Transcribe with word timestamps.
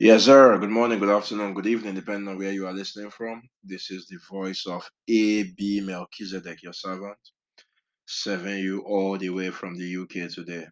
Yes, 0.00 0.26
sir. 0.26 0.58
Good 0.58 0.70
morning, 0.70 1.00
good 1.00 1.10
afternoon, 1.10 1.54
good 1.54 1.68
evening, 1.68 1.96
depending 1.96 2.28
on 2.28 2.38
where 2.38 2.52
you 2.52 2.68
are 2.68 2.74
listening 2.74 3.10
from. 3.12 3.42
This 3.64 3.90
is 3.92 4.06
the 4.08 4.18
voice 4.30 4.66
of 4.68 4.84
A.B. 5.08 5.82
Melchizedek, 5.82 6.62
your 6.64 6.74
servant, 6.74 7.18
serving 8.06 8.58
you 8.58 8.80
all 8.86 9.18
the 9.18 9.30
way 9.30 9.50
from 9.50 9.76
the 9.76 9.96
UK 10.02 10.30
today. 10.32 10.66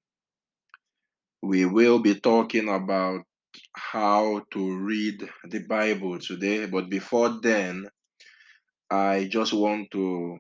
We 1.43 1.67
will 1.67 2.01
be 2.01 2.21
talking 2.21 2.69
about 2.69 3.23
how 3.75 4.43
to 4.53 4.79
read 4.79 5.29
the 5.51 5.61
Bible 5.61 6.19
today, 6.21 6.67
but 6.67 6.91
before 6.91 7.41
then, 7.43 7.89
I 8.91 9.29
just 9.31 9.53
want 9.55 9.91
to 9.93 10.39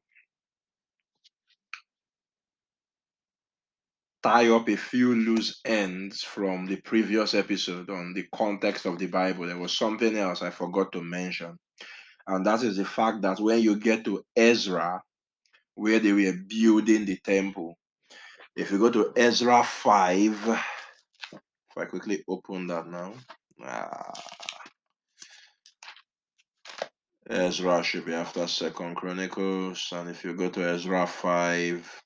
tie 4.22 4.48
up 4.48 4.68
a 4.68 4.76
few 4.76 5.14
loose 5.14 5.60
ends 5.64 6.22
from 6.22 6.66
the 6.66 6.76
previous 6.76 7.34
episode 7.34 7.88
on 7.90 8.14
the 8.14 8.26
context 8.34 8.86
of 8.86 8.98
the 8.98 9.06
Bible. 9.06 9.46
There 9.46 9.58
was 9.58 9.76
something 9.76 10.16
else 10.16 10.42
I 10.42 10.50
forgot 10.50 10.92
to 10.92 11.02
mention, 11.02 11.58
and 12.26 12.44
that 12.46 12.62
is 12.62 12.76
the 12.76 12.84
fact 12.84 13.22
that 13.22 13.40
when 13.40 13.60
you 13.60 13.76
get 13.76 14.04
to 14.04 14.24
Ezra, 14.36 15.00
where 15.74 15.98
they 16.00 16.12
were 16.12 16.38
building 16.48 17.04
the 17.04 17.18
temple, 17.22 17.78
if 18.56 18.72
you 18.72 18.78
go 18.78 18.90
to 18.90 19.12
Ezra 19.16 19.62
5, 19.62 20.48
if 20.48 21.40
I 21.76 21.84
quickly 21.84 22.24
open 22.28 22.66
that 22.66 22.88
now, 22.88 23.14
ah, 23.62 24.12
Ezra 27.30 27.84
should 27.84 28.06
be 28.06 28.14
after 28.14 28.46
Second 28.48 28.96
Chronicles, 28.96 29.90
and 29.92 30.10
if 30.10 30.24
you 30.24 30.34
go 30.34 30.48
to 30.48 30.68
Ezra 30.68 31.06
5, 31.06 32.02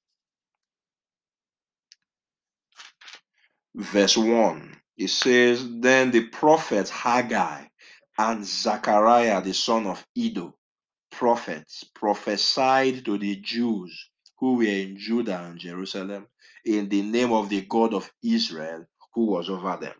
verse 3.74 4.16
1, 4.16 4.76
it 4.98 5.08
says, 5.08 5.66
Then 5.80 6.10
the 6.10 6.26
prophets 6.28 6.90
Haggai 6.90 7.64
and 8.18 8.44
Zechariah, 8.44 9.42
the 9.42 9.54
son 9.54 9.86
of 9.86 10.06
Iddo, 10.16 10.54
prophets, 11.10 11.84
prophesied 11.94 13.04
to 13.04 13.18
the 13.18 13.36
Jews 13.36 14.10
who 14.38 14.56
were 14.56 14.64
in 14.64 14.96
Judah 14.98 15.44
and 15.44 15.58
Jerusalem 15.58 16.26
in 16.64 16.88
the 16.88 17.02
name 17.02 17.32
of 17.32 17.48
the 17.48 17.62
God 17.62 17.94
of 17.94 18.10
Israel 18.22 18.86
who 19.14 19.26
was 19.26 19.48
over 19.48 19.76
them. 19.80 19.94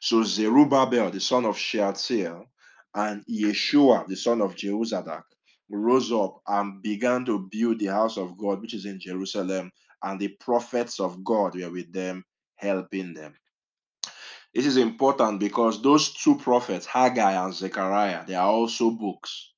So 0.00 0.22
Zerubbabel, 0.22 1.10
the 1.10 1.20
son 1.20 1.44
of 1.44 1.56
Shealtiel, 1.58 2.46
and 2.94 3.24
Yeshua, 3.26 4.06
the 4.06 4.16
son 4.16 4.40
of 4.40 4.54
Jehozadak, 4.54 5.24
rose 5.70 6.12
up 6.12 6.40
and 6.46 6.82
began 6.82 7.24
to 7.24 7.48
build 7.50 7.80
the 7.80 7.86
house 7.86 8.16
of 8.16 8.36
God, 8.38 8.60
which 8.60 8.74
is 8.74 8.86
in 8.86 9.00
Jerusalem, 9.00 9.72
and 10.02 10.20
the 10.20 10.28
prophets 10.40 11.00
of 11.00 11.24
God 11.24 11.56
were 11.56 11.70
with 11.70 11.92
them, 11.92 12.24
helping 12.56 13.14
them. 13.14 13.34
This 14.54 14.66
is 14.66 14.76
important 14.76 15.40
because 15.40 15.82
those 15.82 16.12
two 16.12 16.38
prophets, 16.38 16.86
Haggai 16.86 17.32
and 17.44 17.52
Zechariah, 17.52 18.24
they 18.24 18.36
are 18.36 18.46
also 18.46 18.90
books 18.90 19.52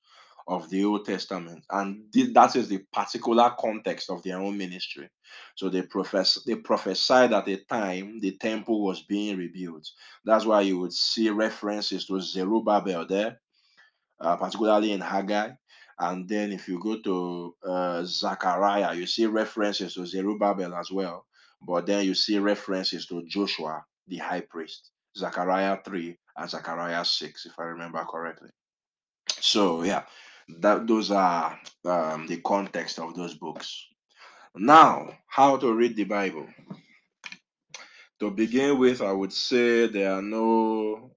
of 0.48 0.70
the 0.70 0.84
Old 0.84 1.05
Testament, 1.05 1.64
and 1.70 2.05
that 2.33 2.55
is 2.55 2.69
the 2.69 2.78
particular 2.92 3.52
context 3.58 4.11
of 4.11 4.22
their 4.22 4.39
own 4.39 4.56
ministry. 4.56 5.11
So 5.56 5.69
they 5.69 5.83
profess 5.83 6.39
they 6.47 6.55
prophesied 6.55 7.33
at 7.33 7.48
a 7.48 7.56
time 7.56 8.20
the 8.20 8.36
temple 8.39 8.84
was 8.84 9.02
being 9.02 9.36
rebuilt. 9.36 9.91
That's 10.24 10.44
why 10.44 10.61
you 10.62 10.78
would 10.78 10.92
see 10.92 11.30
references 11.30 12.06
to 12.06 12.20
Zerubbabel 12.20 13.06
there, 13.06 13.41
uh, 14.20 14.36
particularly 14.36 14.92
in 14.92 15.00
Haggai. 15.00 15.50
And 15.98 16.28
then 16.28 16.52
if 16.52 16.69
you 16.69 16.78
go 16.78 17.00
to 17.00 17.55
uh, 17.67 18.05
Zechariah, 18.05 18.94
you 18.94 19.06
see 19.06 19.27
references 19.27 19.94
to 19.94 20.06
Zerubbabel 20.06 20.74
as 20.74 20.92
well. 20.92 21.27
But 21.67 21.86
then 21.86 22.05
you 22.05 22.14
see 22.14 22.39
references 22.39 23.06
to 23.06 23.27
Joshua, 23.27 23.84
the 24.06 24.19
high 24.19 24.42
priest, 24.42 24.92
Zechariah 25.19 25.78
3 25.84 26.17
and 26.36 26.50
Zechariah 26.50 27.05
6, 27.05 27.47
if 27.47 27.58
I 27.58 27.64
remember 27.64 28.05
correctly. 28.05 28.50
So 29.41 29.83
yeah, 29.83 30.05
that 30.61 30.86
those 30.86 31.11
are 31.11 31.58
um, 31.84 32.28
the 32.28 32.41
context 32.45 33.01
of 33.01 33.17
those 33.17 33.35
books. 33.35 33.85
Now, 34.55 35.11
how 35.27 35.57
to 35.57 35.74
read 35.74 35.96
the 35.96 36.05
Bible. 36.05 36.46
To 38.20 38.30
begin 38.30 38.79
with, 38.79 39.02
I 39.02 39.13
would 39.13 39.33
say 39.33 39.89
there 39.89 40.13
are 40.13 40.23
no 40.23 41.11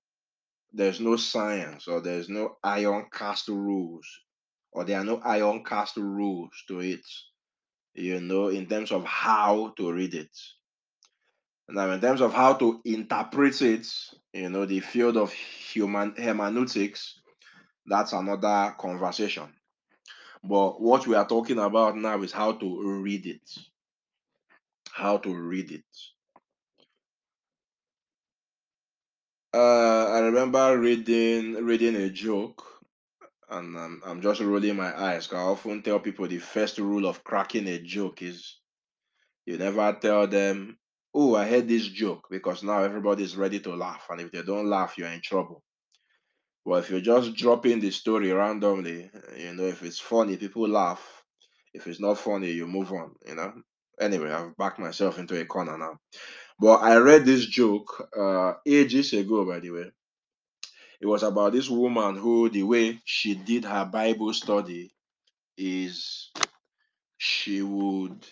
there's 0.73 0.99
no 0.99 1.15
science 1.15 1.87
or 1.87 2.01
there's 2.01 2.29
no 2.29 2.57
iron 2.63 3.05
cast 3.11 3.47
rules 3.47 4.05
or 4.71 4.83
there 4.83 4.99
are 4.99 5.05
no 5.05 5.19
iron 5.23 5.63
cast 5.63 5.97
rules 5.97 6.51
to 6.67 6.79
it 6.79 7.01
you 7.93 8.19
know 8.21 8.47
in 8.49 8.67
terms 8.67 8.91
of 8.91 9.05
how 9.05 9.69
to 9.77 9.91
read 9.91 10.13
it. 10.15 10.35
Now 11.69 11.89
in 11.91 12.01
terms 12.01 12.19
of 12.21 12.33
how 12.33 12.53
to 12.55 12.81
interpret 12.83 13.61
it 13.61 13.87
you 14.33 14.49
know 14.49 14.65
the 14.65 14.81
field 14.81 15.15
of 15.17 15.31
human 15.31 16.13
hermeneutics 16.17 17.21
that's 17.85 18.13
another 18.13 18.75
conversation. 18.79 19.53
But 20.43 20.81
what 20.81 21.07
we 21.07 21.15
are 21.15 21.27
talking 21.27 21.59
about 21.59 21.95
now 21.97 22.21
is 22.21 22.31
how 22.33 22.53
to 22.53 23.01
read 23.01 23.25
it. 23.25 23.49
How 24.91 25.17
to 25.17 25.33
read 25.35 25.71
it. 25.71 25.85
Uh 29.53 30.05
i 30.15 30.19
remember 30.19 30.77
reading 30.79 31.53
reading 31.65 31.95
a 31.95 32.09
joke 32.09 32.68
and 33.49 33.77
I'm, 33.77 34.01
I'm 34.05 34.21
just 34.21 34.41
rolling 34.41 34.75
my 34.77 34.91
eyes. 34.99 35.27
'cause 35.27 35.37
I 35.39 35.41
often 35.43 35.81
tell 35.83 35.99
people 35.99 36.27
the 36.27 36.39
first 36.39 36.77
rule 36.79 37.05
of 37.07 37.23
cracking 37.23 37.67
a 37.67 37.79
joke 37.81 38.21
is 38.21 38.59
you 39.45 39.57
never 39.57 39.93
tell 40.01 40.27
them, 40.27 40.79
"Oh, 41.13 41.35
I 41.35 41.47
heard 41.49 41.67
this 41.67 41.87
joke," 41.87 42.27
because 42.29 42.63
now 42.63 42.83
everybody's 42.83 43.37
ready 43.37 43.59
to 43.61 43.75
laugh, 43.75 44.07
and 44.09 44.21
if 44.21 44.31
they 44.31 44.43
don't 44.43 44.67
laugh, 44.69 44.97
you're 44.97 45.09
in 45.09 45.21
trouble. 45.21 45.63
But 46.65 46.83
if 46.85 46.89
you're 46.89 47.01
just 47.01 47.35
dropping 47.35 47.79
the 47.81 47.91
story 47.91 48.31
randomly, 48.31 49.11
you 49.37 49.53
know, 49.53 49.65
if 49.65 49.83
it's 49.83 49.99
funny, 49.99 50.37
people 50.37 50.67
laugh. 50.69 51.25
If 51.73 51.85
it's 51.87 51.99
not 51.99 52.17
funny, 52.17 52.51
you 52.51 52.65
move 52.67 52.91
on. 52.93 53.15
You 53.25 53.35
know. 53.35 53.61
Anyway, 53.99 54.31
I've 54.31 54.55
backed 54.55 54.79
myself 54.79 55.19
into 55.19 55.39
a 55.39 55.45
corner 55.45 55.77
now. 55.77 55.99
But 56.59 56.81
I 56.83 56.97
read 56.97 57.25
this 57.25 57.45
joke 57.47 58.09
uh, 58.17 58.55
ages 58.65 59.13
ago, 59.13 59.45
by 59.45 59.59
the 59.61 59.71
way. 59.71 59.91
It 61.01 61.05
was 61.05 61.23
about 61.23 61.53
this 61.53 61.69
woman 61.69 62.17
who, 62.17 62.49
the 62.49 62.63
way 62.63 62.99
she 63.05 63.35
did 63.35 63.63
her 63.65 63.85
Bible 63.85 64.33
study, 64.33 64.91
is 65.57 66.31
she 67.17 67.61
would 67.61 68.25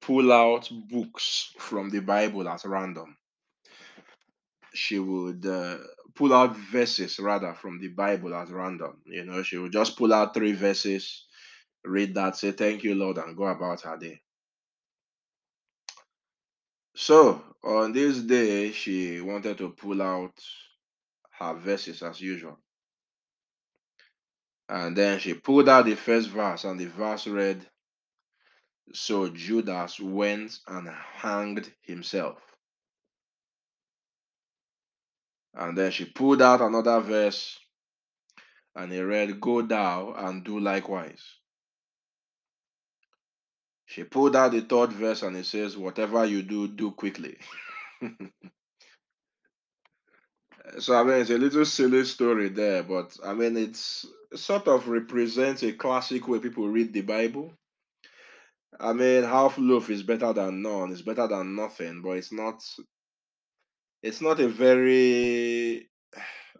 pull 0.00 0.32
out 0.32 0.70
books 0.88 1.52
from 1.58 1.90
the 1.90 2.00
Bible 2.00 2.48
at 2.48 2.64
random. 2.64 3.16
She 4.72 4.98
would 4.98 5.44
uh, 5.44 5.78
pull 6.14 6.32
out 6.32 6.56
verses 6.56 7.18
rather 7.18 7.54
from 7.54 7.78
the 7.80 7.88
Bible 7.88 8.34
at 8.34 8.50
random. 8.50 9.02
You 9.06 9.24
know, 9.24 9.42
she 9.42 9.56
would 9.58 9.72
just 9.72 9.96
pull 9.96 10.12
out 10.12 10.34
three 10.34 10.52
verses, 10.52 11.26
read 11.84 12.14
that, 12.14 12.36
say 12.36 12.52
thank 12.52 12.84
you, 12.84 12.94
Lord, 12.94 13.18
and 13.18 13.36
go 13.36 13.44
about 13.44 13.82
her 13.82 13.96
day. 13.96 14.20
So 16.94 17.42
on 17.62 17.92
this 17.92 18.18
day, 18.20 18.72
she 18.72 19.20
wanted 19.20 19.58
to 19.58 19.70
pull 19.70 20.00
out 20.00 20.32
her 21.38 21.54
verses 21.54 22.02
as 22.02 22.20
usual. 22.20 22.58
And 24.68 24.96
then 24.96 25.18
she 25.20 25.34
pulled 25.34 25.68
out 25.68 25.86
the 25.86 25.94
first 25.96 26.28
verse, 26.30 26.64
and 26.64 26.78
the 26.80 26.86
verse 26.86 27.26
read, 27.26 27.64
So 28.92 29.28
Judas 29.28 30.00
went 30.00 30.58
and 30.66 30.88
hanged 30.88 31.72
himself. 31.82 32.38
And 35.54 35.76
then 35.76 35.90
she 35.90 36.04
pulled 36.04 36.42
out 36.42 36.60
another 36.60 37.00
verse 37.00 37.58
and 38.74 38.92
he 38.92 39.00
read, 39.00 39.40
Go 39.40 39.62
thou 39.62 40.14
and 40.16 40.44
do 40.44 40.60
likewise. 40.60 41.22
She 43.86 44.04
pulled 44.04 44.36
out 44.36 44.52
the 44.52 44.60
third 44.60 44.92
verse 44.92 45.22
and 45.22 45.36
it 45.36 45.46
says, 45.46 45.76
Whatever 45.76 46.26
you 46.26 46.42
do, 46.42 46.68
do 46.68 46.90
quickly. 46.92 47.38
so, 50.78 50.94
I 50.94 51.02
mean, 51.04 51.20
it's 51.20 51.30
a 51.30 51.38
little 51.38 51.64
silly 51.64 52.04
story 52.04 52.48
there, 52.48 52.82
but 52.82 53.16
I 53.24 53.34
mean, 53.34 53.56
it's 53.56 54.06
it 54.32 54.38
sort 54.38 54.68
of 54.68 54.88
represents 54.88 55.62
a 55.62 55.72
classic 55.72 56.26
way 56.28 56.40
people 56.40 56.68
read 56.68 56.92
the 56.92 57.02
Bible. 57.02 57.52
I 58.80 58.92
mean, 58.94 59.22
half 59.24 59.58
loaf 59.58 59.90
is 59.90 60.02
better 60.02 60.32
than 60.32 60.62
none, 60.62 60.90
it's 60.92 61.02
better 61.02 61.26
than 61.28 61.54
nothing, 61.54 62.00
but 62.02 62.12
it's 62.12 62.32
not 62.32 62.62
it's 64.02 64.20
not 64.20 64.40
a 64.40 64.48
very 64.48 65.88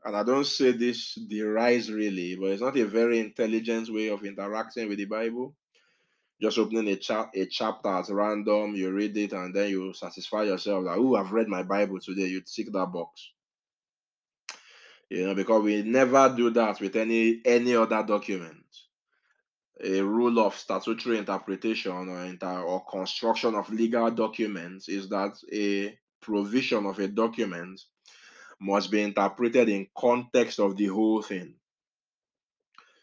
and 0.05 0.17
I 0.17 0.23
don't 0.23 0.47
say 0.47 0.73
this 0.73 1.19
really, 1.91 2.37
but 2.37 2.49
it's 2.50 2.62
not 2.62 2.76
a 2.76 2.87
very 2.87 3.19
intelligent 3.20 3.88
way 3.93 4.08
of 4.08 4.25
interacting 4.25 4.88
with 4.88 4.99
the 4.99 5.06
Bible. 5.06 5.56
Just 6.41 6.58
opening 6.58 6.88
a, 6.88 6.97
cha- 6.97 7.31
a 7.35 7.47
chapter 7.47 7.88
at 7.88 8.08
random, 8.11 8.75
you 8.75 8.93
read 8.93 9.17
it, 9.17 9.32
and 9.32 9.55
then 9.55 9.70
you 9.70 9.93
satisfy 9.94 10.44
yourself 10.44 10.85
that, 10.85 10.97
oh, 10.99 11.17
I've 11.17 11.32
read 11.32 11.49
my 11.49 11.62
Bible 11.62 12.00
today. 12.00 12.26
You 12.29 12.43
tick 12.43 12.73
that 12.73 12.93
box. 12.93 13.32
You 15.08 15.26
know, 15.26 15.35
because 15.35 15.62
we 15.62 15.82
never 15.82 16.35
do 16.37 16.50
that 16.50 16.81
with 16.81 16.97
any 16.97 17.41
any 17.44 17.76
other 17.76 18.03
document. 18.03 18.64
A 19.85 20.00
rule 20.00 20.38
of 20.41 20.56
statutory 20.56 21.19
interpretation 21.19 21.93
or 21.93 22.25
inter 22.25 22.62
or 22.62 22.85
construction 22.87 23.55
of 23.55 23.70
legal 23.70 24.11
documents 24.11 24.88
is 24.88 25.08
that 25.11 25.37
a 25.53 25.97
provision 26.20 26.87
of 26.87 26.99
a 26.99 27.08
document 27.08 27.81
must 28.58 28.91
be 28.91 29.03
interpreted 29.03 29.69
in 29.69 29.87
context 29.97 30.58
of 30.58 30.76
the 30.76 30.87
whole 30.87 31.23
thing. 31.23 31.55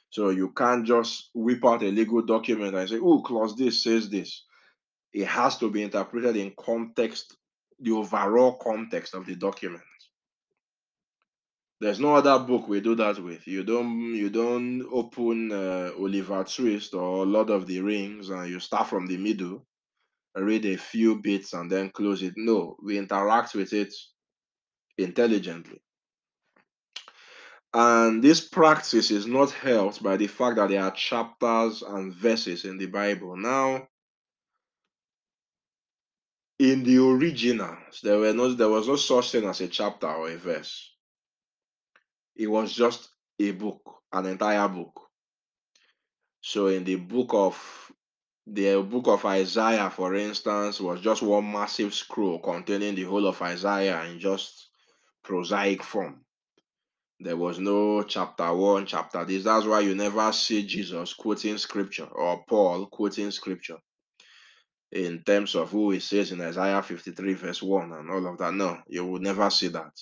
So 0.09 0.29
you 0.29 0.49
can't 0.51 0.85
just 0.85 1.29
whip 1.33 1.65
out 1.65 1.83
a 1.83 1.91
legal 1.91 2.21
document 2.21 2.75
and 2.75 2.89
say, 2.89 2.99
oh, 3.01 3.21
clause 3.21 3.55
this 3.55 3.83
says 3.83 4.09
this. 4.09 4.43
It 5.13 5.27
has 5.27 5.57
to 5.59 5.69
be 5.71 5.83
interpreted 5.83 6.35
in 6.35 6.53
context, 6.59 7.35
the 7.79 7.91
overall 7.91 8.53
context 8.53 9.13
of 9.13 9.25
the 9.25 9.35
document. 9.35 9.83
There's 11.79 11.99
no 11.99 12.15
other 12.15 12.39
book 12.39 12.67
we 12.67 12.79
do 12.81 12.95
that 12.95 13.19
with. 13.19 13.45
You 13.47 13.63
don't 13.63 14.15
you 14.15 14.29
don't 14.29 14.83
open 14.91 15.51
uh, 15.51 15.91
Oliver 15.99 16.43
Twist 16.45 16.93
or 16.93 17.25
Lord 17.25 17.49
of 17.49 17.67
the 17.67 17.81
Rings 17.81 18.29
and 18.29 18.49
you 18.49 18.59
start 18.59 18.87
from 18.87 19.07
the 19.07 19.17
middle, 19.17 19.65
read 20.35 20.65
a 20.65 20.77
few 20.77 21.21
bits 21.21 21.53
and 21.53 21.69
then 21.69 21.89
close 21.89 22.23
it. 22.23 22.33
No, 22.37 22.77
we 22.81 22.97
interact 22.97 23.55
with 23.55 23.73
it 23.73 23.93
intelligently. 24.97 25.81
And 27.73 28.23
this 28.23 28.39
practice 28.39 29.09
is 29.09 29.25
not 29.25 29.49
helped 29.51 30.03
by 30.03 30.15
the 30.15 30.27
fact 30.27 30.57
that 30.57 30.69
there 30.69 30.83
are 30.83 30.91
chapters 30.91 31.81
and 31.81 32.13
verses 32.13 32.65
in 32.65 32.77
the 32.77 32.85
Bible. 32.85 33.35
Now, 33.35 33.87
in 36.59 36.83
the 36.83 36.99
originals, 36.99 37.99
there 38.03 38.19
were 38.19 38.33
no 38.33 38.53
there 38.53 38.69
was 38.69 38.87
no 38.87 38.95
such 38.95 39.31
thing 39.31 39.45
as 39.45 39.59
a 39.61 39.67
chapter 39.67 40.07
or 40.07 40.29
a 40.29 40.37
verse. 40.37 40.92
It 42.35 42.47
was 42.47 42.73
just 42.73 43.09
a 43.39 43.51
book, 43.51 43.81
an 44.11 44.25
entire 44.25 44.67
book. 44.67 44.99
So 46.41 46.67
in 46.67 46.83
the 46.83 46.95
book 46.95 47.29
of 47.33 47.91
the 48.45 48.81
book 48.81 49.07
of 49.07 49.25
Isaiah, 49.25 49.89
for 49.89 50.15
instance, 50.15 50.81
was 50.81 50.99
just 50.99 51.21
one 51.21 51.49
massive 51.49 51.93
scroll 51.93 52.39
containing 52.39 52.95
the 52.95 53.03
whole 53.03 53.27
of 53.27 53.41
Isaiah 53.41 54.03
in 54.05 54.19
just 54.19 54.69
prosaic 55.23 55.81
form. 55.83 56.25
There 57.19 57.37
was 57.37 57.59
no 57.59 58.03
chapter 58.03 58.53
one, 58.53 58.85
chapter 58.85 59.23
this. 59.23 59.45
That's 59.45 59.65
why 59.65 59.79
you 59.79 59.95
never 59.95 60.31
see 60.33 60.65
Jesus 60.65 61.13
quoting 61.13 61.57
scripture 61.57 62.07
or 62.11 62.43
Paul 62.45 62.87
quoting 62.87 63.31
scripture 63.31 63.77
in 64.91 65.23
terms 65.23 65.55
of 65.55 65.71
who 65.71 65.91
he 65.91 65.99
says 65.99 66.31
in 66.31 66.41
Isaiah 66.41 66.83
53, 66.83 67.33
verse 67.33 67.63
1 67.63 67.93
and 67.93 68.09
all 68.09 68.27
of 68.27 68.37
that. 68.39 68.53
No, 68.53 68.79
you 68.87 69.05
will 69.05 69.21
never 69.21 69.49
see 69.49 69.69
that. 69.69 69.93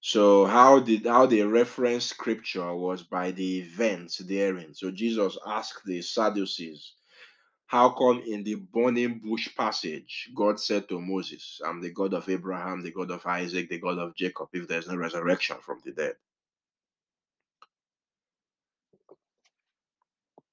So 0.00 0.46
how 0.46 0.80
did 0.80 1.06
how 1.06 1.26
they 1.26 1.42
reference 1.42 2.06
scripture 2.06 2.74
was 2.74 3.02
by 3.02 3.32
the 3.32 3.58
events 3.60 4.18
therein. 4.18 4.74
So 4.74 4.90
Jesus 4.90 5.36
asked 5.46 5.84
the 5.84 6.02
Sadducees, 6.02 6.92
how 7.66 7.90
come 7.90 8.22
in 8.24 8.44
the 8.44 8.54
burning 8.54 9.18
bush 9.18 9.48
passage 9.56 10.30
God 10.34 10.60
said 10.60 10.88
to 10.88 11.00
Moses, 11.00 11.60
I'm 11.66 11.80
the 11.80 11.90
God 11.90 12.14
of 12.14 12.28
Abraham, 12.28 12.82
the 12.82 12.92
God 12.92 13.10
of 13.10 13.26
Isaac, 13.26 13.68
the 13.68 13.80
God 13.80 13.98
of 13.98 14.14
Jacob, 14.14 14.48
if 14.52 14.68
there's 14.68 14.86
no 14.86 14.96
resurrection 14.96 15.56
from 15.60 15.80
the 15.84 15.92
dead? 15.92 16.14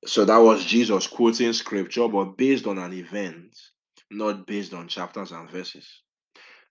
So 0.06 0.26
that 0.26 0.38
was 0.38 0.66
Jesus 0.66 1.08
quoting 1.08 1.54
scripture, 1.54 2.08
but 2.08 2.38
based 2.38 2.66
on 2.66 2.78
an 2.78 2.94
event, 2.94 3.56
not 4.10 4.48
based 4.48 4.74
on 4.74 4.88
chapters 4.88 5.32
and 5.32 5.50
verses 5.50 6.02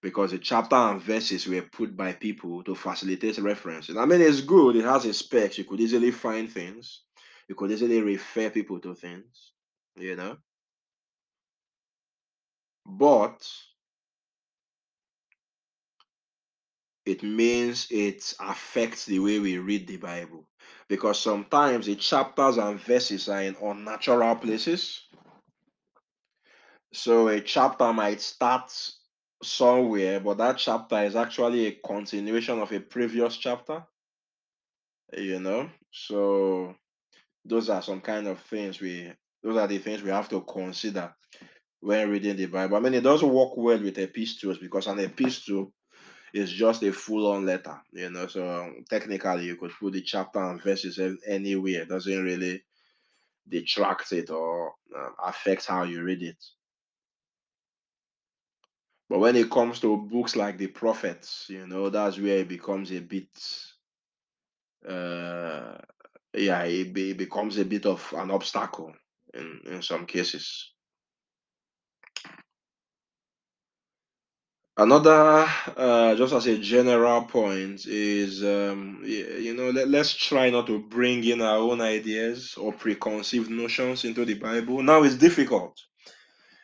because 0.03 0.33
the 0.33 0.39
chapter 0.39 0.75
and 0.77 1.01
verses 1.01 1.47
were 1.47 1.63
put 1.63 1.97
by 1.97 2.13
people 2.13 2.63
to 2.65 2.75
facilitate 2.75 3.39
references. 3.39 3.97
I 3.97 4.05
mean, 4.05 4.21
it's 4.21 4.41
good, 4.41 4.77
it 4.77 4.85
has 4.85 5.05
its 5.05 5.19
specs. 5.19 5.57
You 5.57 5.65
could 5.65 5.81
easily 5.81 6.11
find 6.11 6.51
things, 6.51 7.03
you 7.49 7.55
could 7.55 7.71
easily 7.71 8.03
refer 8.03 8.51
people 8.51 8.81
to 8.81 8.95
things, 8.95 9.53
you 9.97 10.17
know. 10.17 10.37
But 12.85 13.49
it 17.07 17.23
means 17.23 17.87
it 17.91 18.35
affects 18.41 19.07
the 19.07 19.21
way 19.21 19.39
we 19.39 19.59
read 19.59 19.87
the 19.87 19.97
Bible 19.97 20.47
because 20.89 21.19
sometimes 21.19 21.87
the 21.87 21.95
chapters 21.97 22.59
and 22.59 22.79
verses 22.81 23.29
are 23.29 23.43
in 23.43 23.57
unnatural 23.63 24.35
places. 24.37 25.09
So 26.93 27.29
a 27.29 27.41
chapter 27.41 27.93
might 27.93 28.21
start 28.21 28.71
somewhere, 29.43 30.21
but 30.21 30.39
that 30.39 30.59
chapter 30.59 31.03
is 31.03 31.17
actually 31.17 31.67
a 31.67 31.73
continuation 31.73 32.61
of 32.61 32.73
a 32.73 32.81
previous 32.81 33.37
chapter. 33.37 33.85
You 35.17 35.41
know, 35.41 35.69
so 35.91 36.75
those 37.45 37.69
are 37.71 37.83
some 37.83 38.01
kind 38.01 38.27
of 38.29 38.41
things 38.41 38.81
we 38.81 39.13
those 39.43 39.57
are 39.57 39.67
the 39.67 39.79
things 39.79 40.03
we 40.03 40.11
have 40.11 40.29
to 40.31 40.41
consider 40.43 41.15
when 41.81 42.11
reading 42.11 42.37
the 42.37 42.47
Bible. 42.47 42.77
I 42.77 42.81
mean, 42.81 42.95
it 42.95 43.03
doesn't 43.03 43.29
work 43.29 43.57
well 43.57 43.83
with 43.83 43.99
epistles 43.99 44.59
because 44.59 44.87
an 44.87 45.01
epistle 45.01 45.73
is 46.33 46.51
just 46.53 46.83
a 46.85 46.93
full-on 46.93 47.45
letter, 47.45 47.81
you 47.93 48.11
know. 48.11 48.27
So 48.29 48.73
technically, 48.89 49.47
you 49.47 49.57
could 49.57 49.73
put 49.73 49.93
the 49.93 50.03
chapter 50.03 50.39
and 50.41 50.63
verses 50.63 51.01
anywhere. 51.27 51.83
It 51.83 51.89
doesn't 51.89 52.25
really 52.25 52.63
detract 53.49 54.13
it 54.13 54.31
or 54.31 54.75
um, 54.97 55.15
affect 55.25 55.67
how 55.67 55.83
you 55.83 56.03
read 56.03 56.23
it. 56.23 56.43
But 59.13 59.19
when 59.19 59.37
it 59.37 59.51
comes 59.51 59.79
to 59.81 59.95
books 59.95 60.37
like 60.37 60.57
the 60.57 60.69
prophets, 60.69 61.45
you 61.51 61.67
know, 61.67 61.91
that's 61.91 62.19
where 62.19 62.39
it 62.39 62.49
becomes 62.49 62.91
a 62.93 63.01
bit, 63.01 63.29
uh, 64.89 65.77
yeah, 66.33 66.63
it, 66.63 66.95
be, 66.95 67.11
it 67.11 67.19
becomes 67.19 67.59
a 67.59 67.65
bit 67.67 67.85
of 67.85 68.11
an 68.17 68.31
obstacle 68.31 68.95
in, 69.35 69.61
in 69.67 69.83
some 69.83 70.07
cases. 70.07 70.73
Another, 74.79 75.47
uh, 75.77 76.15
just 76.15 76.33
as 76.33 76.47
a 76.47 76.57
general 76.57 77.25
point, 77.25 77.85
is 77.85 78.43
um, 78.43 79.03
you 79.05 79.53
know 79.55 79.69
let, 79.69 79.89
let's 79.89 80.15
try 80.15 80.49
not 80.49 80.67
to 80.69 80.79
bring 80.79 81.23
in 81.25 81.43
our 81.43 81.59
own 81.59 81.83
ideas 81.83 82.55
or 82.55 82.73
preconceived 82.73 83.51
notions 83.51 84.07
into 84.07 84.25
the 84.25 84.35
Bible. 84.35 84.83
Now 84.83 85.03
it's 85.03 85.17
difficult 85.17 85.79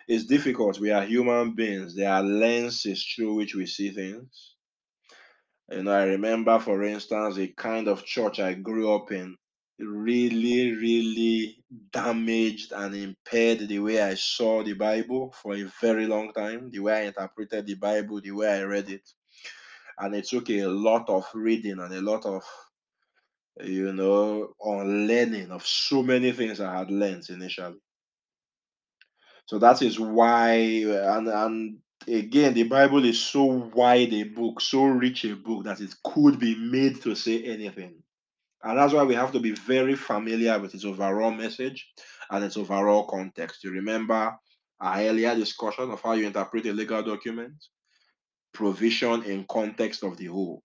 it's 0.09 0.25
difficult. 0.25 0.81
We 0.81 0.91
are 0.91 1.05
human 1.05 1.53
beings. 1.53 1.95
There 1.95 2.11
are 2.11 2.23
lenses 2.23 3.05
through 3.05 3.35
which 3.35 3.55
we 3.55 3.67
see 3.67 3.91
things. 3.91 4.55
And 5.69 5.89
I 5.91 6.05
remember, 6.05 6.59
for 6.59 6.83
instance, 6.83 7.37
a 7.37 7.49
kind 7.49 7.89
of 7.89 8.07
church 8.07 8.41
I 8.41 8.55
grew 8.55 8.95
up 8.95 9.13
in 9.13 9.37
really, 9.79 10.73
really 10.73 11.63
damaged 11.93 12.73
and 12.73 12.97
impaired 12.97 13.69
the 13.69 13.79
way 13.79 14.01
I 14.01 14.15
saw 14.15 14.63
the 14.65 14.73
Bible 14.73 15.35
for 15.43 15.55
a 15.55 15.71
very 15.83 16.07
long 16.07 16.33
time, 16.33 16.71
the 16.71 16.79
way 16.79 17.03
I 17.03 17.09
interpreted 17.09 17.67
the 17.67 17.75
Bible, 17.75 18.23
the 18.23 18.31
way 18.31 18.49
I 18.49 18.63
read 18.63 18.89
it. 18.89 19.07
And 19.99 20.15
it 20.15 20.27
took 20.27 20.49
a 20.49 20.65
lot 20.65 21.11
of 21.11 21.27
reading 21.35 21.81
and 21.81 21.93
a 21.93 22.00
lot 22.00 22.25
of, 22.25 22.43
you 23.62 23.93
know, 23.93 24.55
unlearning 24.65 25.50
of 25.50 25.67
so 25.67 26.03
many 26.03 26.33
things 26.33 26.61
I 26.61 26.79
had 26.79 26.91
learned 26.91 27.29
initially. 27.29 27.79
So 29.49 29.59
that 29.61 29.83
is 29.83 29.99
why, 29.99 30.85
uh, 30.87 31.19
and 31.19 31.28
and 31.28 31.78
again, 32.07 32.55
the 32.55 32.64
Bible 32.64 33.05
is 33.05 33.19
so 33.21 33.45
wide 33.45 34.12
a 34.12 34.25
book, 34.25 34.61
so 34.61 34.85
rich 34.85 35.25
a 35.25 35.37
book 35.37 35.64
that 35.64 35.81
it 35.81 35.95
could 36.05 36.38
be 36.38 36.55
made 36.55 37.02
to 37.02 37.17
say 37.17 37.43
anything. 37.45 37.97
And 38.62 38.78
that's 38.78 38.93
why 38.93 39.05
we 39.05 39.14
have 39.17 39.33
to 39.33 39.40
be 39.40 39.52
very 39.52 39.97
familiar 39.97 40.59
with 40.59 40.75
its 40.75 40.85
overall 40.85 41.31
message 41.31 41.88
and 42.31 42.45
its 42.45 42.59
overall 42.59 43.07
context. 43.07 43.64
You 43.64 43.73
remember 43.73 44.37
our 44.81 45.00
earlier 45.00 45.35
discussion 45.35 45.90
of 45.90 46.02
how 46.02 46.12
you 46.12 46.26
interpret 46.26 46.67
a 46.67 46.73
legal 46.73 47.02
document? 47.02 47.55
Provision 48.52 49.23
in 49.25 49.47
context 49.49 50.05
of 50.05 50.19
the 50.19 50.26
whole. 50.26 50.62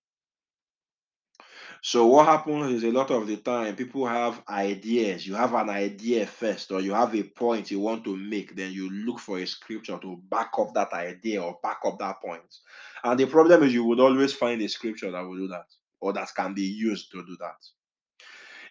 So 1.85 2.05
what 2.05 2.27
happens 2.27 2.71
is 2.71 2.85
a 2.85 2.93
lot 2.93 3.11
of 3.11 3.27
the 3.27 3.35
time 3.35 3.75
people 3.75 4.07
have 4.07 4.41
ideas. 4.47 5.27
You 5.27 5.35
have 5.35 5.53
an 5.53 5.69
idea 5.69 6.25
first, 6.25 6.71
or 6.71 6.79
you 6.79 6.93
have 6.93 7.13
a 7.13 7.23
point 7.23 7.71
you 7.71 7.81
want 7.81 8.05
to 8.05 8.15
make, 8.15 8.55
then 8.55 8.71
you 8.71 8.89
look 8.89 9.19
for 9.19 9.37
a 9.39 9.45
scripture 9.45 9.97
to 9.97 10.15
back 10.29 10.51
up 10.57 10.73
that 10.75 10.93
idea 10.93 11.43
or 11.43 11.59
back 11.61 11.79
up 11.85 11.99
that 11.99 12.21
point. 12.21 12.55
And 13.03 13.19
the 13.19 13.25
problem 13.25 13.63
is 13.63 13.73
you 13.73 13.83
would 13.83 13.99
always 13.99 14.31
find 14.31 14.61
a 14.61 14.69
scripture 14.69 15.11
that 15.11 15.27
will 15.27 15.35
do 15.35 15.49
that, 15.49 15.65
or 15.99 16.13
that 16.13 16.29
can 16.33 16.53
be 16.53 16.61
used 16.61 17.11
to 17.11 17.25
do 17.25 17.35
that. 17.41 17.57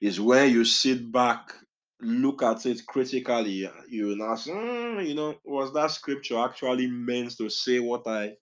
Is 0.00 0.19
when 0.19 0.50
you 0.50 0.64
sit 0.64 1.12
back, 1.12 1.52
look 2.00 2.42
at 2.42 2.64
it 2.64 2.87
critically, 2.87 3.69
you 3.90 4.25
ask, 4.25 4.49
mm, 4.49 5.07
you 5.07 5.14
know, 5.14 5.35
was 5.45 5.71
that 5.75 5.90
scripture 5.90 6.38
actually 6.38 6.87
meant 6.87 7.37
to 7.37 7.50
say 7.50 7.78
what 7.78 8.07
I 8.07 8.37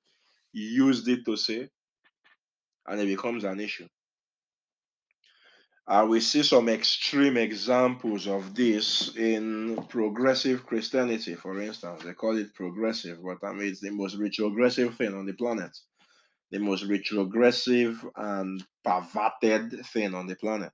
used 0.53 1.09
it 1.09 1.25
to 1.25 1.37
say? 1.37 1.69
And 2.87 3.01
it 3.01 3.07
becomes 3.07 3.43
an 3.43 3.59
issue. 3.59 3.89
Uh, 5.87 6.07
we 6.09 6.21
see 6.21 6.43
some 6.43 6.69
extreme 6.69 7.37
examples 7.37 8.29
of 8.29 8.55
this 8.55 9.17
in 9.17 9.77
progressive 9.89 10.65
Christianity, 10.65 11.35
for 11.35 11.61
instance. 11.61 12.03
They 12.05 12.13
call 12.13 12.37
it 12.37 12.55
progressive, 12.55 13.19
but 13.23 13.45
I 13.47 13.53
mean, 13.53 13.69
it's 13.69 13.81
the 13.81 13.91
most 13.91 14.17
retrogressive 14.17 14.97
thing 14.97 15.15
on 15.15 15.27
the 15.27 15.33
planet. 15.33 15.77
The 16.53 16.59
most 16.59 16.85
retrogressive 16.85 18.05
and 18.17 18.63
perverted 18.85 19.85
thing 19.87 20.15
on 20.15 20.27
the 20.27 20.37
planet. 20.37 20.73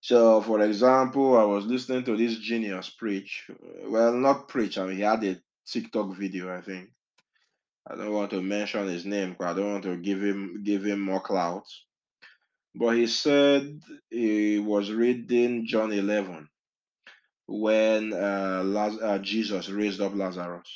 So, 0.00 0.40
for 0.40 0.60
example, 0.60 1.36
I 1.36 1.44
was 1.44 1.66
listening 1.66 2.04
to 2.04 2.16
this 2.16 2.38
genius 2.38 2.90
preach. 2.90 3.50
Well, 3.84 4.12
not 4.12 4.46
preach, 4.46 4.78
I 4.78 4.86
mean, 4.86 4.96
he 4.96 5.02
had 5.02 5.24
a 5.24 5.40
TikTok 5.66 6.16
video, 6.16 6.54
I 6.56 6.60
think. 6.60 6.90
I 7.88 7.96
don't 7.96 8.12
want 8.12 8.30
to 8.30 8.42
mention 8.42 8.86
his 8.88 9.04
name 9.04 9.30
because 9.30 9.46
I 9.46 9.58
don't 9.58 9.72
want 9.72 9.84
to 9.84 9.96
give 9.96 10.22
him 10.22 10.62
give 10.64 10.84
him 10.84 11.00
more 11.00 11.20
clout. 11.20 11.66
But 12.76 12.96
he 12.96 13.08
said 13.08 13.80
he 14.10 14.60
was 14.60 14.92
reading 14.92 15.66
John 15.66 15.92
11 15.92 16.48
when 17.48 18.12
uh, 18.14 18.62
Laz- 18.64 19.02
uh, 19.02 19.18
Jesus 19.20 19.68
raised 19.70 20.00
up 20.02 20.14
Lazarus. 20.16 20.70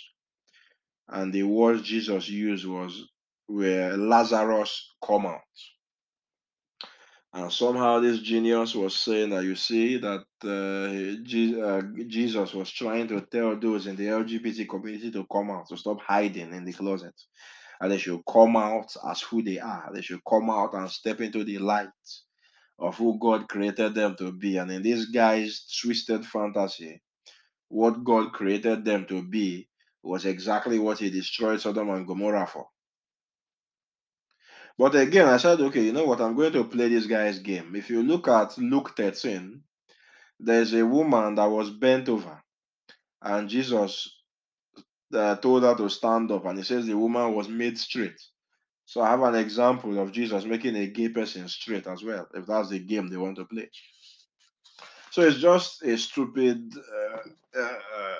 And 1.08 1.32
the 1.32 1.44
words 1.44 1.82
Jesus 1.82 2.28
used 2.28 2.66
was 2.66 3.04
where 3.48 3.96
Lazarus 3.96 4.94
come 5.04 5.26
out. 5.26 5.40
And 7.32 7.52
somehow 7.52 8.00
this 8.00 8.20
genius 8.20 8.74
was 8.74 8.96
saying 8.98 9.30
that 9.30 9.44
you 9.44 9.56
see 9.56 9.98
that 9.98 10.24
uh, 10.44 11.22
Je- 11.24 11.62
uh, 11.62 11.82
Jesus 12.08 12.54
was 12.54 12.72
trying 12.72 13.08
to 13.08 13.22
tell 13.22 13.58
those 13.58 13.86
in 13.86 13.96
the 13.96 14.06
LGBT 14.06 14.68
community 14.68 15.12
to 15.12 15.26
come 15.32 15.52
out, 15.52 15.68
to 15.68 15.78
stop 15.78 16.00
hiding 16.02 16.54
in 16.54 16.64
the 16.64 16.74
closet. 16.74 17.14
And 17.80 17.90
they 17.90 17.98
should 17.98 18.20
come 18.30 18.56
out 18.56 18.94
as 19.08 19.22
who 19.22 19.42
they 19.42 19.58
are. 19.58 19.90
They 19.94 20.02
should 20.02 20.20
come 20.28 20.50
out 20.50 20.74
and 20.74 20.90
step 20.90 21.20
into 21.20 21.44
the 21.44 21.58
light 21.58 21.88
of 22.78 22.96
who 22.96 23.18
God 23.18 23.48
created 23.48 23.94
them 23.94 24.16
to 24.16 24.32
be. 24.32 24.58
And 24.58 24.70
in 24.70 24.82
this 24.82 25.06
guy's 25.06 25.66
twisted 25.80 26.26
fantasy, 26.26 27.02
what 27.68 28.04
God 28.04 28.32
created 28.32 28.84
them 28.84 29.06
to 29.06 29.22
be 29.22 29.68
was 30.02 30.24
exactly 30.26 30.78
what 30.78 30.98
he 30.98 31.10
destroyed 31.10 31.60
Sodom 31.60 31.90
and 31.90 32.06
Gomorrah 32.06 32.46
for. 32.46 32.66
But 34.78 34.94
again, 34.94 35.28
I 35.28 35.36
said, 35.36 35.60
okay, 35.60 35.82
you 35.82 35.92
know 35.92 36.06
what? 36.06 36.20
I'm 36.20 36.34
going 36.34 36.52
to 36.54 36.64
play 36.64 36.88
this 36.88 37.06
guy's 37.06 37.38
game. 37.38 37.76
If 37.76 37.90
you 37.90 38.02
look 38.02 38.28
at 38.28 38.56
Luke 38.56 38.94
13, 38.96 39.62
there's 40.38 40.72
a 40.72 40.86
woman 40.86 41.34
that 41.34 41.50
was 41.50 41.70
bent 41.70 42.08
over, 42.08 42.42
and 43.20 43.48
Jesus 43.48 44.19
uh, 45.14 45.36
told 45.36 45.62
her 45.62 45.74
to 45.76 45.88
stand 45.88 46.30
up, 46.32 46.44
and 46.46 46.58
he 46.58 46.64
says 46.64 46.86
the 46.86 46.96
woman 46.96 47.34
was 47.34 47.48
made 47.48 47.78
straight. 47.78 48.20
So 48.86 49.02
I 49.02 49.10
have 49.10 49.22
an 49.22 49.36
example 49.36 49.98
of 50.00 50.12
Jesus 50.12 50.44
making 50.44 50.76
a 50.76 50.86
gay 50.88 51.08
person 51.08 51.48
straight 51.48 51.86
as 51.86 52.02
well, 52.02 52.28
if 52.34 52.46
that's 52.46 52.70
the 52.70 52.80
game 52.80 53.08
they 53.08 53.16
want 53.16 53.36
to 53.36 53.44
play. 53.44 53.70
So 55.10 55.22
it's 55.22 55.38
just 55.38 55.82
a 55.82 55.96
stupid. 55.98 56.72
Uh, 56.76 57.60
uh, 57.60 58.14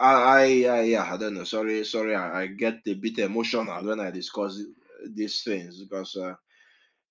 I, 0.00 0.64
I, 0.66 0.80
yeah, 0.82 1.12
I 1.12 1.16
don't 1.16 1.34
know. 1.34 1.44
Sorry, 1.44 1.84
sorry. 1.84 2.14
I, 2.14 2.42
I 2.42 2.46
get 2.46 2.80
a 2.86 2.94
bit 2.94 3.18
emotional 3.18 3.84
when 3.84 4.00
I 4.00 4.10
discuss 4.10 4.60
these 5.06 5.42
things 5.42 5.80
because 5.82 6.16
uh, 6.16 6.34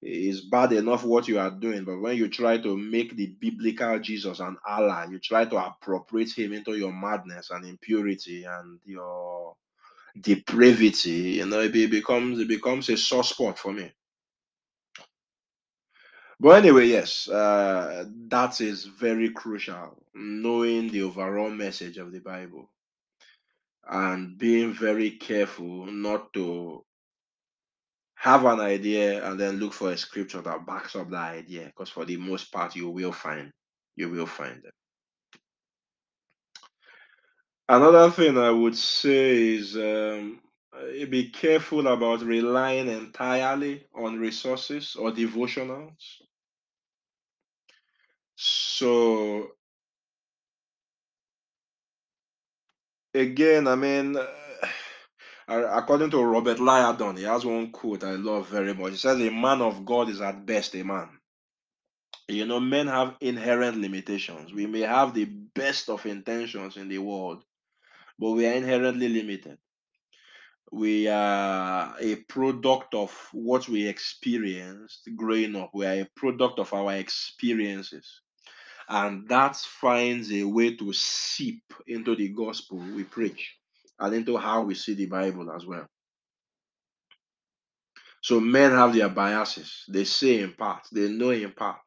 it's 0.02 0.42
bad 0.42 0.74
enough 0.74 1.04
what 1.06 1.28
you 1.28 1.40
are 1.40 1.52
doing, 1.52 1.86
but 1.86 2.00
when 2.00 2.18
you 2.18 2.30
try 2.30 2.58
to 2.60 2.78
make 2.78 3.16
the 3.16 3.28
biblical 3.28 4.00
Jesus 4.00 4.40
an 4.40 4.58
Allah, 4.68 5.08
you 5.12 5.20
try 5.20 5.46
to 5.46 5.58
appropriate 5.58 6.32
him 6.38 6.54
into 6.54 6.78
your 6.78 6.94
madness 6.94 7.52
and 7.52 7.66
impurity 7.66 8.46
and 8.46 8.80
your 8.86 9.56
depravity. 10.20 11.38
You 11.40 11.48
know, 11.48 11.62
it 11.62 11.74
becomes 11.74 12.40
it 12.40 12.48
becomes 12.50 12.90
a 12.90 12.98
sore 12.98 13.24
spot 13.26 13.60
for 13.60 13.74
me. 13.74 13.92
But 16.40 16.66
anyway, 16.66 16.88
yes, 16.88 17.30
uh, 17.30 18.06
that 18.30 18.62
is 18.62 18.86
very 18.86 19.32
crucial. 19.32 20.04
Knowing 20.16 20.90
the 20.90 21.04
overall 21.04 21.52
message 21.52 21.98
of 21.98 22.12
the 22.12 22.20
Bible 22.20 22.70
and 23.90 24.38
being 24.38 24.74
very 24.74 25.12
careful 25.12 25.88
not 25.88 26.34
to 26.34 26.86
have 28.20 28.44
an 28.44 28.60
idea 28.60 29.26
and 29.30 29.40
then 29.40 29.56
look 29.60 29.72
for 29.72 29.92
a 29.92 29.98
scripture 29.98 30.42
that 30.42 30.66
backs 30.66 30.94
up 30.96 31.10
that 31.10 31.32
idea 31.36 31.66
because 31.66 31.90
for 31.90 32.04
the 32.04 32.18
most 32.18 32.52
part 32.52 32.76
you 32.76 32.90
will 32.90 33.14
find 33.14 33.50
you 33.96 34.10
will 34.10 34.26
find 34.26 34.62
them 34.62 34.72
another 37.70 38.12
thing 38.12 38.38
i 38.38 38.52
would 38.52 38.76
say 38.76 39.56
is 39.56 39.78
um, 39.78 40.42
eh, 40.98 41.06
be 41.06 41.30
careful 41.30 41.88
about 41.88 42.22
relying 42.22 42.90
entirely 42.90 43.86
on 43.96 44.20
resources 44.20 44.96
or 44.98 45.12
devotionals. 45.12 46.22
So 48.36 49.52
again 53.14 53.68
i 53.68 53.76
mean 53.76 54.18
according 55.50 56.12
to 56.12 56.24
robert 56.24 56.58
Liardon, 56.58 57.18
he 57.18 57.24
has 57.24 57.46
one 57.46 57.72
quote 57.72 58.04
i 58.04 58.12
love 58.12 58.48
very 58.50 58.74
much 58.74 58.92
he 58.92 58.98
says 58.98 59.20
a 59.20 59.32
man 59.32 59.62
of 59.62 59.86
god 59.86 60.10
is 60.10 60.22
at 60.22 60.46
best 60.46 60.76
a 60.76 60.84
man 60.84 61.10
you 62.30 62.46
know, 62.46 62.60
men 62.60 62.86
have 62.88 63.16
inherent 63.22 63.78
limitations. 63.78 64.54
We 64.54 64.68
may 64.68 64.82
have 64.82 65.16
the 65.16 65.26
best 65.26 65.90
of 65.90 66.06
intentions 66.06 66.78
in 66.78 66.88
the 66.88 67.00
world, 67.00 67.44
but 68.20 68.32
we 68.32 68.46
are 68.46 68.54
inherently 68.54 69.10
limited. 69.10 69.58
We 70.72 71.08
are 71.08 71.96
a 72.00 72.16
product 72.28 72.94
of 72.94 73.12
what 73.32 73.68
we 73.68 73.88
experienced 73.88 75.10
growing 75.16 75.56
up. 75.56 75.72
We 75.74 75.88
are 75.88 76.02
a 76.02 76.10
product 76.16 76.60
of 76.60 76.72
our 76.72 76.94
experiences. 76.94 78.22
And 78.88 79.28
that 79.30 79.56
finds 79.56 80.32
a 80.32 80.44
way 80.44 80.76
to 80.76 80.94
seep 80.94 81.64
into 81.88 82.16
the 82.16 82.30
gospel 82.30 82.78
we 82.78 83.04
preach 83.04 83.59
and 84.00 84.16
into 84.16 84.38
how 84.38 84.62
we 84.62 84.76
see 84.76 84.94
the 84.94 85.06
Bible 85.06 85.52
as 85.52 85.66
well. 85.66 85.86
So 88.22 88.40
men 88.40 88.72
have 88.72 88.94
their 88.94 89.10
biases. 89.10 89.86
They 89.88 90.04
say 90.04 90.40
in 90.40 90.54
part, 90.54 90.84
they 90.92 91.10
know 91.10 91.30
in 91.30 91.52
part. 91.52 91.82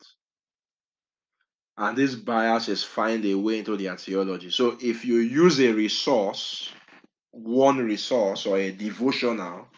And 1.76 1.97
these 1.97 2.14
biases 2.14 2.85
find 2.85 3.25
a 3.25 3.35
way 3.35 3.59
into 3.59 3.76
their 3.76 3.97
theology. 3.97 4.50
So 4.50 4.76
if 4.81 5.04
you 5.04 5.16
use 5.16 5.61
a 5.61 5.73
resource, 5.73 6.71
one 7.31 7.78
resource 7.78 8.47
or 8.47 8.59
a 8.59 8.71
devotional, 8.71 9.69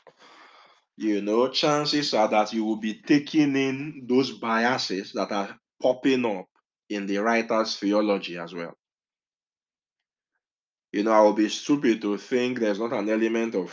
you 0.97 1.23
know, 1.23 1.49
chances 1.49 2.15
are 2.15 2.29
that 2.29 2.53
you 2.53 2.65
will 2.65 2.77
be 2.77 2.95
taking 2.95 3.57
in 3.57 4.07
those 4.09 4.33
biases 4.33 5.13
that 5.13 5.33
are 5.33 5.57
popping 5.83 6.25
up 6.25 6.47
in 6.89 7.07
the 7.07 7.19
writer's 7.19 7.77
theology 7.77 8.39
as 8.39 8.55
well. 8.55 8.75
You 10.95 11.03
know, 11.03 11.11
I 11.11 11.23
will 11.23 11.33
be 11.33 11.49
stupid 11.49 12.01
to 12.03 12.17
think 12.17 12.61
there's 12.61 12.79
not 12.79 12.93
an 12.93 13.11
element 13.11 13.57
of 13.57 13.73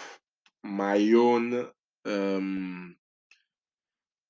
my 0.64 0.98
own 1.14 1.70
um 2.04 2.96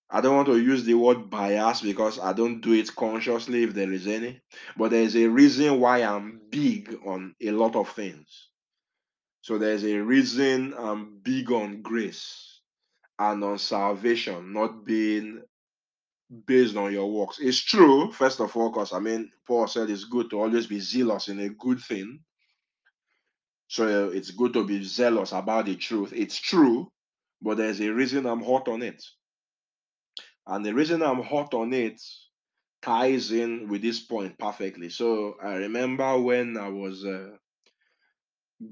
I 0.09 0.19
don't 0.19 0.35
want 0.35 0.49
to 0.49 0.59
use 0.59 0.83
the 0.83 0.95
word 0.95 1.29
bias 1.29 1.79
because 1.79 2.19
I 2.19 2.33
don't 2.33 2.59
do 2.59 2.73
it 2.73 2.93
consciously 2.93 3.63
if 3.63 3.73
there 3.73 3.93
is 3.93 4.07
any, 4.07 4.41
but 4.75 4.91
there's 4.91 5.15
a 5.15 5.25
reason 5.29 5.79
why 5.79 5.99
I'm 5.99 6.41
big 6.49 6.99
on 7.05 7.33
a 7.41 7.51
lot 7.51 7.77
of 7.77 7.87
things. 7.91 8.49
So 9.39 9.57
there's 9.57 9.85
a 9.85 9.97
reason 9.99 10.73
I'm 10.77 11.19
big 11.23 11.49
on 11.49 11.81
grace 11.81 12.59
and 13.17 13.41
on 13.41 13.57
salvation, 13.57 14.51
not 14.51 14.83
being 14.83 15.43
based 16.45 16.75
on 16.75 16.91
your 16.91 17.09
works. 17.09 17.39
It's 17.39 17.61
true, 17.61 18.11
first 18.11 18.41
of 18.41 18.53
all, 18.57 18.69
because 18.69 18.91
I 18.91 18.99
mean, 18.99 19.31
Paul 19.47 19.67
said 19.67 19.89
it's 19.89 20.03
good 20.03 20.29
to 20.31 20.41
always 20.41 20.67
be 20.67 20.81
zealous 20.81 21.29
in 21.29 21.39
a 21.39 21.49
good 21.49 21.79
thing. 21.79 22.19
So 23.71 24.09
it's 24.09 24.31
good 24.31 24.51
to 24.55 24.65
be 24.65 24.83
zealous 24.83 25.31
about 25.31 25.67
the 25.67 25.77
truth. 25.77 26.11
It's 26.13 26.37
true, 26.37 26.91
but 27.41 27.55
there's 27.55 27.79
a 27.79 27.87
reason 27.87 28.25
I'm 28.25 28.43
hot 28.43 28.67
on 28.67 28.81
it. 28.81 29.01
And 30.45 30.65
the 30.65 30.73
reason 30.73 31.01
I'm 31.01 31.23
hot 31.23 31.53
on 31.53 31.71
it 31.71 32.01
ties 32.81 33.31
in 33.31 33.69
with 33.69 33.81
this 33.81 34.01
point 34.01 34.37
perfectly. 34.37 34.89
So 34.89 35.37
I 35.41 35.53
remember 35.55 36.19
when 36.19 36.57
I 36.57 36.67
was 36.67 37.05
uh, 37.05 37.29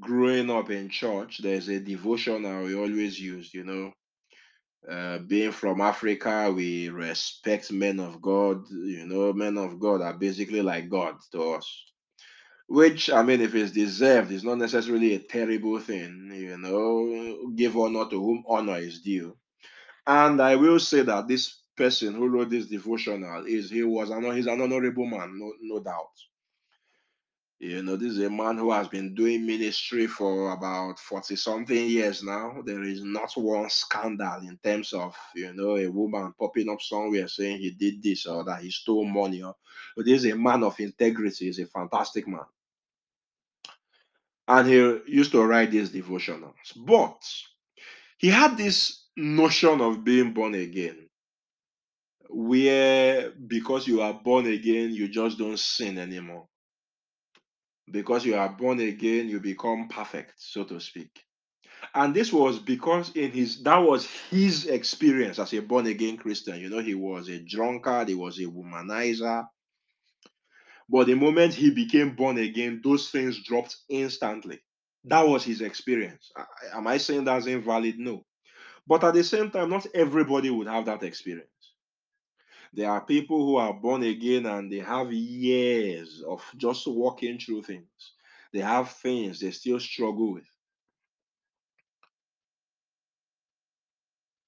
growing 0.01 0.50
up 0.50 0.70
in 0.70 0.89
church, 0.89 1.38
there's 1.41 1.70
a 1.70 1.79
devotional 1.79 2.65
we 2.65 2.75
always 2.75 3.18
used, 3.18 3.53
you 3.53 3.63
know. 3.63 3.94
Uh, 4.91 5.20
being 5.20 5.53
from 5.53 5.79
Africa, 5.79 6.51
we 6.53 6.89
respect 6.89 7.72
men 7.72 8.01
of 8.01 8.22
God. 8.22 8.70
You 8.70 9.06
know, 9.06 9.32
men 9.32 9.58
of 9.58 9.79
God 9.79 10.01
are 10.01 10.18
basically 10.18 10.62
like 10.62 10.89
God 10.89 11.15
to 11.32 11.53
us. 11.53 11.86
Which, 12.69 13.09
I 13.09 13.23
mean, 13.23 13.41
if 13.41 13.55
it's 13.55 13.71
deserved, 13.71 14.31
is 14.31 14.43
not 14.43 14.59
necessarily 14.59 15.15
a 15.15 15.19
terrible 15.19 15.79
thing. 15.79 16.31
You 16.35 16.55
know, 16.59 17.49
give 17.55 17.75
honor 17.75 18.07
to 18.09 18.21
whom 18.21 18.43
honor 18.47 18.77
is 18.77 19.01
due. 19.01 19.35
And 20.05 20.39
I 20.39 20.55
will 20.55 20.79
say 20.79 21.01
that 21.01 21.27
this 21.27 21.61
person 21.75 22.13
who 22.13 22.27
wrote 22.27 22.51
this 22.51 22.67
devotional 22.67 23.45
is 23.47 23.71
he 23.71 23.83
was 23.83 24.11
an 24.11 24.23
he's 24.35 24.45
an 24.45 24.61
honorable 24.61 25.05
man, 25.07 25.39
no, 25.39 25.53
no 25.61 25.79
doubt. 25.81 26.11
You 27.59 27.81
know, 27.81 27.95
this 27.95 28.13
is 28.13 28.19
a 28.19 28.29
man 28.29 28.57
who 28.57 28.71
has 28.71 28.88
been 28.88 29.15
doing 29.15 29.45
ministry 29.45 30.07
for 30.07 30.51
about 30.51 30.97
40 30.99 31.35
something 31.35 31.89
years 31.89 32.23
now. 32.23 32.61
There 32.65 32.83
is 32.83 33.03
not 33.03 33.33
one 33.35 33.69
scandal 33.69 34.41
in 34.47 34.57
terms 34.63 34.93
of, 34.93 35.15
you 35.35 35.53
know, 35.53 35.75
a 35.75 35.88
woman 35.88 36.33
popping 36.39 36.69
up 36.69 36.81
somewhere 36.81 37.27
saying 37.27 37.57
he 37.57 37.71
did 37.71 38.01
this 38.01 38.27
or 38.27 38.45
that 38.45 38.61
he 38.61 38.71
stole 38.71 39.03
money. 39.05 39.43
But 39.95 40.05
this 40.05 40.23
is 40.23 40.31
a 40.31 40.38
man 40.38 40.63
of 40.63 40.79
integrity, 40.79 41.45
he's 41.45 41.59
a 41.59 41.65
fantastic 41.65 42.27
man. 42.27 42.45
And 44.50 44.68
he 44.68 45.00
used 45.08 45.32
to 45.34 45.46
write 45.46 45.72
these 45.72 45.91
devotionals. 45.91 46.53
But 46.75 47.22
he 48.18 48.29
had 48.29 48.58
this 48.58 49.06
notion 49.15 49.79
of 49.79 50.03
being 50.03 50.34
born 50.34 50.56
again 50.56 51.08
where 52.29 53.32
because 53.32 53.88
you 53.88 54.01
are 54.01 54.13
born 54.13 54.48
again, 54.48 54.91
you 54.94 55.08
just 55.08 55.38
don't 55.38 55.60
sin 55.60 55.98
anymore. 55.98 56.48
Because 57.91 58.25
you 58.25 58.36
are 58.36 58.50
born 58.50 58.79
again, 58.79 59.29
you 59.29 59.39
become 59.39 59.88
perfect, 59.89 60.34
so 60.38 60.63
to 60.65 60.79
speak. 60.79 61.10
And 61.96 62.13
this 62.13 62.32
was 62.32 62.60
because 62.60 63.15
in 63.15 63.32
his 63.32 63.63
that 63.63 63.79
was 63.79 64.08
his 64.29 64.68
experience 64.68 65.39
as 65.39 65.53
a 65.53 65.62
born 65.62 65.88
again 65.88 66.18
Christian. 66.18 66.60
You 66.60 66.70
know, 66.70 66.79
he 66.79 66.94
was 66.94 67.29
a 67.29 67.39
drunkard, 67.39 68.10
he 68.10 68.15
was 68.15 68.39
a 68.39 68.44
womanizer. 68.44 69.46
But 70.89 71.05
the 71.08 71.15
moment 71.15 71.53
he 71.53 71.69
became 71.69 72.15
born 72.15 72.38
again, 72.39 72.81
those 72.84 73.12
things 73.12 73.43
dropped 73.43 73.77
instantly. 73.89 74.60
That 75.05 75.27
was 75.27 75.43
his 75.43 75.62
experience. 75.62 76.31
Am 76.74 76.88
I 76.88 76.98
saying 76.98 77.25
that's 77.25 77.46
invalid? 77.46 78.00
No. 78.00 78.25
But 78.88 79.03
at 79.03 79.13
the 79.13 79.24
same 79.24 79.51
time, 79.51 79.69
not 79.69 79.86
everybody 79.93 80.50
would 80.50 80.67
have 80.67 80.86
that 80.86 81.03
experience. 81.03 81.48
There 82.74 82.89
are 82.89 83.05
people 83.05 83.46
who 83.46 83.55
are 83.58 83.74
born 83.74 84.03
again 84.03 84.46
and 84.48 84.72
they 84.72 84.79
have 84.79 85.13
years 85.13 86.24
of 86.27 86.43
just 86.58 86.88
walking 86.88 87.39
through 87.39 87.63
things. 87.63 88.13
They 88.51 88.60
have 88.60 88.91
things 88.91 89.39
they 89.39 89.51
still 89.51 89.79
struggle 89.79 90.34
with. 90.34 90.48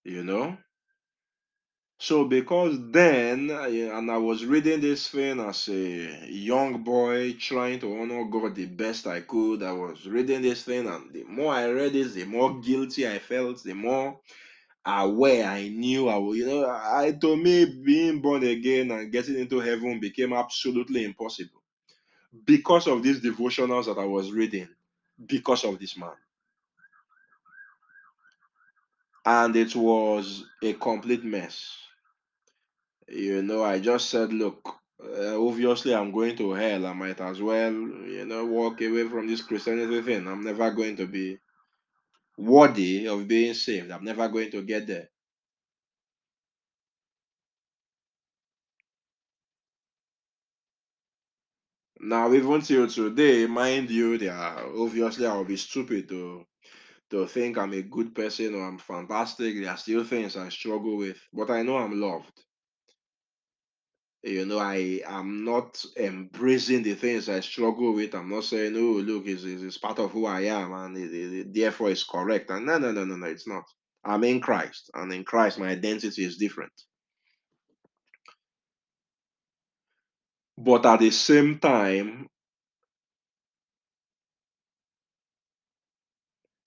You 0.04 0.24
know? 0.24 0.58
So 2.02 2.26
because 2.26 2.76
then, 2.92 3.50
and 3.52 4.12
I 4.12 4.18
was 4.18 4.44
reading 4.44 4.82
this 4.82 5.08
thing 5.08 5.40
as 5.40 5.70
a 5.70 6.28
young 6.30 6.84
boy 6.84 7.34
trying 7.34 7.80
to 7.82 7.98
honor 8.00 8.26
God 8.26 8.56
the 8.56 8.66
best 8.66 9.08
I 9.08 9.22
could. 9.22 9.64
I 9.64 9.72
was 9.72 10.06
reading 10.08 10.42
this 10.42 10.64
thing, 10.64 10.88
and 10.88 11.14
the 11.14 11.24
more 11.26 11.54
I 11.54 11.70
read 11.70 11.96
it, 11.96 12.14
the 12.14 12.26
more 12.26 12.60
guilty 12.60 13.08
I 13.08 13.20
felt, 13.20 13.64
the 13.64 13.74
more 13.74 14.20
aware 14.86 15.46
I 15.46 15.70
knew 15.70 16.10
I 16.10 16.18
was, 16.18 16.38
you 16.38 16.48
know, 16.48 16.66
I 16.70 17.14
to 17.22 17.38
me 17.38 17.66
being 17.66 18.22
born 18.22 18.44
again 18.46 18.92
and 18.92 19.12
getting 19.12 19.38
into 19.38 19.60
heaven 19.60 20.00
became 20.00 20.34
absolutely 20.34 21.06
impossible 21.06 21.62
because 22.46 22.88
of 22.88 23.04
these 23.04 23.22
devotionals 23.22 23.86
that 23.88 24.00
I 24.00 24.06
was 24.06 24.32
reading, 24.32 24.70
because 25.28 25.64
of 25.66 25.80
this 25.80 25.98
man. 25.98 26.18
And 29.26 29.56
it 29.56 29.76
was 29.76 30.44
a 30.62 30.74
complete 30.74 31.24
mess 31.24 31.76
you 33.12 33.42
know, 33.44 33.64
I 33.64 33.80
just 33.80 34.10
said, 34.10 34.34
look, 34.34 34.76
uh, 35.04 35.40
obviously 35.48 35.94
I'm 35.96 36.12
going 36.12 36.36
to 36.38 36.52
hell. 36.54 36.86
I 36.86 36.94
might 36.94 37.20
as 37.22 37.42
well, 37.42 37.72
you 37.74 38.26
know, 38.26 38.46
walk 38.46 38.82
away 38.82 39.08
from 39.08 39.28
this 39.28 39.42
Christianity 39.42 40.02
thing. 40.02 40.28
I'm 40.28 40.44
never 40.44 40.72
going 40.72 40.96
to 40.98 41.08
be 41.08 41.38
worthy 42.38 43.08
of 43.08 43.28
being 43.28 43.54
saved. 43.54 43.92
I'm 43.92 44.04
never 44.04 44.28
going 44.28 44.52
to 44.52 44.64
get 44.64 44.88
there. 44.88 45.10
Now, 52.02 52.34
even 52.34 52.62
till 52.62 52.88
today, 52.88 53.46
mind 53.46 53.90
you, 53.92 54.18
there 54.18 54.34
are 54.34 54.66
obviously 54.78 55.26
I'll 55.28 55.46
be 55.46 55.58
stupid 55.58 56.10
to 56.10 56.46
to 57.12 57.28
think 57.28 57.58
I'm 57.58 57.74
a 57.74 57.82
good 57.84 58.16
person 58.16 58.56
or 58.56 58.68
I'm 58.68 58.80
fantastic. 58.80 59.56
There 59.56 59.70
are 59.72 59.78
still 59.78 60.04
things 60.04 60.38
I 60.38 60.50
struggle 60.50 60.98
with, 60.98 61.20
but 61.34 61.50
I 61.52 61.62
know 61.64 61.78
I'm 61.78 62.00
loved 62.02 62.34
you 64.24 64.46
know 64.46 64.60
i 64.60 65.02
am 65.08 65.46
not 65.46 65.84
embracing 65.98 66.84
the 66.84 66.96
things 66.96 67.30
i 67.30 67.40
struggle 67.42 67.94
with. 67.94 68.16
I'm 68.16 68.30
not 68.30 68.44
saying 68.46 68.76
oh 68.78 69.02
look 69.02 69.26
it's, 69.28 69.44
it's 69.46 69.78
part 69.80 70.00
of 70.00 70.12
who 70.12 70.26
i 70.28 70.42
am 70.42 70.74
and 70.74 70.98
it, 70.98 71.14
it, 71.14 71.54
therefore 71.54 71.92
it's 71.92 72.04
correct. 72.04 72.50
And 72.52 72.66
no 72.68 72.78
no 72.80 72.92
no 72.92 73.06
no 73.06 73.16
no 73.18 73.28
it's 73.28 73.48
not. 73.48 73.64
I'm 74.06 74.24
in 74.26 74.42
christ 74.42 74.92
and 74.96 75.14
in 75.14 75.24
christ 75.24 75.60
my 75.60 75.70
identity 75.70 76.26
is 76.26 76.38
different. 76.38 76.74
But 80.58 80.86
at 80.86 81.00
the 81.02 81.12
same 81.12 81.60
time 81.60 82.28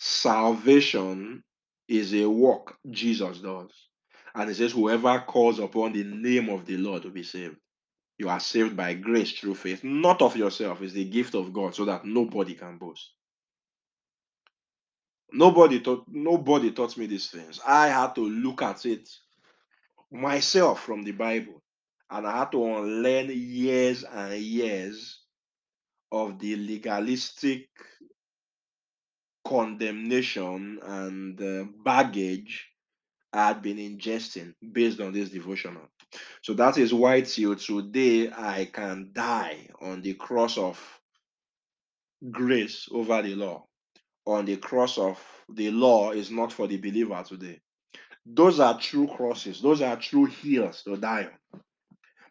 salvation 0.01 1.45
is 1.89 2.15
a 2.15 2.27
work 2.29 2.77
jesus 2.91 3.41
does 3.41 3.71
and 4.35 4.51
it 4.51 4.55
says 4.55 4.73
whoever 4.73 5.19
calls 5.21 5.59
upon 5.59 5.93
the 5.93 6.05
name 6.05 6.49
of 6.49 6.67
the 6.67 6.77
lord 6.77 7.05
will 7.05 7.11
be 7.11 7.23
saved 7.23 7.57
you 8.19 8.29
are 8.29 8.41
saved 8.41 8.77
by 8.77 8.95
grace 8.95 9.33
through 9.33 9.57
faith, 9.57 9.83
not 9.83 10.23
of 10.23 10.37
yourself. 10.37 10.83
It's 10.83 10.93
the 10.93 11.05
gift 11.05 11.35
of 11.35 11.53
God 11.53 11.75
so 11.75 11.85
that 11.87 12.05
nobody 12.05 12.55
can 12.55 12.79
boast. 12.79 13.11
Nobody 15.33 15.81
taught 15.81 16.05
nobody 16.09 16.71
taught 16.71 16.97
me 16.97 17.07
these 17.07 17.29
things. 17.29 17.61
I 17.67 17.89
had 17.89 18.15
to 18.15 18.21
look 18.21 18.63
at 18.63 18.87
it 18.87 19.09
myself 20.13 20.85
from 20.85 21.03
the 21.03 21.11
Bible. 21.11 21.61
And 22.09 22.27
I 22.27 22.39
had 22.39 22.53
to 22.53 22.65
unlearn 22.65 23.31
years 23.33 24.05
and 24.05 24.35
years 24.35 25.21
of 26.13 26.39
the 26.39 26.55
legalistic 26.55 27.69
condemnation 29.45 30.79
and 30.83 31.43
uh, 31.43 31.65
baggage 31.83 32.71
I 33.35 33.49
had 33.49 33.63
been 33.63 33.79
ingesting 33.79 34.55
based 34.73 35.01
on 35.01 35.13
this 35.13 35.29
devotional. 35.29 35.89
So 36.43 36.55
that 36.55 36.79
is 36.79 36.95
why 36.95 37.23
till 37.23 37.57
today 37.57 38.31
I 38.31 38.67
can 38.73 39.11
die 39.13 39.69
on 39.81 40.03
the 40.03 40.15
cross 40.15 40.57
of 40.57 40.81
grace 42.31 42.89
over 42.93 43.21
the 43.23 43.35
law. 43.35 43.67
On 44.27 44.45
the 44.45 44.57
cross 44.57 44.99
of 44.99 45.21
the 45.49 45.73
law 45.73 46.13
is 46.13 46.31
not 46.31 46.53
for 46.53 46.69
the 46.69 46.77
believer 46.77 47.23
today. 47.27 47.61
Those 48.25 48.61
are 48.61 48.79
true 48.79 49.09
crosses, 49.09 49.61
those 49.61 49.83
are 49.83 49.97
true 49.97 50.27
hills 50.27 50.83
to 50.85 50.97
die 50.97 51.25
on. 51.25 51.61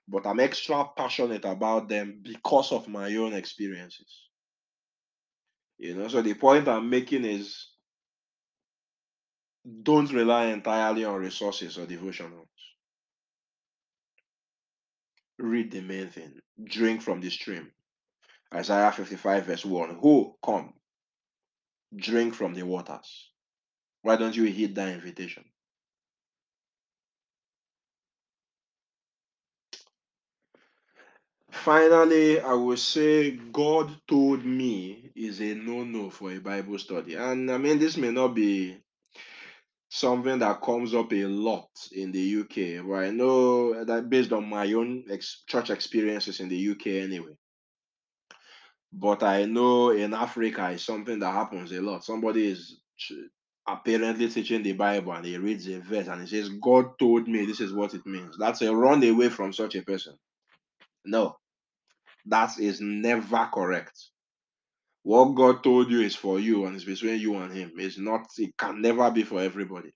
But 0.08 0.26
I'm 0.26 0.40
extra 0.40 0.86
passionate 0.96 1.46
about 1.46 1.90
them 1.90 2.22
because 2.24 2.72
of 2.72 2.88
my 2.88 3.14
own 3.18 3.34
experiences. 3.34 4.30
You 5.78 5.96
know, 5.96 6.08
so 6.08 6.22
the 6.22 6.34
point 6.34 6.68
I'm 6.68 6.90
making 6.90 7.26
is 7.26 7.73
don't 9.84 10.12
rely 10.12 10.46
entirely 10.48 11.06
on 11.06 11.16
resources 11.16 11.78
or 11.78 11.86
devotionals. 11.86 12.48
Read 15.40 15.72
the 15.72 15.82
main 15.82 16.10
thing, 16.10 16.34
drink 16.64 17.02
from 17.02 17.22
the 17.22 17.30
stream. 17.30 17.72
Isaiah 18.54 18.92
55, 18.92 19.46
verse 19.46 19.66
1. 19.66 19.98
Who 20.02 20.36
come? 20.46 20.74
Drink 21.96 22.36
from 22.36 22.54
the 22.54 22.64
waters. 22.64 23.30
Why 24.02 24.16
don't 24.16 24.36
you 24.36 24.44
heed 24.44 24.76
that 24.76 24.90
invitation? 24.90 25.46
Finally, 31.52 32.42
I 32.42 32.54
will 32.54 32.78
say 32.78 33.32
God 33.32 33.96
told 34.08 34.44
me 34.44 35.12
is 35.16 35.40
a 35.40 35.54
no 35.56 35.84
no 35.84 36.10
for 36.10 36.32
a 36.32 36.40
Bible 36.40 36.78
study. 36.78 37.16
And 37.16 37.50
I 37.50 37.58
mean, 37.58 37.80
this 37.80 37.96
may 37.96 38.12
not 38.12 38.30
be 38.30 38.83
something 39.94 40.40
that 40.40 40.60
comes 40.60 40.96
up 40.96 41.14
a 41.14 41.26
lot 41.26 41.70
in 41.92 42.12
the 42.12 42.40
UK, 42.42 42.84
but 42.84 42.96
I 42.96 43.12
know 43.12 43.84
that 43.86 44.10
based 44.10 44.32
on 44.32 44.50
my 44.50 44.74
own 44.74 45.04
ex- 45.12 45.44
church 45.48 45.70
experiences 45.70 46.40
in 46.40 46.50
the 46.50 46.72
UK 46.72 46.88
anyway. 47.04 47.38
But 48.92 49.22
I 49.22 49.46
know 49.46 49.92
in 49.92 50.16
Africa 50.16 50.72
it's 50.72 50.84
something 50.84 51.20
that 51.20 51.32
happens 51.32 51.72
a 51.72 51.80
lot. 51.80 52.04
Somebody 52.04 52.48
is 52.48 52.80
apparently 53.68 54.30
teaching 54.30 54.64
the 54.64 54.74
Bible 54.74 55.14
and 55.14 55.26
he 55.26 55.38
reads 55.38 55.68
a 55.68 55.80
verse 55.80 56.08
and 56.08 56.22
he 56.22 56.28
says, 56.28 56.50
God 56.50 56.98
told 56.98 57.28
me 57.28 57.46
this 57.46 57.62
is 57.62 57.72
what 57.72 57.94
it 57.94 58.06
means. 58.06 58.36
That's 58.40 58.64
a 58.64 58.76
run 58.76 59.04
away 59.04 59.30
from 59.30 59.54
such 59.54 59.76
a 59.76 59.84
person. 59.84 60.18
No, 61.06 61.38
that 62.26 62.58
is 62.60 62.82
never 62.82 63.48
correct. 63.54 64.10
What 65.04 65.36
God 65.36 65.64
told 65.64 65.92
you 65.92 66.02
is 66.02 66.16
for 66.16 66.40
you 66.40 66.66
and 66.66 66.76
it's 66.76 66.86
between 66.86 67.20
you 67.20 67.36
and 67.38 67.54
Him. 67.54 67.74
It's 67.78 67.98
not, 67.98 68.28
it 68.38 68.58
can 68.58 68.82
never 68.82 69.12
be 69.12 69.24
for 69.24 69.42
everybody 69.42 69.92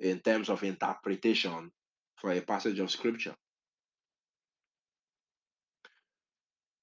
in 0.00 0.20
terms 0.20 0.48
of 0.48 0.62
interpretation 0.64 1.70
for 2.16 2.32
a 2.32 2.40
passage 2.40 2.80
of 2.80 2.90
scripture. 2.90 3.34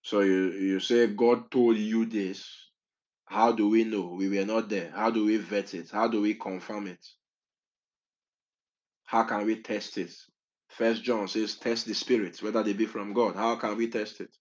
So 0.01 0.21
you, 0.21 0.51
you 0.51 0.79
say 0.79 1.08
God 1.08 1.51
told 1.51 1.77
you 1.77 2.05
this. 2.05 2.47
How 3.25 3.51
do 3.51 3.69
we 3.69 3.84
know? 3.84 4.15
We 4.17 4.29
were 4.29 4.45
not 4.45 4.69
there. 4.69 4.91
How 4.95 5.10
do 5.10 5.25
we 5.25 5.38
vet 5.38 5.73
it? 5.73 5.89
How 5.91 6.08
do 6.08 6.21
we 6.21 6.36
confirm 6.36 6.88
it? 6.88 7.03
How 9.05 9.23
can 9.23 9.45
we 9.45 9.62
test 9.62 9.97
it? 9.97 10.13
First 10.69 11.03
John 11.03 11.27
says, 11.27 11.55
test 11.55 11.88
the 11.88 11.95
spirits, 11.95 12.41
whether 12.43 12.62
they 12.63 12.73
be 12.73 12.86
from 12.86 13.13
God. 13.13 13.36
How 13.36 13.55
can 13.55 13.77
we 13.77 13.89
test 13.89 14.21
it? 14.21 14.36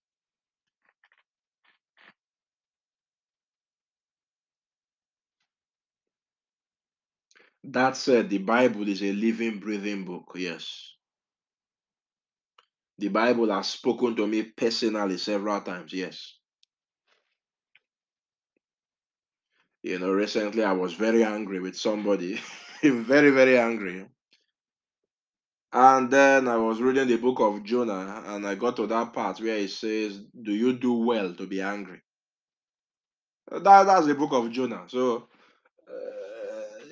That 7.64 7.96
said, 7.96 8.31
the 8.31 8.38
Bible 8.38 8.88
is 8.88 9.03
a 9.03 9.12
living, 9.12 9.59
breathing 9.59 10.05
book. 10.05 10.33
Yes. 10.37 10.92
The 12.98 13.09
Bible 13.09 13.50
has 13.53 13.68
spoken 13.68 14.16
to 14.16 14.27
me 14.27 14.42
personally 14.42 15.18
several 15.18 15.61
times. 15.62 15.92
Yes. 15.92 16.35
You 19.83 19.98
know, 19.98 20.12
recently 20.12 20.64
I 20.64 20.72
was 20.72 20.94
very 20.94 21.24
angry 21.24 21.61
with 21.61 21.77
somebody, 21.77 22.40
very, 22.83 23.31
very 23.31 23.59
angry. 23.59 24.07
And 25.72 26.11
then 26.11 26.48
I 26.48 26.57
was 26.57 26.81
reading 26.81 27.09
the 27.09 27.16
book 27.16 27.40
of 27.40 27.64
Jonah, 27.64 28.22
and 28.27 28.46
I 28.46 28.55
got 28.55 28.77
to 28.77 28.87
that 28.87 29.12
part 29.12 29.40
where 29.40 29.57
it 29.57 29.70
says, 29.70 30.20
Do 30.42 30.53
you 30.53 30.72
do 30.74 30.94
well 30.94 31.35
to 31.35 31.46
be 31.46 31.61
angry? 31.61 32.00
That, 33.50 33.85
that's 33.85 34.07
the 34.07 34.14
book 34.14 34.33
of 34.33 34.50
Jonah. 34.53 34.85
So 34.88 35.29
uh, 35.88 36.23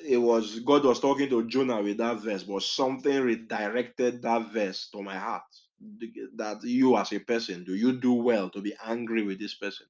it 0.07 0.19
was 0.19 0.61
God 0.61 0.85
was 0.85 1.01
talking 1.01 1.29
to 1.31 1.47
Jonah 1.49 1.83
with 1.83 1.99
that 1.99 2.19
verse, 2.21 2.45
but 2.45 2.63
something 2.63 3.21
redirected 3.23 4.23
that 4.23 4.53
verse 4.53 4.89
to 4.93 5.03
my 5.03 5.19
heart. 5.19 5.43
That 6.37 6.63
you, 6.65 6.97
as 6.97 7.13
a 7.13 7.21
person, 7.21 7.65
do 7.65 7.75
you 7.75 7.95
do 8.01 8.13
well 8.15 8.51
to 8.51 8.61
be 8.61 8.75
angry 8.85 9.23
with 9.25 9.41
this 9.41 9.55
person? 9.55 9.87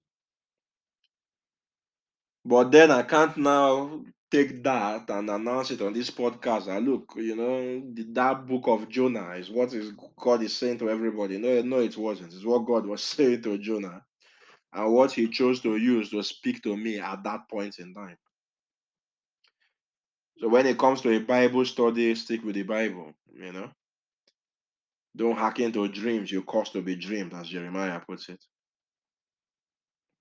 But 2.44 2.72
then 2.72 2.90
I 2.90 3.04
can't 3.04 3.36
now 3.38 4.04
take 4.30 4.64
that 4.64 5.10
and 5.10 5.30
announce 5.30 5.70
it 5.72 5.82
on 5.82 5.94
this 5.94 6.10
podcast. 6.10 6.68
I 6.68 6.80
look, 6.80 7.14
you 7.16 7.36
know, 7.36 7.82
that 8.14 8.46
book 8.48 8.64
of 8.68 8.88
Jonah 8.90 9.32
is 9.32 9.50
what 9.50 9.74
is 9.74 9.92
God 10.20 10.42
is 10.42 10.56
saying 10.56 10.80
to 10.80 10.90
everybody. 10.90 11.38
No, 11.38 11.62
no, 11.62 11.80
it 11.80 11.96
wasn't. 11.98 12.34
It's 12.34 12.44
what 12.46 12.66
God 12.66 12.86
was 12.86 13.02
saying 13.04 13.42
to 13.44 13.58
Jonah, 13.58 14.02
and 14.74 14.92
what 14.92 15.12
He 15.12 15.28
chose 15.28 15.60
to 15.62 15.76
use 15.76 16.10
to 16.10 16.22
speak 16.22 16.62
to 16.64 16.76
me 16.76 16.98
at 17.00 17.24
that 17.24 17.48
point 17.50 17.78
in 17.80 17.94
time. 17.94 18.18
So 20.38 20.48
when 20.48 20.66
it 20.66 20.78
comes 20.78 21.00
to 21.02 21.10
a 21.14 21.20
Bible 21.20 21.64
study, 21.64 22.14
stick 22.14 22.44
with 22.44 22.56
the 22.56 22.64
Bible, 22.64 23.12
you 23.32 23.52
know. 23.52 23.70
Don't 25.16 25.36
hack 25.38 25.60
into 25.60 25.86
dreams 25.88 26.32
you 26.32 26.42
cause 26.42 26.70
to 26.70 26.82
be 26.82 26.96
dreamed, 26.96 27.34
as 27.34 27.48
Jeremiah 27.48 28.00
puts 28.06 28.28
it. 28.28 28.42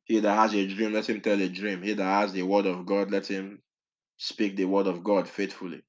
He 0.05 0.19
that 0.19 0.35
has 0.35 0.53
a 0.53 0.67
dream, 0.67 0.93
let 0.93 1.09
him 1.09 1.21
tell 1.21 1.41
a 1.41 1.49
dream. 1.49 1.81
He 1.83 1.93
that 1.93 2.03
has 2.03 2.33
the 2.33 2.43
word 2.43 2.65
of 2.65 2.85
God, 2.85 3.11
let 3.11 3.27
him 3.27 3.61
speak 4.17 4.55
the 4.55 4.65
word 4.65 4.87
of 4.87 5.03
God 5.03 5.29
faithfully. 5.29 5.81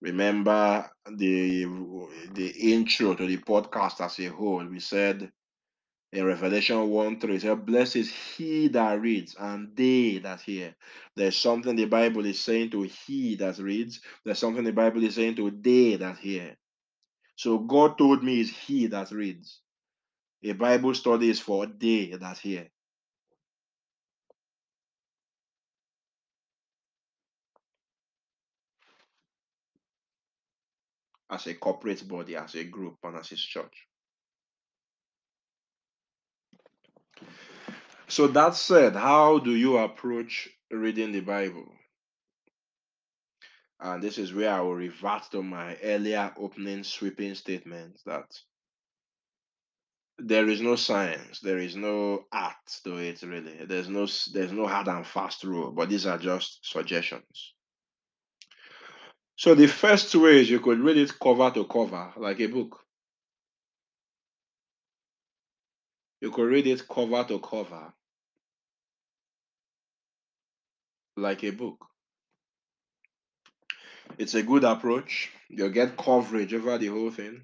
Remember 0.00 0.90
the 1.06 1.66
the 2.32 2.72
intro 2.72 3.14
to 3.14 3.26
the 3.26 3.38
podcast 3.38 4.00
as 4.00 4.18
a 4.20 4.26
whole. 4.26 4.64
We 4.66 4.80
said 4.80 5.30
in 6.12 6.24
Revelation 6.26 6.90
1 6.90 7.20
3, 7.20 7.36
it 7.36 7.42
said, 7.42 7.66
Blessed 7.66 7.96
is 7.96 8.12
he 8.12 8.68
that 8.68 9.00
reads 9.00 9.36
and 9.38 9.76
they 9.76 10.18
that 10.18 10.40
hear. 10.42 10.74
There's 11.16 11.36
something 11.36 11.76
the 11.76 11.86
Bible 11.86 12.26
is 12.26 12.40
saying 12.40 12.70
to 12.72 12.82
he 12.82 13.36
that 13.36 13.58
reads, 13.58 14.00
there's 14.24 14.38
something 14.40 14.64
the 14.64 14.72
Bible 14.72 15.04
is 15.04 15.16
saying 15.16 15.36
to 15.36 15.50
they 15.50 15.96
that 15.96 16.18
hear. 16.18 16.56
So 17.36 17.58
God 17.58 17.98
told 17.98 18.24
me 18.24 18.40
it's 18.40 18.50
he 18.50 18.86
that 18.88 19.10
reads. 19.12 19.60
A 20.44 20.52
Bible 20.52 20.94
study 20.94 21.30
is 21.30 21.40
for 21.40 21.66
they 21.66 22.12
that 22.20 22.38
hear. 22.38 22.68
As 31.30 31.46
a 31.48 31.54
corporate 31.54 32.06
body, 32.08 32.36
as 32.36 32.54
a 32.56 32.64
group, 32.64 32.98
and 33.04 33.16
as 33.16 33.28
his 33.30 33.42
church. 33.42 33.88
So 38.10 38.26
that 38.26 38.56
said, 38.56 38.96
how 38.96 39.38
do 39.38 39.54
you 39.54 39.78
approach 39.78 40.48
reading 40.68 41.12
the 41.12 41.20
Bible? 41.20 41.72
And 43.78 44.02
this 44.02 44.18
is 44.18 44.34
where 44.34 44.52
I 44.52 44.60
will 44.60 44.74
revert 44.74 45.30
to 45.30 45.44
my 45.44 45.76
earlier 45.76 46.32
opening 46.36 46.82
sweeping 46.82 47.36
statement 47.36 48.00
that 48.06 48.26
there 50.18 50.48
is 50.48 50.60
no 50.60 50.74
science, 50.74 51.38
there 51.38 51.58
is 51.58 51.76
no 51.76 52.24
art 52.32 52.56
to 52.82 52.96
it 52.96 53.22
really. 53.22 53.64
There's 53.64 53.88
no 53.88 54.08
there's 54.32 54.52
no 54.52 54.66
hard 54.66 54.88
and 54.88 55.06
fast 55.06 55.44
rule, 55.44 55.70
but 55.70 55.88
these 55.88 56.04
are 56.04 56.18
just 56.18 56.68
suggestions. 56.68 57.54
So 59.36 59.54
the 59.54 59.68
first 59.68 60.12
way 60.16 60.40
is 60.40 60.50
you 60.50 60.58
could 60.58 60.80
read 60.80 60.96
it 60.96 61.16
cover 61.22 61.50
to 61.52 61.64
cover, 61.64 62.12
like 62.16 62.40
a 62.40 62.46
book. 62.46 62.80
You 66.20 66.32
could 66.32 66.50
read 66.50 66.66
it 66.66 66.88
cover 66.88 67.24
to 67.24 67.38
cover, 67.38 67.94
like 71.16 71.44
a 71.44 71.50
book. 71.50 71.86
It's 74.18 74.34
a 74.34 74.42
good 74.42 74.64
approach. 74.64 75.30
You'll 75.48 75.70
get 75.70 75.96
coverage 75.96 76.52
over 76.54 76.78
the 76.78 76.88
whole 76.88 77.10
thing. 77.10 77.42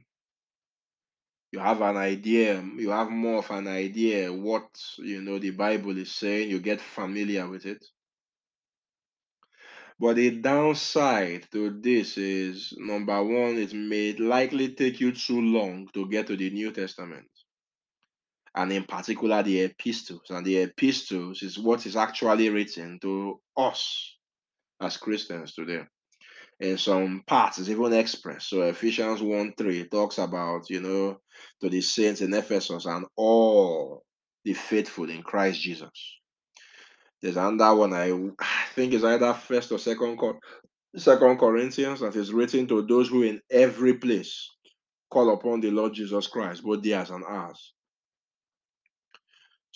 You 1.52 1.60
have 1.60 1.80
an 1.80 1.96
idea, 1.96 2.58
um, 2.58 2.76
you 2.78 2.90
have 2.90 3.08
more 3.08 3.38
of 3.38 3.50
an 3.50 3.68
idea 3.68 4.32
what 4.32 4.68
you 4.98 5.22
know 5.22 5.38
the 5.38 5.50
Bible 5.50 5.96
is 5.96 6.12
saying, 6.12 6.50
you 6.50 6.58
get 6.58 6.80
familiar 6.80 7.48
with 7.48 7.66
it. 7.66 7.84
But 9.98 10.16
the 10.16 10.30
downside 10.32 11.46
to 11.52 11.70
this 11.80 12.18
is 12.18 12.74
number 12.76 13.22
one, 13.22 13.56
it 13.56 13.72
may 13.72 14.12
likely 14.12 14.74
take 14.74 15.00
you 15.00 15.12
too 15.12 15.40
long 15.40 15.88
to 15.94 16.08
get 16.10 16.26
to 16.26 16.36
the 16.36 16.50
New 16.50 16.72
Testament. 16.72 17.28
And 18.56 18.72
in 18.72 18.84
particular, 18.84 19.42
the 19.42 19.60
epistles. 19.60 20.30
And 20.30 20.44
the 20.44 20.58
epistles 20.58 21.42
is 21.42 21.58
what 21.58 21.84
is 21.84 21.94
actually 21.94 22.48
written 22.48 22.98
to 23.02 23.38
us 23.56 24.16
as 24.80 24.96
Christians 24.96 25.54
today. 25.54 25.82
In 26.58 26.78
some 26.78 27.22
parts, 27.26 27.58
it's 27.58 27.68
even 27.68 27.92
expressed. 27.92 28.48
So 28.48 28.62
Ephesians 28.62 29.20
1 29.20 29.54
3 29.58 29.88
talks 29.88 30.16
about, 30.16 30.70
you 30.70 30.80
know, 30.80 31.18
to 31.60 31.68
the 31.68 31.82
saints 31.82 32.22
in 32.22 32.32
Ephesus 32.32 32.86
and 32.86 33.04
all 33.14 34.02
the 34.42 34.54
faithful 34.54 35.10
in 35.10 35.22
Christ 35.22 35.60
Jesus. 35.60 36.18
There's 37.20 37.36
another 37.36 37.76
one 37.76 37.92
I, 37.92 38.10
think 38.74 38.94
is 38.94 39.04
either 39.04 39.34
first 39.34 39.70
or 39.72 39.78
second 39.78 40.18
second 40.96 41.38
Corinthians 41.38 42.00
that 42.00 42.16
is 42.16 42.32
written 42.32 42.66
to 42.68 42.86
those 42.86 43.08
who 43.08 43.22
in 43.22 43.42
every 43.50 43.94
place 43.94 44.48
call 45.10 45.34
upon 45.34 45.60
the 45.60 45.70
Lord 45.70 45.92
Jesus 45.92 46.26
Christ, 46.26 46.62
both 46.62 46.82
theirs 46.82 47.10
and 47.10 47.24
ours. 47.24 47.74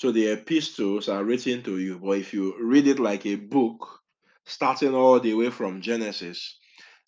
So 0.00 0.12
the 0.12 0.28
epistles 0.28 1.10
are 1.10 1.22
written 1.22 1.62
to 1.64 1.78
you, 1.78 1.98
but 1.98 2.16
if 2.16 2.32
you 2.32 2.56
read 2.58 2.86
it 2.86 2.98
like 2.98 3.26
a 3.26 3.34
book, 3.34 4.00
starting 4.46 4.94
all 4.94 5.20
the 5.20 5.34
way 5.34 5.50
from 5.50 5.82
Genesis, 5.82 6.58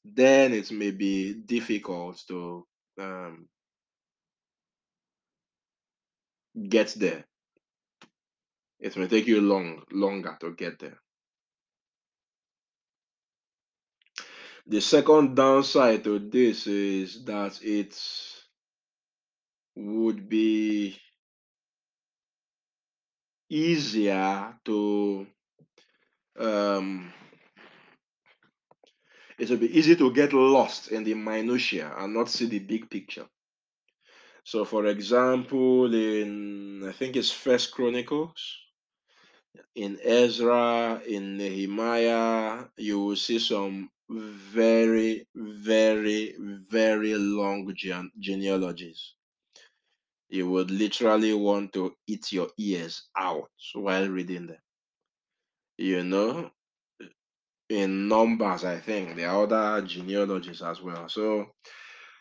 then 0.05 0.53
it 0.53 0.71
may 0.71 0.91
be 0.91 1.33
difficult 1.33 2.23
to 2.29 2.67
um, 3.01 3.49
get 6.69 6.89
there. 6.99 7.25
It 8.79 8.95
may 8.99 9.07
take 9.07 9.27
you 9.27 9.41
long, 9.41 9.85
longer 9.91 10.37
to 10.43 10.53
get 10.53 10.79
there. 10.79 11.01
The 14.67 14.83
second 14.83 15.35
downside 15.35 16.05
to 16.05 16.19
this 16.19 16.67
is 16.67 17.25
that 17.25 17.59
it 17.63 17.99
would 19.77 20.29
be 20.29 20.99
easier 23.53 24.55
to 24.65 25.27
um, 26.39 27.13
it 29.39 29.51
will 29.51 29.59
be 29.59 29.79
easy 29.79 29.95
to 29.97 30.13
get 30.13 30.33
lost 30.33 30.91
in 30.91 31.05
the 31.05 31.15
minutia 31.15 31.93
and 31.99 32.15
not 32.15 32.31
see 32.31 32.47
the 32.47 32.59
big 32.59 32.89
picture. 32.89 33.27
So, 34.45 34.65
for 34.65 34.87
example, 34.87 35.95
in 35.95 36.89
I 36.89 36.93
think 36.93 37.17
it's 37.17 37.31
First 37.31 37.73
Chronicles, 37.73 38.59
in 39.75 39.99
Ezra, 40.03 41.01
in 41.07 41.37
Nehemiah, 41.37 42.65
you 42.77 43.01
will 43.01 43.17
see 43.17 43.39
some 43.39 43.91
very, 44.09 45.27
very, 45.35 46.35
very 46.39 47.15
long 47.15 47.71
gene- 47.75 48.13
genealogies. 48.19 49.15
You 50.33 50.49
would 50.49 50.71
literally 50.71 51.35
want 51.35 51.75
to 51.75 51.95
eat 52.07 52.33
your 52.33 52.49
ears 52.59 53.07
out 53.15 53.51
while 53.75 54.09
reading 54.09 54.47
them. 54.47 54.63
You 55.77 56.03
know, 56.05 56.51
in 57.69 58.09
numbers, 58.09 58.65
I 58.65 58.79
think 58.79 59.17
there 59.17 59.29
are 59.29 59.43
other 59.43 59.87
genealogies 59.87 60.63
as 60.63 60.81
well. 60.81 61.07
So 61.11 61.51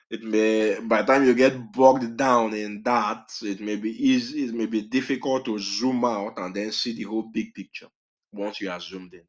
it 0.09 0.23
may 0.23 0.77
by 0.81 1.03
the 1.03 1.07
time 1.07 1.25
you 1.25 1.33
get 1.33 1.71
bogged 1.71 2.17
down 2.17 2.53
in 2.53 2.83
that, 2.83 3.31
it 3.43 3.61
may 3.61 3.77
be 3.77 3.91
easy, 3.91 4.43
it 4.43 4.53
may 4.53 4.65
be 4.65 4.81
difficult 4.81 5.45
to 5.45 5.57
zoom 5.57 6.03
out 6.03 6.37
and 6.37 6.53
then 6.53 6.73
see 6.73 6.93
the 6.93 7.03
whole 7.03 7.31
big 7.33 7.53
picture 7.53 7.87
once 8.33 8.59
you 8.59 8.69
are 8.69 8.81
zoomed 8.81 9.13
in. 9.13 9.23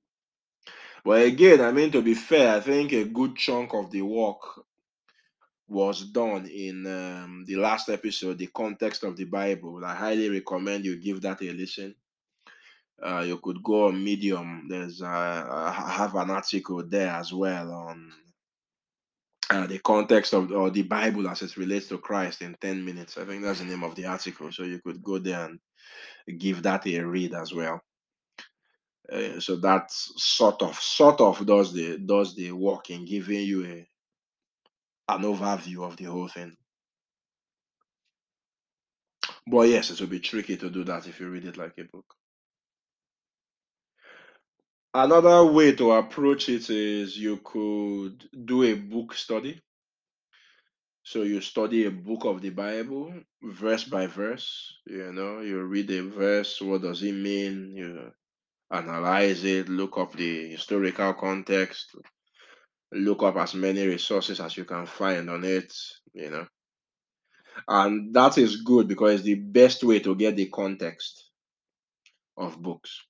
But 1.05 1.23
again, 1.23 1.61
I 1.61 1.71
mean 1.71 1.93
to 1.93 2.03
be 2.03 2.15
fair, 2.15 2.57
I 2.57 2.61
think 2.61 2.93
a 2.93 3.05
good 3.05 3.37
chunk 3.37 3.75
of 3.75 3.93
the 3.93 4.03
work 4.03 4.41
was 5.73 6.03
done 6.03 6.47
in 6.47 6.87
um, 6.87 7.45
the 7.47 7.57
last 7.57 7.89
episode, 7.89 8.39
the 8.39 8.49
context 8.49 9.05
of 9.05 9.17
the 9.17 9.25
Bible. 9.25 9.83
I 9.85 9.95
highly 9.95 10.29
recommend 10.29 10.85
you 10.85 10.97
give 10.97 11.23
that 11.23 11.43
a 11.43 11.51
listen. 11.53 11.95
Uh, 13.03 13.25
you 13.27 13.39
could 13.39 13.63
go 13.63 13.89
on 13.89 14.05
Medium. 14.05 14.67
There's 14.69 15.03
uh, 15.03 15.07
I 15.07 15.73
have 15.97 16.15
an 16.15 16.31
article 16.31 16.85
there 16.87 17.11
as 17.11 17.33
well 17.33 17.73
on 17.73 18.13
uh, 19.51 19.67
the 19.67 19.79
context 19.79 20.35
of 20.35 20.53
or 20.53 20.71
the 20.71 20.83
Bible 20.83 21.29
as 21.29 21.43
it 21.43 21.57
relates 21.57 21.89
to 21.89 21.99
Christ 21.99 22.43
in 22.43 22.57
10 22.61 22.85
minutes. 22.85 23.19
I 23.19 23.25
think 23.25 23.43
that's 23.43 23.59
the 23.59 23.65
name 23.65 23.83
of 23.83 23.95
the 23.95 24.07
article. 24.07 24.53
So 24.53 24.63
you 24.63 24.79
could 24.79 25.03
go 25.03 25.19
there 25.19 25.47
and 25.47 26.39
give 26.39 26.63
that 26.63 26.87
a 26.87 27.01
read 27.01 27.35
as 27.35 27.53
well. 27.53 27.81
Uh, 29.11 29.41
so 29.41 29.57
that 29.57 29.91
sort 29.91 30.63
of 30.63 30.77
sort 30.77 31.21
of 31.21 31.45
does 31.45 31.73
the 31.73 31.99
does 31.99 32.37
the 32.37 32.53
work 32.53 32.91
in 32.91 33.05
giving 33.05 33.43
you 33.43 33.67
a 33.67 33.87
an 35.09 35.23
overview 35.23 35.85
of 35.87 35.97
the 35.97 36.05
whole 36.05 36.29
thing. 36.29 36.57
But 39.47 39.69
yes, 39.69 39.91
it 39.91 40.01
will 40.01 40.09
be 40.09 40.21
tricky 40.21 40.57
to 40.57 40.71
do 40.71 40.85
that 40.85 41.07
if 41.07 41.21
you 41.21 41.29
read 41.29 41.45
it 41.45 41.57
like 41.57 41.77
a 41.79 41.85
book. 41.85 42.15
Another 44.95 45.45
way 45.45 45.73
to 45.73 45.93
approach 45.93 46.49
it 46.49 46.69
is 46.69 47.19
you 47.19 47.39
could 47.39 48.29
do 48.45 48.63
a 48.63 48.75
book 48.75 49.15
study. 49.15 49.61
So 51.03 51.23
you 51.23 51.41
study 51.41 51.87
a 51.87 51.91
book 51.91 52.25
of 52.25 52.41
the 52.41 52.51
Bible, 52.51 53.13
verse 53.43 53.85
by 53.85 54.07
verse. 54.07 54.73
You 54.87 55.13
know, 55.13 55.41
you 55.41 55.63
read 55.63 55.91
a 55.91 56.03
verse, 56.03 56.61
what 56.61 56.83
does 56.83 57.03
it 57.03 57.15
mean? 57.15 57.73
You 57.75 58.13
analyze 58.71 59.45
it, 59.45 59.69
look 59.69 59.99
up 59.99 60.13
the 60.13 60.51
historical 60.51 61.15
context, 61.15 61.97
look 62.93 63.23
up 63.23 63.37
as 63.37 63.55
many 63.55 63.87
resources 63.87 64.41
as 64.41 64.57
you 64.57 64.65
can 64.65 64.87
find 64.87 65.29
on 65.31 65.45
it, 65.45 65.73
you 66.13 66.31
know. 66.31 66.47
And 67.69 68.15
that 68.15 68.39
is 68.39 68.63
good 68.63 68.89
because 68.89 69.15
it's 69.15 69.23
the 69.25 69.35
best 69.35 69.85
way 69.85 70.01
to 70.01 70.15
get 70.15 70.37
the 70.37 70.47
context 70.47 71.31
of 72.37 72.61
books. 72.61 73.03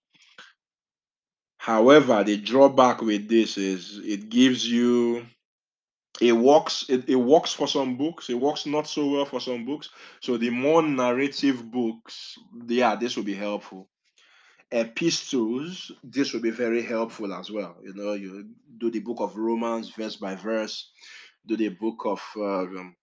However, 1.59 2.25
the 2.25 2.39
drawback 2.39 3.03
with 3.03 3.29
this 3.29 3.57
is 3.57 4.01
it 4.05 4.29
gives 4.29 4.69
you 4.69 5.25
it 6.21 6.33
works 6.33 6.85
it, 6.89 7.09
it 7.09 7.17
works 7.17 7.53
for 7.53 7.67
some 7.67 7.97
books 7.97 8.29
it 8.29 8.35
works 8.35 8.67
not 8.67 8.87
so 8.87 9.07
well 9.09 9.25
for 9.25 9.41
some 9.41 9.65
books 9.65 9.89
so 10.21 10.37
the 10.37 10.51
more 10.51 10.83
narrative 10.83 11.71
books 11.71 12.37
yeah 12.67 12.95
this 12.95 13.17
will 13.17 13.25
be 13.25 13.35
helpful 13.35 13.89
epistles 14.73 15.93
this 16.03 16.33
will 16.33 16.41
be 16.41 16.51
very 16.51 16.83
helpful 16.83 17.33
as 17.35 17.51
well. 17.51 17.77
You 17.83 17.95
know 17.95 18.15
you 18.15 18.49
do 18.79 18.91
the 18.91 19.01
book 19.01 19.21
of 19.21 19.37
romans 19.37 19.91
verse 19.91 20.17
by 20.17 20.35
verse 20.35 20.91
do 21.47 21.57
the 21.57 21.69
book 21.69 22.03
of 22.07 22.21
um, 22.37 22.97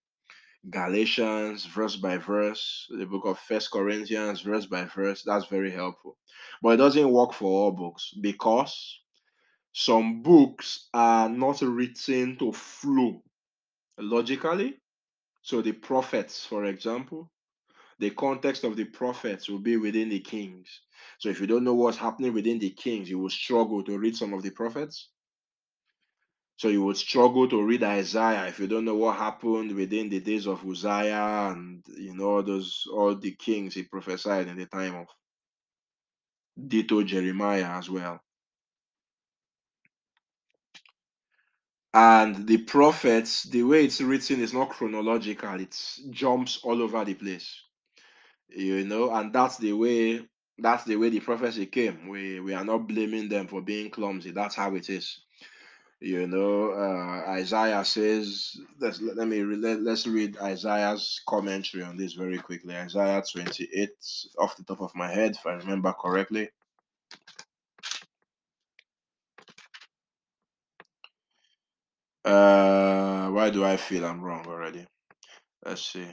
galatians 0.68 1.64
verse 1.66 1.96
by 1.96 2.18
verse 2.18 2.86
the 2.98 3.06
book 3.06 3.24
of 3.24 3.38
first 3.38 3.70
corinthians 3.70 4.40
verse 4.40 4.66
by 4.66 4.84
verse. 4.84 5.22
That's 5.22 5.46
very 5.46 5.70
helpful. 5.70 6.16
But 6.62 6.74
it 6.74 6.78
doesn't 6.78 7.10
work 7.12 7.32
for 7.32 7.46
all 7.48 7.72
books 7.72 8.12
because 8.20 9.00
some 9.72 10.22
books 10.22 10.88
are 10.92 11.28
not 11.28 11.62
written 11.62 12.36
to 12.38 12.52
flow 12.52 13.22
logically. 13.98 14.76
So 15.42 15.62
the 15.62 15.72
prophets, 15.72 16.44
for 16.44 16.64
example, 16.64 17.30
the 18.00 18.10
context 18.10 18.64
of 18.64 18.76
the 18.76 18.84
prophets 18.86 19.48
will 19.48 19.60
be 19.60 19.76
within 19.76 20.08
the 20.08 20.20
kings. 20.20 20.80
So 21.18 21.28
if 21.28 21.40
you 21.40 21.46
don't 21.46 21.64
know 21.64 21.74
what's 21.74 21.98
happening 21.98 22.34
within 22.34 22.58
the 22.58 22.70
kings, 22.70 23.10
you 23.10 23.18
will 23.18 23.30
struggle 23.30 23.84
to 23.84 23.98
read 23.98 24.16
some 24.16 24.34
of 24.34 24.42
the 24.42 24.50
prophets. 24.50 25.10
So 26.56 26.68
you 26.68 26.82
would 26.84 26.96
struggle 26.96 27.48
to 27.48 27.62
read 27.62 27.82
Isaiah 27.84 28.46
if 28.48 28.58
you 28.58 28.66
don't 28.66 28.84
know 28.86 28.96
what 28.96 29.16
happened 29.16 29.72
within 29.74 30.08
the 30.10 30.20
days 30.20 30.46
of 30.46 30.66
Uzziah 30.66 31.52
and 31.52 31.84
you 31.98 32.14
know 32.14 32.42
those 32.42 32.86
all 32.92 33.14
the 33.14 33.32
kings 33.32 33.74
he 33.74 33.84
prophesied 33.84 34.48
in 34.48 34.58
the 34.58 34.66
time 34.66 34.96
of. 34.96 35.06
Ditto 36.68 37.02
Jeremiah 37.02 37.78
as 37.78 37.90
well. 37.90 38.20
And 41.94 42.46
the 42.46 42.58
prophets, 42.58 43.44
the 43.44 43.62
way 43.64 43.84
it's 43.86 44.00
written 44.00 44.40
is 44.40 44.54
not 44.54 44.70
chronological, 44.70 45.60
it 45.60 45.76
jumps 46.10 46.60
all 46.62 46.82
over 46.82 47.04
the 47.04 47.14
place. 47.14 47.62
You 48.54 48.84
know, 48.84 49.14
and 49.14 49.32
that's 49.32 49.58
the 49.58 49.72
way 49.72 50.26
that's 50.58 50.84
the 50.84 50.96
way 50.96 51.10
the 51.10 51.20
prophecy 51.20 51.66
came. 51.66 52.08
We 52.08 52.40
we 52.40 52.54
are 52.54 52.64
not 52.64 52.86
blaming 52.88 53.28
them 53.28 53.46
for 53.48 53.60
being 53.62 53.90
clumsy. 53.90 54.30
That's 54.32 54.54
how 54.54 54.74
it 54.74 54.90
is. 54.90 55.20
You 56.00 56.26
know, 56.26 56.70
uh, 56.72 57.30
Isaiah 57.30 57.84
says, 57.84 58.56
let's 58.80 59.02
let, 59.02 59.28
me 59.28 59.42
let, 59.44 59.82
let's 59.82 60.06
read 60.06 60.38
Isaiah's 60.38 61.20
commentary 61.28 61.82
on 61.82 61.98
this 61.98 62.14
very 62.14 62.38
quickly. 62.38 62.74
Isaiah 62.74 63.22
28, 63.30 63.90
off 64.38 64.56
the 64.56 64.64
top 64.64 64.80
of 64.80 64.94
my 64.94 65.12
head, 65.12 65.32
if 65.32 65.46
I 65.46 65.54
remember 65.54 65.92
correctly. 65.92 66.48
Uh, 72.24 73.28
why 73.30 73.50
do 73.50 73.64
I 73.64 73.76
feel 73.76 74.06
I'm 74.06 74.22
wrong 74.22 74.46
already? 74.46 74.86
Let's 75.66 75.82
see. 75.84 76.08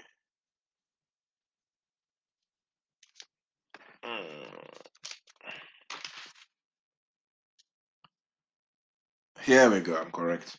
Here 9.48 9.70
we 9.70 9.80
go, 9.80 9.96
I'm 9.96 10.12
correct. 10.12 10.58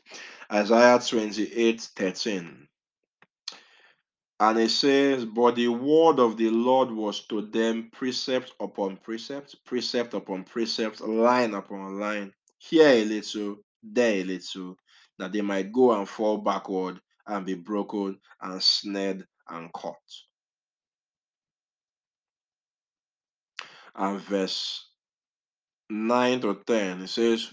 Isaiah 0.51 0.99
28 0.99 1.79
13. 1.79 2.67
And 4.41 4.59
it 4.59 4.71
says, 4.71 5.27
But 5.27 5.57
the 5.57 5.69
word 5.69 6.19
of 6.19 6.39
the 6.39 6.49
Lord 6.49 6.91
was 6.91 7.27
to 7.27 7.43
them 7.43 7.91
precept 7.93 8.55
upon 8.59 8.97
precept, 8.97 9.57
precept 9.67 10.15
upon 10.15 10.45
precept, 10.45 11.03
line 11.03 11.53
upon 11.53 12.01
line, 12.01 12.33
here 12.57 12.89
a 12.89 13.05
little, 13.05 13.57
there 13.83 14.23
a 14.23 14.25
little, 14.25 14.75
that 15.19 15.33
they 15.33 15.43
might 15.43 15.71
go 15.71 15.93
and 15.93 16.09
fall 16.09 16.39
backward 16.39 16.99
and 17.27 17.45
be 17.45 17.57
broken 17.57 18.19
and 18.41 18.63
snared 18.63 19.27
and 19.51 19.71
caught. 19.75 19.97
And 23.95 24.19
verse 24.23 24.87
9 25.91 26.41
to 26.41 26.63
10, 26.67 27.03
it 27.03 27.09
says, 27.09 27.53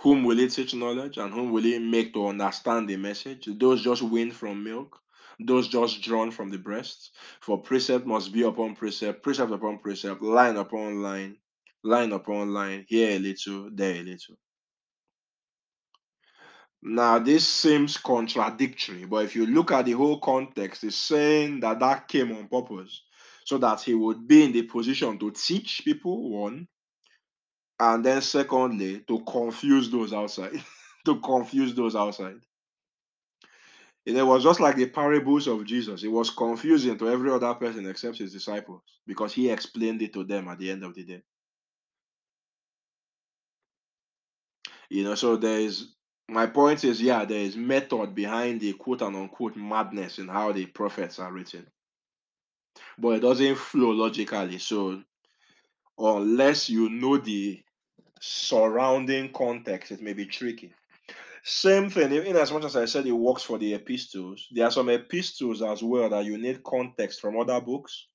Whom 0.00 0.22
will 0.24 0.36
he 0.38 0.48
teach 0.48 0.74
knowledge 0.74 1.18
and 1.18 1.32
whom 1.32 1.50
will 1.50 1.64
he 1.64 1.78
make 1.78 2.14
to 2.14 2.28
understand 2.28 2.88
the 2.88 2.96
message? 2.96 3.48
Those 3.58 3.82
just 3.82 4.02
weaned 4.02 4.34
from 4.34 4.62
milk, 4.62 5.00
those 5.40 5.66
just 5.66 6.02
drawn 6.02 6.30
from 6.30 6.50
the 6.50 6.58
breast. 6.58 7.10
For 7.40 7.60
precept 7.60 8.06
must 8.06 8.32
be 8.32 8.42
upon 8.42 8.76
precept, 8.76 9.22
precept 9.24 9.50
upon 9.50 9.78
precept, 9.78 10.22
line 10.22 10.56
upon 10.56 11.02
line, 11.02 11.36
line 11.82 12.12
upon 12.12 12.54
line, 12.54 12.86
here 12.88 13.16
a 13.16 13.18
little, 13.18 13.70
there 13.72 13.96
a 13.96 14.02
little. 14.02 14.36
Now, 16.80 17.18
this 17.18 17.48
seems 17.48 17.96
contradictory, 17.96 19.04
but 19.04 19.24
if 19.24 19.34
you 19.34 19.46
look 19.46 19.72
at 19.72 19.86
the 19.86 19.92
whole 19.92 20.20
context, 20.20 20.84
it's 20.84 20.94
saying 20.94 21.58
that 21.60 21.80
that 21.80 22.06
came 22.06 22.30
on 22.30 22.46
purpose 22.46 23.02
so 23.44 23.58
that 23.58 23.80
he 23.80 23.94
would 23.94 24.28
be 24.28 24.44
in 24.44 24.52
the 24.52 24.62
position 24.62 25.18
to 25.18 25.32
teach 25.32 25.82
people, 25.84 26.30
one, 26.30 26.68
and 27.80 28.04
then 28.04 28.20
secondly, 28.20 29.00
to 29.06 29.20
confuse 29.20 29.90
those 29.90 30.12
outside, 30.12 30.62
to 31.04 31.20
confuse 31.20 31.74
those 31.74 31.94
outside. 31.94 32.40
It 34.04 34.22
was 34.22 34.42
just 34.42 34.58
like 34.58 34.76
the 34.76 34.86
parables 34.86 35.46
of 35.46 35.66
Jesus. 35.66 36.02
It 36.02 36.08
was 36.08 36.30
confusing 36.30 36.96
to 36.98 37.10
every 37.10 37.30
other 37.30 37.52
person 37.54 37.86
except 37.86 38.16
his 38.16 38.32
disciples 38.32 38.80
because 39.06 39.34
he 39.34 39.50
explained 39.50 40.00
it 40.00 40.14
to 40.14 40.24
them 40.24 40.48
at 40.48 40.58
the 40.58 40.70
end 40.70 40.82
of 40.82 40.94
the 40.94 41.04
day. 41.04 41.22
You 44.88 45.04
know, 45.04 45.14
so 45.14 45.36
there 45.36 45.60
is 45.60 45.94
my 46.28 46.46
point 46.46 46.84
is, 46.84 47.02
yeah, 47.02 47.24
there 47.26 47.40
is 47.40 47.56
method 47.56 48.14
behind 48.14 48.60
the 48.60 48.72
quote 48.74 49.02
and 49.02 49.16
unquote 49.16 49.56
madness 49.56 50.18
in 50.18 50.28
how 50.28 50.52
the 50.52 50.66
prophets 50.66 51.18
are 51.18 51.32
written, 51.32 51.66
but 52.98 53.16
it 53.16 53.20
doesn't 53.20 53.56
flow 53.56 53.90
logically. 53.90 54.58
So, 54.58 55.02
unless 55.98 56.70
you 56.70 56.88
know 56.88 57.18
the 57.18 57.62
surrounding 58.20 59.32
context, 59.32 59.92
it 59.92 60.02
may 60.02 60.12
be 60.12 60.26
tricky. 60.26 60.72
Same 61.44 61.88
thing, 61.88 62.12
in 62.12 62.36
as 62.36 62.52
much 62.52 62.64
as 62.64 62.76
I 62.76 62.84
said 62.84 63.06
it 63.06 63.12
works 63.12 63.42
for 63.42 63.58
the 63.58 63.74
epistles, 63.74 64.46
there 64.50 64.66
are 64.66 64.70
some 64.70 64.88
epistles 64.88 65.62
as 65.62 65.82
well 65.82 66.08
that 66.10 66.24
you 66.24 66.36
need 66.36 66.62
context 66.62 67.20
from 67.20 67.38
other 67.38 67.60
books. 67.60 68.06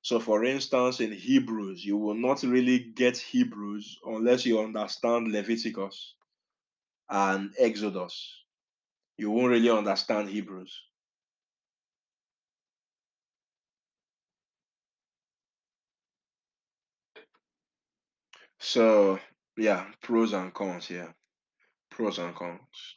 So, 0.00 0.18
for 0.18 0.44
instance, 0.44 0.98
in 0.98 1.12
Hebrews, 1.12 1.84
you 1.84 1.96
will 1.96 2.14
not 2.14 2.42
really 2.42 2.80
get 2.80 3.16
Hebrews 3.16 3.98
unless 4.04 4.44
you 4.44 4.60
understand 4.60 5.30
Leviticus 5.30 6.14
and 7.08 7.52
Exodus. 7.58 8.34
You 9.16 9.30
won't 9.30 9.50
really 9.50 9.70
understand 9.70 10.28
Hebrews. 10.28 10.76
So, 18.64 19.18
yeah, 19.56 19.86
pros 20.02 20.32
and 20.32 20.54
cons 20.54 20.86
here. 20.86 21.12
Pros 21.90 22.18
and 22.18 22.32
cons. 22.32 22.96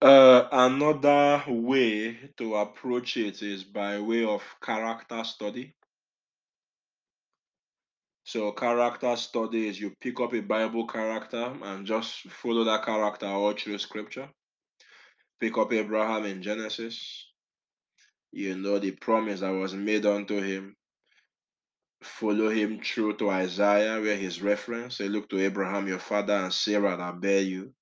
Uh, 0.00 0.48
another 0.50 1.44
way 1.46 2.16
to 2.38 2.54
approach 2.54 3.18
it 3.18 3.42
is 3.42 3.62
by 3.62 4.00
way 4.00 4.24
of 4.24 4.42
character 4.62 5.22
study. 5.22 5.74
So, 8.24 8.52
character 8.52 9.14
study 9.16 9.68
is 9.68 9.78
you 9.78 9.92
pick 10.00 10.18
up 10.18 10.32
a 10.32 10.40
Bible 10.40 10.86
character 10.86 11.52
and 11.62 11.86
just 11.86 12.22
follow 12.30 12.64
that 12.64 12.86
character 12.86 13.26
all 13.26 13.52
through 13.52 13.76
scripture. 13.76 14.30
Pick 15.40 15.58
up 15.58 15.74
Abraham 15.74 16.24
in 16.24 16.42
Genesis. 16.42 17.26
You 18.32 18.56
know 18.56 18.78
the 18.78 18.92
promise 18.92 19.40
that 19.40 19.50
was 19.50 19.74
made 19.74 20.06
unto 20.06 20.40
him. 20.40 20.76
Follow 22.02 22.48
him 22.48 22.80
through 22.82 23.16
to 23.16 23.30
Isaiah, 23.30 24.00
where 24.00 24.16
his 24.16 24.40
reference. 24.40 25.00
Look 25.00 25.28
to 25.30 25.40
Abraham, 25.40 25.86
your 25.86 25.98
father, 25.98 26.34
and 26.34 26.52
Sarah 26.52 26.96
that 26.96 27.20
bear 27.20 27.42
you. 27.42 27.74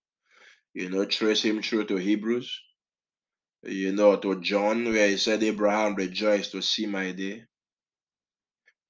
You 0.74 0.90
know, 0.90 1.04
trace 1.04 1.42
him 1.42 1.62
through 1.62 1.86
to 1.86 1.96
Hebrews. 1.96 2.60
You 3.64 3.92
know, 3.92 4.16
to 4.16 4.40
John, 4.40 4.84
where 4.84 5.08
he 5.08 5.16
said, 5.16 5.42
Abraham 5.42 5.94
rejoiced 5.94 6.52
to 6.52 6.62
see 6.62 6.86
my 6.86 7.12
day. 7.12 7.44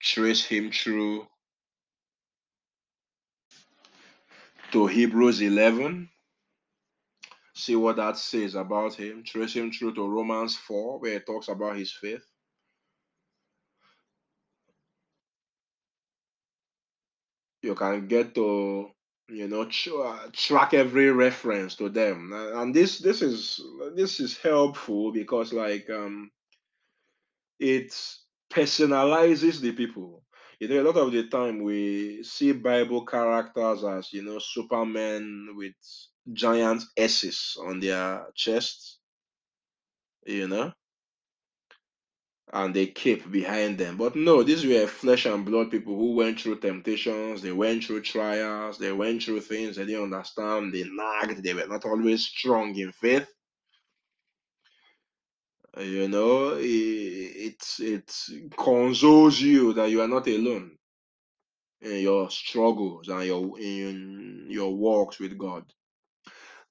Trace 0.01 0.45
him 0.45 0.71
through 0.71 1.27
to 4.73 4.87
Hebrews 4.87 5.41
11. 5.41 6.09
See 7.55 7.77
what 7.77 7.97
that 7.97 8.17
says 8.17 8.55
about 8.55 8.95
him. 8.95 9.25
Trace 9.25 9.55
him 9.55 9.73
through 9.73 9.95
to 9.95 10.09
Romans 10.09 10.57
4, 10.57 11.01
where 11.01 11.15
it 11.15 11.27
talks 11.27 11.49
about 11.49 11.77
his 11.77 11.93
faith. 11.93 12.25
You 17.63 17.75
can 17.75 18.09
get 18.09 18.35
to 18.35 18.91
you 19.29 19.47
know 19.49 19.65
tra- 19.67 20.31
track 20.33 20.75
every 20.75 21.11
reference 21.13 21.77
to 21.77 21.89
them. 21.89 22.33
And 22.33 22.75
this 22.75 22.99
this 22.99 23.23
is 23.23 23.61
this 23.95 24.21
is 24.21 24.39
helpful 24.39 25.13
because 25.13 25.53
like 25.53 25.89
um 25.91 26.31
it 27.61 27.91
personalizes 28.51 29.61
the 29.61 29.73
people. 29.73 30.25
You 30.61 30.69
know 30.69 30.83
a 30.83 30.87
lot 30.91 30.97
of 30.97 31.13
the 31.13 31.29
time 31.29 31.63
we 31.63 32.23
see 32.25 32.51
bible 32.53 33.07
characters 33.07 33.85
as 33.85 34.13
you 34.13 34.23
know 34.25 34.41
supermen 34.41 35.51
with 35.55 35.75
giant 36.33 36.83
s's 36.97 37.57
on 37.65 37.79
their 37.79 38.27
chests 38.35 38.99
you 40.27 40.47
know 40.49 40.73
and 42.53 42.75
they 42.75 42.87
cape 42.87 43.31
behind 43.31 43.79
them. 43.79 43.97
But 43.97 44.17
no, 44.17 44.43
these 44.43 44.65
were 44.67 44.87
flesh 44.87 45.27
and 45.27 45.45
blood 45.45 45.71
people 45.71 45.97
who 45.97 46.15
went 46.15 46.41
through 46.41 46.61
temptations, 46.61 47.43
they 47.43 47.53
went 47.53 47.85
through 47.85 48.03
trials, 48.03 48.79
they 48.79 48.93
went 48.93 49.23
through 49.23 49.41
things 49.41 49.77
they 49.77 49.87
didn't 49.87 50.05
understand, 50.15 50.73
they 50.75 50.85
nagged, 50.85 51.43
they 51.45 51.55
were 51.55 51.67
not 51.69 51.85
always 51.85 52.25
strong 52.25 52.77
in 52.77 52.93
faith. 52.93 53.29
You 55.79 56.09
know, 56.09 56.57
it 56.59 57.63
it 57.81 58.15
consoles 58.57 59.41
you 59.41 59.73
that 59.75 59.91
you 59.91 60.03
are 60.03 60.09
not 60.09 60.27
alone 60.29 60.77
in 61.83 62.01
your 62.03 62.31
struggles 62.31 63.09
and 63.09 63.25
your 63.25 63.61
in 63.61 64.47
your 64.51 64.75
walks 64.77 65.19
with 65.21 65.39
God. 65.39 65.65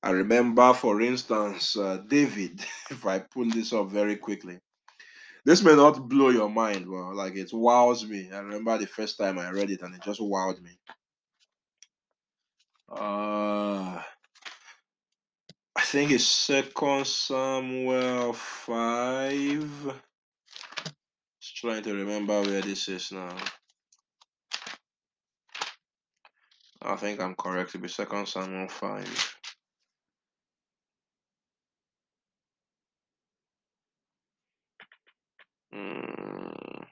I 0.03 0.11
remember, 0.11 0.73
for 0.73 1.01
instance, 1.01 1.77
uh, 1.77 1.97
David. 2.07 2.61
If 2.91 3.05
I 3.05 3.19
pull 3.19 3.49
this 3.49 3.73
up 3.73 3.89
very 3.91 4.17
quickly, 4.17 4.59
This 5.47 5.63
may 5.63 5.77
not 5.77 6.09
blow 6.09 6.27
your 6.27 6.49
mind, 6.49 6.87
but 6.89 7.15
like 7.15 7.37
it 7.37 7.53
wows 7.53 8.05
me. 8.05 8.29
I 8.33 8.39
remember 8.39 8.77
the 8.77 8.85
first 8.85 9.17
time 9.17 9.39
I 9.39 9.49
read 9.49 9.71
it 9.71 9.81
and 9.81 9.95
it 9.95 10.01
just 10.03 10.19
wowed 10.19 10.61
me. 10.61 10.71
Uh 12.89 14.01
I 15.73 15.81
think 15.83 16.11
it's 16.11 16.25
second 16.25 17.07
Samuel 17.07 18.33
five. 18.33 19.71
Just 21.39 21.55
trying 21.55 21.83
to 21.83 21.93
remember 21.95 22.41
where 22.41 22.61
this 22.61 22.89
is 22.89 23.13
now. 23.13 23.37
I 26.81 26.97
think 26.97 27.21
I'm 27.21 27.35
correct. 27.35 27.71
to 27.71 27.77
be 27.77 27.87
second 27.87 28.27
Samuel 28.27 28.67
five. 28.67 29.36
Mm. 35.75 36.85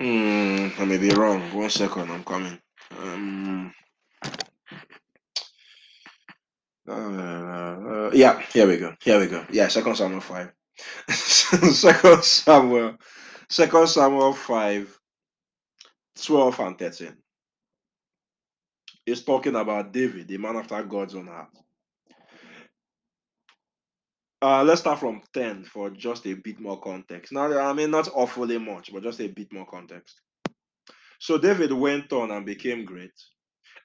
Hmm, 0.00 0.68
I 0.82 0.84
may 0.86 0.98
be 0.98 1.10
wrong. 1.10 1.40
One 1.54 1.70
second, 1.70 2.10
I'm 2.10 2.24
coming. 2.24 2.60
Um, 3.00 3.72
uh, 6.88 8.10
yeah, 8.14 8.40
here 8.52 8.66
we 8.68 8.78
go. 8.78 8.94
Here 9.02 9.20
we 9.20 9.26
go. 9.28 9.44
Yeah, 9.50 9.68
second 9.68 9.96
Samuel 9.96 10.20
five. 10.22 10.52
second 11.10 12.24
Samuel, 12.24 12.96
second 13.50 13.88
Samuel 13.88 14.32
5, 14.34 15.00
12 16.24 16.56
and 16.68 16.78
13. 16.78 17.14
It's 19.06 19.22
talking 19.22 19.56
about 19.56 19.92
David, 19.92 20.28
the 20.28 20.38
man 20.38 20.56
after 20.56 20.82
God's 20.84 21.14
own 21.16 21.28
heart. 21.28 21.50
Uh, 24.42 24.62
let's 24.62 24.82
start 24.82 25.00
from 25.00 25.22
10 25.32 25.64
for 25.64 25.88
just 25.88 26.26
a 26.26 26.34
bit 26.34 26.60
more 26.60 26.78
context. 26.78 27.32
Now, 27.32 27.58
I 27.58 27.72
mean, 27.72 27.90
not 27.90 28.08
awfully 28.14 28.58
much, 28.58 28.92
but 28.92 29.02
just 29.02 29.20
a 29.20 29.28
bit 29.28 29.50
more 29.50 29.66
context. 29.66 30.20
So 31.18 31.38
David 31.38 31.72
went 31.72 32.12
on 32.12 32.30
and 32.30 32.44
became 32.44 32.84
great, 32.84 33.14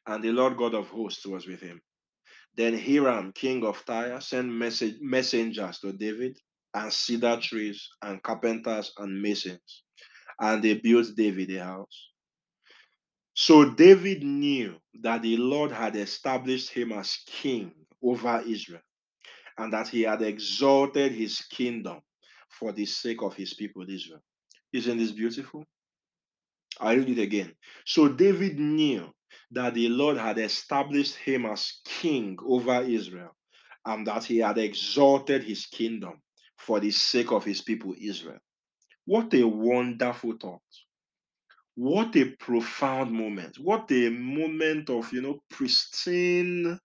and 0.08 0.22
the 0.22 0.32
Lord 0.32 0.58
God 0.58 0.74
of 0.74 0.90
hosts 0.90 1.26
was 1.26 1.48
with 1.48 1.62
him. 1.62 1.82
Then 2.58 2.78
Hiram, 2.78 3.32
king 3.32 3.64
of 3.66 3.86
Tyre, 3.86 4.20
sent 4.20 4.50
message, 4.50 4.98
messengers 5.00 5.80
to 5.80 5.94
David, 5.94 6.38
and 6.74 6.92
cedar 6.92 7.38
trees, 7.38 7.88
and 8.02 8.22
carpenters, 8.22 8.92
and 8.98 9.22
masons, 9.22 9.84
and 10.42 10.62
they 10.62 10.74
built 10.74 11.08
David 11.16 11.56
a 11.56 11.64
house. 11.64 12.10
So 13.34 13.70
David 13.74 14.24
knew 14.24 14.76
that 15.02 15.22
the 15.22 15.38
Lord 15.38 15.72
had 15.72 15.96
established 15.96 16.72
him 16.72 16.92
as 16.92 17.20
king 17.26 17.72
over 18.04 18.44
Israel 18.46 18.82
and 19.62 19.74
that 19.74 19.88
he 19.88 20.02
had 20.02 20.21
exalted 20.21 21.12
his 21.12 21.41
kingdom 21.41 22.02
for 22.50 22.71
the 22.71 22.86
sake 22.86 23.21
of 23.21 23.36
his 23.36 23.54
people 23.54 23.86
Israel. 23.88 24.21
Isn't 24.74 24.97
this 24.97 25.12
beautiful? 25.12 25.63
I 26.80 26.93
read 26.93 27.10
it 27.10 27.21
again. 27.21 27.54
So 27.86 28.08
David 28.08 28.60
knew 28.60 29.12
that 29.52 29.74
the 29.76 29.89
Lord 29.89 30.17
had 30.17 30.39
established 30.39 31.15
him 31.15 31.45
as 31.45 31.82
king 31.86 32.38
over 32.45 32.82
Israel 32.82 33.36
and 33.86 34.08
that 34.08 34.24
he 34.24 34.39
had 34.39 34.58
exalted 34.58 35.43
his 35.43 35.67
kingdom 35.67 36.21
for 36.58 36.80
the 36.80 36.91
sake 36.91 37.32
of 37.32 37.43
his 37.43 37.62
people 37.62 37.93
Israel. 38.00 38.39
What 39.06 39.34
a 39.34 39.43
wonderful 39.43 40.38
thought 40.41 40.62
what 41.76 42.15
a 42.17 42.26
profound 42.39 43.12
moment 43.12 43.58
what 43.58 43.89
a 43.91 44.10
moment 44.10 44.89
of 44.89 45.12
you 45.13 45.21
know 45.21 45.39
pristine 45.50 46.78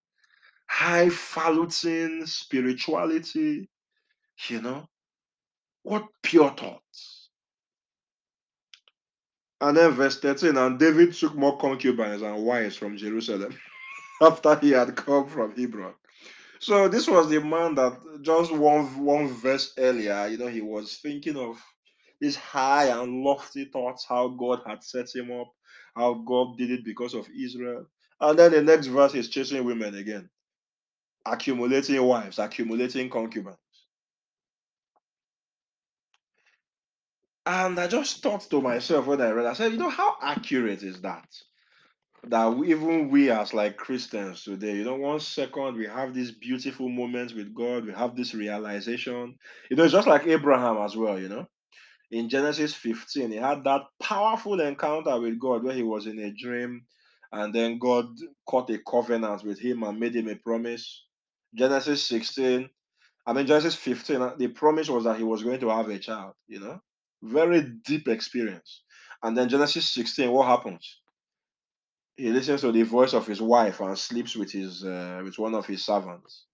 highfalutin 0.70 2.26
spirituality 2.26 3.68
you 4.48 4.60
know? 4.62 4.88
What 5.82 6.06
pure 6.22 6.50
thoughts? 6.50 7.28
And 9.60 9.76
then 9.76 9.92
verse 9.92 10.20
13 10.20 10.56
and 10.56 10.78
david 10.78 11.14
took 11.14 11.34
more 11.34 11.56
concubines 11.58 12.22
and 12.22 12.44
wives 12.44 12.76
from 12.76 12.96
jerusalem 12.98 13.56
after 14.22 14.56
he 14.56 14.70
had 14.72 14.94
come 14.96 15.28
from 15.28 15.56
hebron. 15.56 15.94
So 16.60 16.88
this 16.88 17.08
was 17.08 17.30
the 17.30 17.40
man 17.40 17.74
that 17.76 17.98
just 18.22 18.52
one 18.52 19.04
one 19.04 19.28
verse 19.28 19.72
earlier 19.78 20.28
you 20.28 20.38
know 20.38 20.48
he 20.48 20.60
was 20.60 20.98
thinking 20.98 21.36
of 21.36 21.58
these 22.20 22.36
high 22.36 22.86
and 22.86 23.22
lofty 23.22 23.66
thoughts, 23.66 24.04
how 24.08 24.28
God 24.28 24.60
had 24.66 24.82
set 24.82 25.14
him 25.14 25.30
up, 25.32 25.52
how 25.94 26.14
God 26.14 26.56
did 26.58 26.70
it 26.70 26.84
because 26.84 27.14
of 27.14 27.28
Israel. 27.38 27.86
And 28.20 28.38
then 28.38 28.52
the 28.52 28.62
next 28.62 28.86
verse 28.86 29.14
is 29.14 29.28
chasing 29.28 29.64
women 29.64 29.94
again, 29.96 30.30
accumulating 31.26 32.02
wives, 32.02 32.38
accumulating 32.38 33.10
concubines. 33.10 33.56
And 37.44 37.78
I 37.78 37.86
just 37.86 38.22
thought 38.22 38.42
to 38.50 38.60
myself 38.60 39.06
when 39.06 39.20
I 39.20 39.30
read, 39.30 39.46
I 39.46 39.52
said, 39.52 39.72
you 39.72 39.78
know, 39.78 39.90
how 39.90 40.16
accurate 40.20 40.82
is 40.82 41.00
that? 41.02 41.28
That 42.24 42.60
even 42.66 43.10
we 43.10 43.30
as 43.30 43.54
like 43.54 43.76
Christians 43.76 44.42
today, 44.42 44.74
you 44.74 44.84
know, 44.84 44.96
one 44.96 45.20
second 45.20 45.76
we 45.76 45.86
have 45.86 46.12
these 46.12 46.32
beautiful 46.32 46.88
moments 46.88 47.34
with 47.34 47.54
God, 47.54 47.86
we 47.86 47.92
have 47.92 48.16
this 48.16 48.34
realization. 48.34 49.36
You 49.70 49.76
know, 49.76 49.84
it's 49.84 49.92
just 49.92 50.08
like 50.08 50.26
Abraham 50.26 50.78
as 50.78 50.96
well, 50.96 51.20
you 51.20 51.28
know 51.28 51.46
in 52.10 52.28
Genesis 52.28 52.74
15, 52.74 53.32
he 53.32 53.36
had 53.36 53.64
that 53.64 53.82
powerful 54.00 54.60
encounter 54.60 55.20
with 55.20 55.38
God 55.38 55.64
where 55.64 55.74
he 55.74 55.82
was 55.82 56.06
in 56.06 56.18
a 56.20 56.32
dream 56.32 56.86
and 57.32 57.54
then 57.54 57.78
God 57.78 58.06
cut 58.48 58.70
a 58.70 58.78
covenant 58.88 59.44
with 59.44 59.58
him 59.58 59.82
and 59.82 59.98
made 59.98 60.14
him 60.14 60.28
a 60.28 60.36
promise. 60.36 61.05
Genesis 61.56 62.06
16, 62.06 62.68
I 63.26 63.32
mean, 63.32 63.46
Genesis 63.46 63.74
15, 63.74 64.22
uh, 64.22 64.34
the 64.36 64.48
promise 64.48 64.88
was 64.88 65.04
that 65.04 65.16
he 65.16 65.24
was 65.24 65.42
going 65.42 65.60
to 65.60 65.70
have 65.70 65.88
a 65.88 65.98
child, 65.98 66.34
you 66.46 66.60
know, 66.60 66.80
very 67.22 67.62
deep 67.84 68.08
experience. 68.08 68.82
And 69.22 69.36
then 69.36 69.48
Genesis 69.48 69.90
16, 69.90 70.30
what 70.30 70.46
happens? 70.46 71.00
He 72.16 72.30
listens 72.30 72.60
to 72.62 72.72
the 72.72 72.82
voice 72.82 73.12
of 73.14 73.26
his 73.26 73.42
wife 73.42 73.80
and 73.80 73.98
sleeps 73.98 74.36
with 74.36 74.50
his 74.50 74.84
uh, 74.84 75.20
with 75.22 75.38
one 75.38 75.54
of 75.54 75.66
his 75.66 75.84
servants 75.84 76.46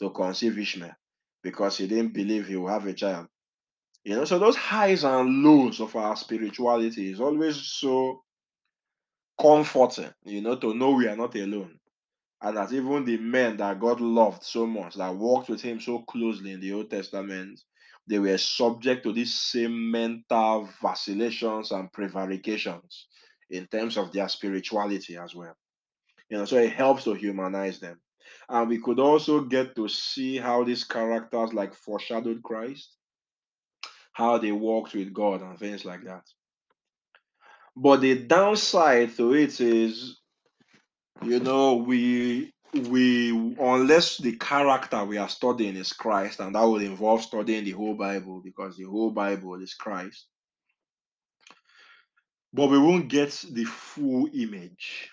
to 0.00 0.10
conceive 0.10 0.58
Ishmael 0.58 0.94
because 1.42 1.78
he 1.78 1.86
didn't 1.88 2.12
believe 2.14 2.46
he 2.46 2.56
would 2.56 2.70
have 2.70 2.86
a 2.86 2.92
child. 2.92 3.26
You 4.04 4.16
know, 4.16 4.24
so 4.24 4.38
those 4.38 4.56
highs 4.56 5.04
and 5.04 5.42
lows 5.42 5.80
of 5.80 5.94
our 5.96 6.16
spirituality 6.16 7.10
is 7.10 7.20
always 7.20 7.56
so 7.56 8.22
comforting, 9.40 10.12
you 10.24 10.42
know, 10.42 10.56
to 10.56 10.74
know 10.74 10.92
we 10.92 11.08
are 11.08 11.16
not 11.16 11.34
alone. 11.34 11.79
And 12.42 12.56
that 12.56 12.72
even 12.72 13.04
the 13.04 13.18
men 13.18 13.58
that 13.58 13.80
God 13.80 14.00
loved 14.00 14.42
so 14.42 14.66
much, 14.66 14.94
that 14.94 15.14
walked 15.14 15.48
with 15.50 15.60
him 15.60 15.80
so 15.80 16.00
closely 16.00 16.52
in 16.52 16.60
the 16.60 16.72
Old 16.72 16.90
Testament, 16.90 17.60
they 18.06 18.18
were 18.18 18.38
subject 18.38 19.04
to 19.04 19.12
these 19.12 19.34
same 19.34 19.90
mental 19.90 20.68
vacillations 20.82 21.70
and 21.70 21.92
prevarications 21.92 23.06
in 23.50 23.66
terms 23.66 23.96
of 23.96 24.12
their 24.12 24.28
spirituality 24.28 25.16
as 25.16 25.34
well. 25.34 25.54
You 26.30 26.38
know, 26.38 26.44
so 26.44 26.56
it 26.56 26.72
helps 26.72 27.04
to 27.04 27.14
humanize 27.14 27.78
them. 27.78 28.00
And 28.48 28.68
we 28.68 28.80
could 28.80 29.00
also 29.00 29.42
get 29.42 29.76
to 29.76 29.88
see 29.88 30.38
how 30.38 30.64
these 30.64 30.84
characters 30.84 31.52
like 31.52 31.74
foreshadowed 31.74 32.42
Christ 32.42 32.96
how 34.12 34.38
they 34.38 34.52
walked 34.52 34.94
with 34.94 35.12
God 35.12 35.40
and 35.42 35.58
things 35.58 35.84
like 35.84 36.04
that. 36.04 36.24
But 37.76 38.00
the 38.00 38.22
downside 38.24 39.16
to 39.16 39.34
it 39.34 39.60
is, 39.60 40.19
you 41.22 41.40
know, 41.40 41.74
we 41.74 42.52
we 42.72 43.30
unless 43.58 44.18
the 44.18 44.36
character 44.36 45.04
we 45.04 45.18
are 45.18 45.28
studying 45.28 45.76
is 45.76 45.92
Christ, 45.92 46.40
and 46.40 46.54
that 46.54 46.64
would 46.64 46.82
involve 46.82 47.22
studying 47.22 47.64
the 47.64 47.72
whole 47.72 47.94
Bible 47.94 48.40
because 48.44 48.76
the 48.76 48.84
whole 48.84 49.10
Bible 49.10 49.60
is 49.60 49.74
Christ. 49.74 50.26
But 52.52 52.68
we 52.68 52.78
won't 52.78 53.08
get 53.08 53.30
the 53.50 53.64
full 53.64 54.28
image. 54.34 55.10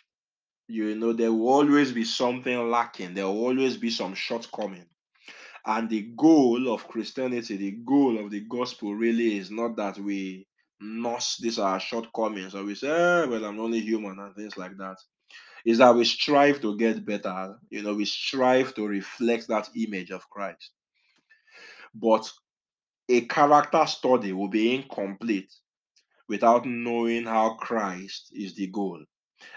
You 0.68 0.96
know, 0.96 1.14
there 1.14 1.32
will 1.32 1.50
always 1.50 1.92
be 1.92 2.04
something 2.04 2.70
lacking. 2.70 3.14
There 3.14 3.26
will 3.26 3.46
always 3.46 3.78
be 3.78 3.90
some 3.90 4.16
shortcoming. 4.16 4.86
And 5.66 5.90
the 5.90 6.12
goal 6.16 6.74
of 6.74 6.88
Christianity, 6.88 7.58
the 7.58 7.72
goal 7.72 8.20
of 8.20 8.32
the 8.32 8.42
gospel 8.42 8.96
really 8.96 9.38
is 9.38 9.52
not 9.52 9.76
that 9.78 9.98
we 9.98 10.48
nurse 10.80 11.38
these 11.38 11.60
are 11.60 11.80
shortcomings 11.80 12.56
or 12.56 12.64
we 12.64 12.76
say, 12.76 12.90
eh, 12.90 13.26
well, 13.26 13.46
I'm 13.46 13.60
only 13.60 13.82
human 13.82 14.18
and 14.20 14.36
things 14.36 14.58
like 14.58 14.78
that. 14.78 14.98
Is 15.68 15.80
that 15.80 15.96
we 15.96 16.06
strive 16.06 16.62
to 16.62 16.78
get 16.78 17.06
better. 17.06 17.60
You 17.70 17.84
know, 17.84 17.94
we 17.94 18.06
strive 18.06 18.74
to 18.76 18.88
reflect 18.88 19.50
that 19.50 19.70
image 19.76 20.12
of 20.12 20.30
Christ. 20.30 20.72
But 21.94 22.32
a 23.10 23.22
character 23.22 23.86
study 23.86 24.32
will 24.32 24.48
be 24.48 24.74
incomplete 24.74 25.54
without 26.30 26.66
knowing 26.66 27.26
how 27.26 27.56
Christ 27.56 28.32
is 28.32 28.56
the 28.56 28.68
goal 28.68 29.04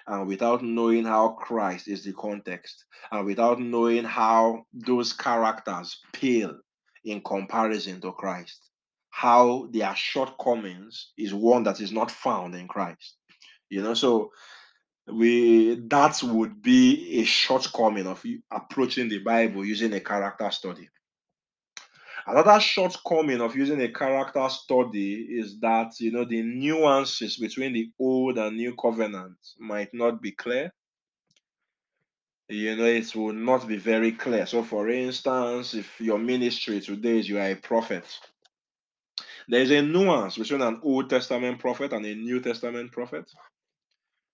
and 0.06 0.26
without 0.26 0.62
knowing 0.62 1.04
how 1.04 1.28
Christ 1.28 1.88
is 1.88 2.04
the 2.04 2.12
context, 2.12 2.84
and 3.10 3.24
without 3.24 3.60
knowing 3.60 4.04
how 4.04 4.66
those 4.72 5.12
characters 5.12 6.00
pale 6.12 6.58
in 7.04 7.20
comparison 7.22 8.00
to 8.02 8.12
Christ, 8.12 8.70
how 9.10 9.68
their 9.72 9.94
shortcomings 9.94 11.12
is 11.16 11.32
one 11.32 11.62
that 11.64 11.80
is 11.80 11.92
not 11.92 12.10
found 12.10 12.54
in 12.54 12.68
Christ. 12.68 13.16
You 13.68 13.82
know, 13.82 13.94
so 13.94 14.32
we 15.12 15.74
that 15.88 16.22
would 16.22 16.62
be 16.62 17.20
a 17.20 17.24
shortcoming 17.24 18.06
of 18.06 18.24
approaching 18.50 19.08
the 19.08 19.18
Bible 19.18 19.64
using 19.64 19.92
a 19.94 20.00
character 20.00 20.50
study. 20.50 20.88
Another 22.26 22.60
shortcoming 22.60 23.40
of 23.40 23.56
using 23.56 23.80
a 23.82 23.88
character 23.88 24.46
study 24.48 25.26
is 25.30 25.58
that 25.60 25.98
you 26.00 26.12
know 26.12 26.24
the 26.24 26.42
nuances 26.42 27.36
between 27.36 27.72
the 27.72 27.90
old 27.98 28.38
and 28.38 28.56
new 28.56 28.74
covenant 28.76 29.36
might 29.58 29.92
not 29.92 30.20
be 30.20 30.32
clear. 30.32 30.72
You 32.48 32.74
know, 32.76 32.84
it 32.84 33.14
will 33.14 33.32
not 33.32 33.68
be 33.68 33.76
very 33.76 34.10
clear. 34.10 34.44
So, 34.44 34.64
for 34.64 34.88
instance, 34.88 35.74
if 35.74 36.00
your 36.00 36.18
ministry 36.18 36.80
today 36.80 37.20
is 37.20 37.28
you 37.28 37.38
are 37.38 37.52
a 37.52 37.54
prophet, 37.54 38.04
there's 39.46 39.70
a 39.70 39.82
nuance 39.82 40.36
between 40.36 40.60
an 40.60 40.80
Old 40.82 41.08
Testament 41.08 41.60
prophet 41.60 41.92
and 41.92 42.04
a 42.04 42.14
New 42.14 42.40
Testament 42.40 42.90
prophet. 42.90 43.30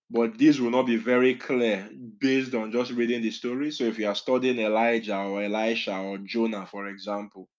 But 0.09 0.37
this 0.37 0.59
will 0.59 0.71
not 0.71 0.87
be 0.87 0.97
very 0.97 1.35
clear 1.35 1.89
based 2.19 2.53
on 2.55 2.71
just 2.71 2.91
reading 2.91 3.21
the 3.21 3.31
story. 3.31 3.71
So, 3.71 3.85
if 3.85 3.99
you 3.99 4.07
are 4.07 4.15
studying 4.15 4.59
Elijah 4.59 5.17
or 5.17 5.43
Elisha 5.43 5.97
or 5.97 6.17
Jonah, 6.19 6.65
for 6.65 6.87
example, 6.87 7.49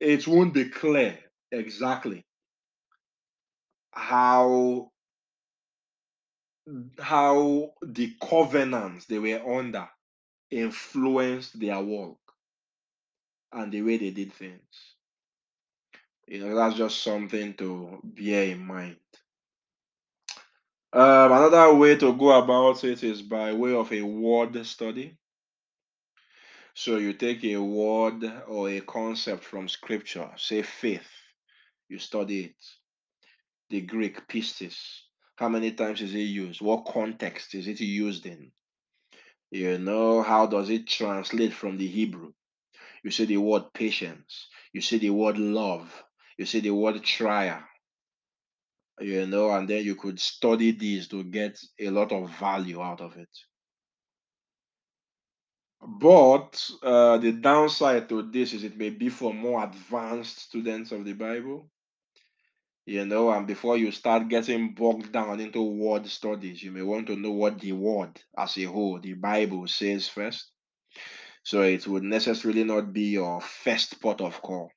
it 0.00 0.26
won't 0.28 0.54
be 0.54 0.66
clear 0.68 1.18
exactly 1.52 2.24
how 3.92 4.90
how 7.00 7.72
the 7.82 8.14
covenants 8.22 9.06
they 9.06 9.18
were 9.18 9.58
under 9.58 9.88
influenced 10.50 11.58
their 11.60 11.80
work 11.80 12.18
and 13.52 13.72
the 13.72 13.82
way 13.82 13.96
they 13.98 14.10
did 14.10 14.32
things. 14.32 14.96
You 16.26 16.40
know, 16.46 16.54
that's 16.56 16.76
just 16.76 17.02
something 17.02 17.54
to 17.54 18.00
bear 18.04 18.44
in 18.52 18.64
mind. 18.66 18.96
Um, 20.92 21.30
another 21.30 21.74
way 21.74 21.96
to 21.96 22.12
go 22.14 22.32
about 22.32 22.82
it 22.82 23.04
is 23.04 23.22
by 23.22 23.52
way 23.52 23.74
of 23.74 23.92
a 23.92 24.02
word 24.02 24.66
study. 24.66 25.16
So 26.74 26.96
you 26.96 27.12
take 27.12 27.44
a 27.44 27.58
word 27.58 28.24
or 28.48 28.70
a 28.70 28.80
concept 28.80 29.44
from 29.44 29.68
scripture, 29.68 30.30
say 30.36 30.62
faith, 30.62 31.08
you 31.88 31.98
study 31.98 32.44
it. 32.46 32.64
The 33.70 33.82
Greek 33.82 34.26
pistis, 34.26 34.76
how 35.36 35.48
many 35.48 35.72
times 35.72 36.02
is 36.02 36.14
it 36.14 36.20
used? 36.20 36.60
What 36.60 36.86
context 36.86 37.54
is 37.54 37.68
it 37.68 37.80
used 37.80 38.26
in? 38.26 38.50
You 39.52 39.78
know, 39.78 40.22
how 40.22 40.46
does 40.46 40.70
it 40.70 40.88
translate 40.88 41.52
from 41.52 41.78
the 41.78 41.86
Hebrew? 41.86 42.32
You 43.04 43.12
see 43.12 43.26
the 43.26 43.36
word 43.38 43.72
patience, 43.74 44.48
you 44.72 44.80
see 44.80 44.98
the 44.98 45.10
word 45.10 45.38
love, 45.38 46.02
you 46.36 46.46
see 46.46 46.60
the 46.60 46.70
word 46.72 47.02
trial, 47.04 47.62
you 49.00 49.26
know, 49.26 49.50
and 49.50 49.68
then 49.68 49.84
you 49.84 49.94
could 49.94 50.20
study 50.20 50.72
these 50.72 51.08
to 51.08 51.24
get 51.24 51.58
a 51.78 51.90
lot 51.90 52.12
of 52.12 52.30
value 52.38 52.80
out 52.82 53.00
of 53.00 53.16
it. 53.16 53.28
But 55.82 56.70
uh, 56.82 57.16
the 57.18 57.32
downside 57.32 58.08
to 58.10 58.22
this 58.22 58.52
is 58.52 58.64
it 58.64 58.76
may 58.76 58.90
be 58.90 59.08
for 59.08 59.32
more 59.32 59.64
advanced 59.64 60.38
students 60.38 60.92
of 60.92 61.06
the 61.06 61.14
Bible, 61.14 61.70
you 62.84 63.06
know, 63.06 63.30
and 63.30 63.46
before 63.46 63.78
you 63.78 63.90
start 63.90 64.28
getting 64.28 64.74
bogged 64.74 65.12
down 65.12 65.40
into 65.40 65.62
word 65.62 66.06
studies, 66.06 66.62
you 66.62 66.70
may 66.70 66.82
want 66.82 67.06
to 67.06 67.16
know 67.16 67.30
what 67.30 67.58
the 67.58 67.72
word 67.72 68.20
as 68.36 68.58
a 68.58 68.64
whole, 68.64 69.00
the 69.00 69.14
Bible 69.14 69.66
says 69.68 70.08
first. 70.08 70.50
So 71.42 71.62
it 71.62 71.86
would 71.86 72.02
necessarily 72.02 72.64
not 72.64 72.92
be 72.92 73.12
your 73.12 73.40
first 73.40 74.00
port 74.02 74.20
of 74.20 74.42
call. 74.42 74.70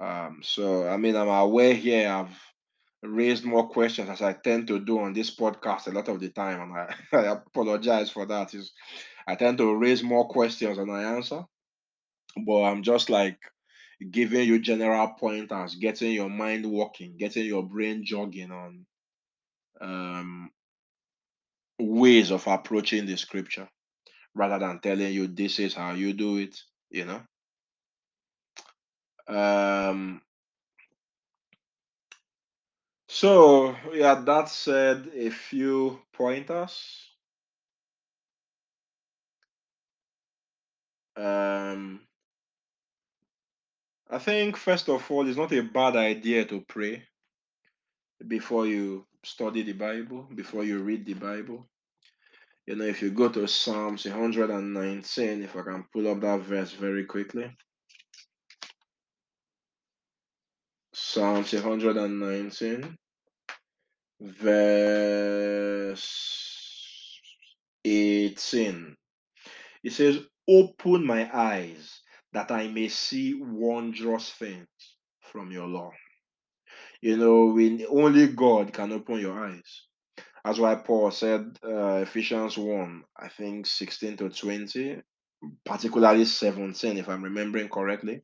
Um, 0.00 0.40
so 0.42 0.88
I 0.88 0.96
mean, 0.96 1.16
I'm 1.16 1.28
aware 1.28 1.74
here 1.74 2.08
I've 2.08 2.47
raised 3.02 3.44
more 3.44 3.68
questions 3.68 4.08
as 4.10 4.22
I 4.22 4.32
tend 4.32 4.66
to 4.68 4.80
do 4.80 5.00
on 5.00 5.12
this 5.12 5.34
podcast 5.34 5.86
a 5.86 5.90
lot 5.90 6.08
of 6.08 6.20
the 6.20 6.30
time, 6.30 6.60
and 6.60 6.72
I, 6.72 6.94
I 7.16 7.32
apologize 7.32 8.10
for 8.10 8.26
that. 8.26 8.54
Is 8.54 8.72
I 9.26 9.34
tend 9.34 9.58
to 9.58 9.74
raise 9.74 10.02
more 10.02 10.28
questions 10.28 10.78
than 10.78 10.90
I 10.90 11.14
answer, 11.16 11.44
but 12.46 12.62
I'm 12.62 12.82
just 12.82 13.10
like 13.10 13.38
giving 14.10 14.46
you 14.46 14.60
general 14.60 15.08
pointers, 15.18 15.74
getting 15.74 16.12
your 16.12 16.30
mind 16.30 16.66
working, 16.66 17.16
getting 17.18 17.46
your 17.46 17.62
brain 17.62 18.04
jogging 18.04 18.52
on 18.52 18.86
um, 19.80 20.50
ways 21.78 22.30
of 22.30 22.46
approaching 22.46 23.06
the 23.06 23.16
scripture 23.16 23.68
rather 24.34 24.58
than 24.58 24.80
telling 24.80 25.12
you 25.12 25.26
this 25.26 25.58
is 25.58 25.74
how 25.74 25.92
you 25.92 26.12
do 26.12 26.38
it, 26.38 26.58
you 26.90 27.04
know. 27.04 27.20
Um, 29.28 30.22
so 33.08 33.74
yeah, 33.92 34.14
that 34.14 34.48
said, 34.48 35.10
a 35.14 35.30
few 35.30 36.00
pointers. 36.12 37.08
Um, 41.16 42.00
I 44.10 44.18
think 44.18 44.56
first 44.56 44.88
of 44.88 45.10
all, 45.10 45.26
it's 45.26 45.36
not 45.36 45.52
a 45.52 45.62
bad 45.62 45.96
idea 45.96 46.44
to 46.46 46.60
pray 46.60 47.02
before 48.26 48.66
you 48.66 49.06
study 49.24 49.62
the 49.62 49.72
Bible, 49.72 50.28
before 50.34 50.64
you 50.64 50.78
read 50.78 51.04
the 51.04 51.14
Bible. 51.14 51.68
You 52.66 52.76
know, 52.76 52.84
if 52.84 53.02
you 53.02 53.10
go 53.10 53.28
to 53.30 53.48
Psalms 53.48 54.04
119, 54.04 55.42
if 55.42 55.56
I 55.56 55.62
can 55.62 55.84
pull 55.92 56.08
up 56.08 56.20
that 56.20 56.40
verse 56.40 56.72
very 56.72 57.04
quickly. 57.04 57.50
Psalms 61.10 61.54
119, 61.54 62.98
verse 64.20 66.04
18. 67.82 68.94
It 69.84 69.92
says, 69.94 70.20
Open 70.46 71.06
my 71.06 71.34
eyes 71.34 72.02
that 72.34 72.50
I 72.50 72.68
may 72.68 72.88
see 72.88 73.40
wondrous 73.40 74.30
things 74.32 74.66
from 75.22 75.50
your 75.50 75.66
law. 75.66 75.92
You 77.00 77.16
know, 77.16 77.46
we, 77.46 77.86
only 77.86 78.26
God 78.26 78.74
can 78.74 78.92
open 78.92 79.18
your 79.18 79.46
eyes. 79.46 79.86
That's 80.44 80.58
why 80.58 80.74
Paul 80.74 81.10
said, 81.10 81.58
uh, 81.64 82.02
Ephesians 82.02 82.58
1, 82.58 83.02
I 83.18 83.28
think 83.28 83.64
16 83.64 84.18
to 84.18 84.28
20, 84.28 85.00
particularly 85.64 86.26
17, 86.26 86.98
if 86.98 87.08
I'm 87.08 87.24
remembering 87.24 87.70
correctly. 87.70 88.20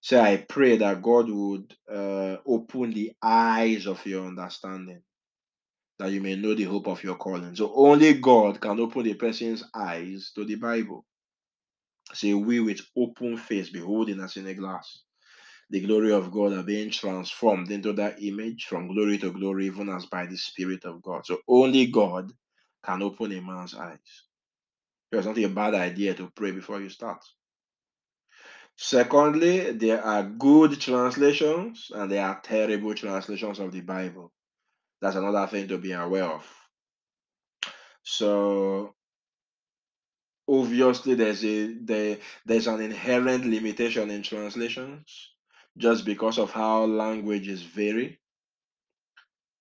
Say, 0.00 0.20
I 0.20 0.36
pray 0.38 0.78
that 0.78 1.02
God 1.02 1.30
would 1.30 1.74
uh, 1.92 2.36
open 2.46 2.92
the 2.92 3.12
eyes 3.22 3.86
of 3.86 4.04
your 4.06 4.26
understanding, 4.26 5.02
that 5.98 6.12
you 6.12 6.20
may 6.20 6.36
know 6.36 6.54
the 6.54 6.64
hope 6.64 6.88
of 6.88 7.04
your 7.04 7.16
calling. 7.16 7.56
So 7.56 7.72
only 7.74 8.14
God 8.14 8.60
can 8.60 8.80
open 8.80 9.06
a 9.08 9.14
person's 9.14 9.64
eyes 9.74 10.32
to 10.36 10.44
the 10.44 10.56
Bible. 10.56 11.04
Say, 12.14 12.34
we 12.34 12.60
with 12.60 12.80
open 12.96 13.36
face, 13.38 13.70
beholding 13.70 14.20
as 14.20 14.36
in 14.36 14.46
a 14.48 14.54
glass 14.54 15.00
the 15.70 15.80
glory 15.80 16.12
of 16.12 16.30
God 16.30 16.52
are 16.52 16.62
being 16.62 16.90
transformed 16.90 17.70
into 17.70 17.92
that 17.94 18.22
image 18.22 18.66
from 18.66 18.88
glory 18.94 19.18
to 19.18 19.32
glory, 19.32 19.66
even 19.66 19.88
as 19.88 20.06
by 20.06 20.26
the 20.26 20.36
Spirit 20.36 20.84
of 20.84 21.02
God. 21.02 21.26
So 21.26 21.38
only 21.48 21.86
God 21.86 22.32
can 22.84 23.02
open 23.02 23.32
a 23.32 23.40
man's 23.40 23.74
eyes. 23.74 23.98
It's 25.12 25.26
not 25.26 25.38
a 25.38 25.48
bad 25.48 25.74
idea 25.74 26.14
to 26.14 26.30
pray 26.34 26.52
before 26.52 26.80
you 26.80 26.88
start. 26.90 27.24
Secondly, 28.80 29.72
there 29.72 30.00
are 30.04 30.22
good 30.22 30.80
translations 30.80 31.90
and 31.92 32.08
there 32.08 32.24
are 32.24 32.40
terrible 32.40 32.94
translations 32.94 33.58
of 33.58 33.72
the 33.72 33.80
Bible. 33.80 34.32
That's 35.02 35.16
another 35.16 35.48
thing 35.48 35.66
to 35.66 35.78
be 35.78 35.90
aware 35.90 36.26
of. 36.26 36.46
So 38.04 38.94
obviously 40.48 41.14
there's 41.14 41.44
a 41.44 41.74
there, 41.74 42.18
there's 42.46 42.68
an 42.68 42.80
inherent 42.80 43.44
limitation 43.44 44.10
in 44.10 44.22
translations 44.22 45.32
just 45.76 46.04
because 46.04 46.38
of 46.38 46.52
how 46.52 46.84
languages 46.84 47.62
vary 47.62 48.20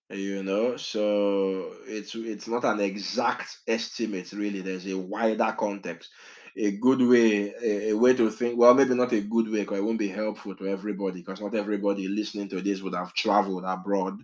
you 0.09 0.41
know 0.43 0.77
so 0.77 1.73
it's 1.85 2.15
it's 2.15 2.47
not 2.47 2.63
an 2.63 2.79
exact 2.79 3.57
estimate 3.67 4.31
really 4.31 4.61
there's 4.61 4.87
a 4.87 4.97
wider 4.97 5.53
context 5.59 6.09
a 6.57 6.71
good 6.71 7.01
way 7.01 7.53
a, 7.63 7.91
a 7.91 7.93
way 7.97 8.13
to 8.15 8.29
think 8.31 8.57
well 8.57 8.73
maybe 8.73 8.95
not 8.95 9.13
a 9.13 9.21
good 9.21 9.49
way 9.49 9.61
because 9.61 9.79
it 9.79 9.83
won't 9.83 9.99
be 9.99 10.09
helpful 10.09 10.55
to 10.55 10.67
everybody 10.67 11.19
because 11.21 11.41
not 11.41 11.55
everybody 11.55 12.07
listening 12.07 12.49
to 12.49 12.61
this 12.61 12.81
would 12.81 12.95
have 12.95 13.13
traveled 13.13 13.63
abroad 13.65 14.19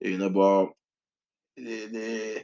you 0.00 0.18
know 0.18 0.30
but 0.30 0.72
the, 1.56 1.86
the, 1.86 2.42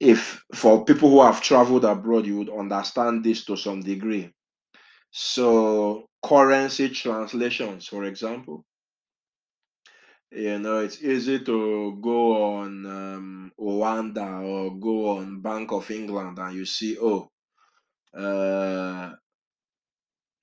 if 0.00 0.44
for 0.54 0.84
people 0.84 1.10
who 1.10 1.22
have 1.22 1.40
traveled 1.42 1.84
abroad 1.84 2.26
you 2.26 2.38
would 2.38 2.50
understand 2.50 3.24
this 3.24 3.44
to 3.46 3.56
some 3.56 3.80
degree. 3.80 4.32
So 5.12 6.06
currency 6.24 6.90
translations 6.90 7.88
for 7.88 8.04
example 8.04 8.64
You 10.32 10.58
know, 10.58 10.80
it's 10.80 11.02
easy 11.02 11.40
to 11.44 11.98
go 12.00 12.54
on 12.56 12.86
um, 12.86 13.52
Oanda 13.60 14.42
or 14.42 14.78
go 14.78 15.18
on 15.18 15.42
Bank 15.42 15.72
of 15.72 15.90
England 15.90 16.38
and 16.38 16.54
you 16.56 16.64
see, 16.66 16.98
oh, 17.00 17.30
uh, 18.16 19.12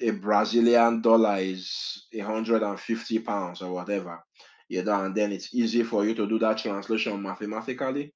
a 0.01 0.11
Brazilian 0.11 1.01
dollar 1.01 1.37
is 1.37 2.07
150 2.13 3.19
pounds 3.19 3.61
or 3.61 3.73
whatever. 3.73 4.23
You 4.67 4.83
know, 4.83 5.03
and 5.03 5.15
then 5.15 5.31
it's 5.31 5.53
easy 5.53 5.83
for 5.83 6.05
you 6.05 6.13
to 6.15 6.27
do 6.27 6.39
that 6.39 6.59
translation 6.59 7.21
mathematically. 7.21 8.13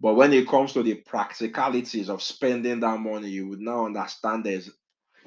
But 0.00 0.14
when 0.14 0.32
it 0.32 0.48
comes 0.48 0.72
to 0.74 0.82
the 0.82 0.94
practicalities 0.94 2.08
of 2.08 2.22
spending 2.22 2.80
that 2.80 3.00
money, 3.00 3.28
you 3.30 3.48
would 3.48 3.60
now 3.60 3.86
understand 3.86 4.44
there's 4.44 4.70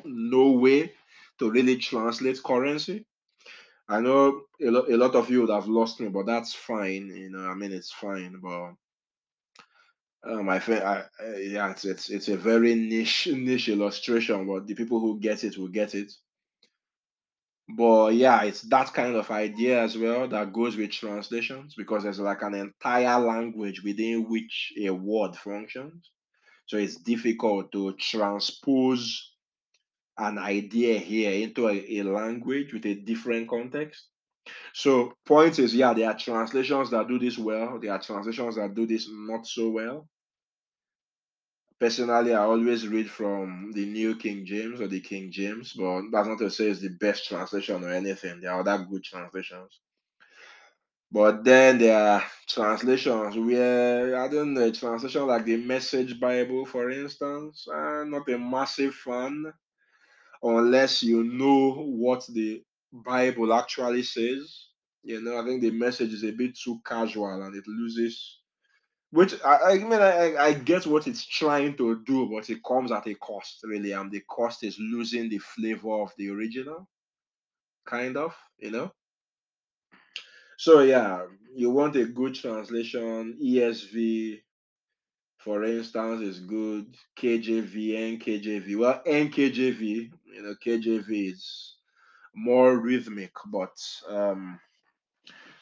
no 0.04 0.51
way 0.51 0.93
to 1.39 1.51
really 1.51 1.78
translate 1.78 2.41
currency. 2.43 3.06
I 3.88 3.99
know 3.99 4.43
a 4.62 4.70
lot, 4.72 4.89
a 4.89 4.97
lot 4.97 5.16
of 5.16 5.30
you 5.30 5.41
would 5.41 5.49
have 5.49 5.68
lost 5.68 5.99
me, 5.99 6.10
but 6.10 6.26
that's 6.26 6.54
fine. 6.54 7.08
You 7.16 7.30
know, 7.30 7.47
I 7.49 7.54
mean, 7.54 7.72
it's 7.72 7.91
fine. 7.91 8.39
But 8.41 8.74
um, 10.26 10.49
I 10.49 10.59
think, 10.59 10.84
I, 10.84 11.03
yeah, 11.38 11.71
it's, 11.71 11.86
it's 11.86 12.09
it's 12.09 12.28
a 12.30 12.38
very 12.38 12.76
niche 12.76 13.28
niche 13.28 13.69
illustration, 13.69 14.47
but 14.47 14.67
the 14.67 14.76
people 14.76 14.99
who 14.99 15.19
get 15.19 15.43
it 15.43 15.57
will 15.57 15.67
get 15.67 15.95
it. 15.95 16.11
But 17.69 18.15
yeah, 18.15 18.43
it's 18.43 18.61
that 18.63 18.93
kind 18.93 19.15
of 19.15 19.32
idea 19.32 19.82
as 19.82 19.97
well 19.97 20.28
that 20.28 20.53
goes 20.53 20.76
with 20.76 20.91
translations 20.91 21.76
because 21.76 22.03
there's 22.03 22.19
like 22.19 22.41
an 22.41 22.55
entire 22.55 23.19
language 23.19 23.84
within 23.84 24.30
which 24.30 24.74
a 24.82 24.89
word 24.89 25.36
functions. 25.36 26.11
So 26.65 26.78
it's 26.78 26.97
difficult 26.97 27.71
to 27.71 27.93
transpose 27.93 29.34
an 30.17 30.38
idea 30.38 30.99
here 30.99 31.32
into 31.32 31.67
a, 31.67 31.99
a 31.99 32.03
language 32.03 32.74
with 32.74 32.86
a 32.86 32.95
different 32.95 33.49
context. 33.49 34.07
So 34.74 35.13
point 35.26 35.57
is, 35.59 35.74
yeah, 35.74 35.93
there 35.93 36.09
are 36.09 36.17
translations 36.17 36.89
that 36.91 37.07
do 37.07 37.17
this 37.17 37.38
well. 37.38 37.80
There 37.80 37.91
are 37.91 38.01
translations 38.01 38.55
that 38.55 38.76
do 38.76 38.86
this 38.86 39.07
not 39.09 39.47
so 39.47 39.69
well. 39.69 40.07
Personally, 41.84 42.34
I 42.34 42.44
always 42.44 42.88
read 42.88 43.10
from 43.10 43.74
the 43.74 43.86
New 43.86 44.16
King 44.16 44.46
James 44.46 44.80
or 44.80 44.88
the 44.88 45.02
King 45.02 45.30
James, 45.30 45.74
but 45.74 46.04
that's 46.14 46.30
not 46.30 46.40
to 46.40 46.50
say 46.50 46.70
it's 46.70 46.80
the 46.80 46.88
best 46.88 47.28
translation 47.28 47.84
or 47.84 47.90
anything. 47.90 48.40
There 48.40 48.52
are 48.54 48.62
other 48.62 48.86
good 48.90 49.04
translations. 49.04 49.82
But 51.12 51.44
then 51.44 51.80
there 51.80 52.00
are 52.00 52.24
translations 52.48 53.36
where 53.36 54.18
I 54.18 54.30
don't 54.30 54.54
know, 54.54 54.72
translation 54.72 55.28
like 55.28 55.44
the 55.44 55.58
Message 55.58 56.22
Bible, 56.22 56.66
for 56.66 56.90
instance. 56.90 57.68
I'm 57.70 58.12
not 58.12 58.30
a 58.30 58.40
massive 58.40 58.96
fan 58.96 59.52
unless 60.42 61.04
you 61.04 61.26
know 61.26 61.74
what 61.74 62.26
the 62.28 62.64
Bible 62.94 63.54
actually 63.54 64.04
says. 64.04 64.68
You 65.04 65.22
know, 65.22 65.38
I 65.38 65.46
think 65.46 65.62
the 65.62 65.72
message 65.72 66.14
is 66.14 66.24
a 66.24 66.32
bit 66.32 66.58
too 66.58 66.80
casual 66.86 67.44
and 67.44 67.54
it 67.54 67.68
loses. 67.68 68.40
Which 69.14 69.36
I, 69.45 69.74
I 69.74 69.78
mean, 69.78 69.93
I, 69.93 70.36
I 70.38 70.53
what 70.86 71.05
it's 71.05 71.24
trying 71.24 71.78
to 71.78 72.03
do, 72.03 72.28
but 72.34 72.49
it 72.49 72.64
comes 72.64 72.91
at 72.91 73.05
a 73.05 73.14
cost, 73.14 73.59
really. 73.64 73.91
And 73.91 74.11
the 74.11 74.22
cost 74.22 74.64
is 74.64 74.80
losing 74.80 75.30
the 75.30 75.38
flavor 75.38 76.01
of 76.01 76.11
the 76.18 76.32
original, 76.32 76.88
kind 77.86 78.18
of, 78.18 78.36
you 78.57 78.72
know. 78.72 78.91
So 80.57 80.80
yeah, 80.80 81.28
you 81.55 81.70
want 81.70 81.95
a 81.95 82.05
good 82.05 82.34
translation. 82.34 83.38
ESV, 83.39 84.41
for 85.38 85.64
instance, 85.64 86.22
is 86.24 86.39
good. 86.39 86.95
KJV, 87.16 88.18
NKJV. 88.18 88.78
Well, 88.80 88.99
NKJV, 89.05 89.80
you 90.26 90.41
know, 90.41 90.55
KJV 90.66 91.34
is 91.34 91.76
more 92.34 92.80
rhythmic, 92.80 93.34
but 93.45 93.78
um, 94.09 94.59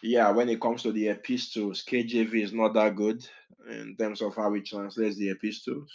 yeah, 0.01 0.31
when 0.31 0.47
it 0.47 0.61
comes 0.61 0.83
to 0.83 0.93
the 0.93 1.09
epistles, 1.09 1.83
KJV 1.83 2.33
is 2.35 2.53
not 2.53 2.75
that 2.75 2.95
good 2.95 3.27
in 3.69 3.95
terms 3.97 4.21
of 4.21 4.35
how 4.35 4.53
it 4.53 4.65
translates 4.65 5.17
the 5.17 5.29
epistles. 5.29 5.91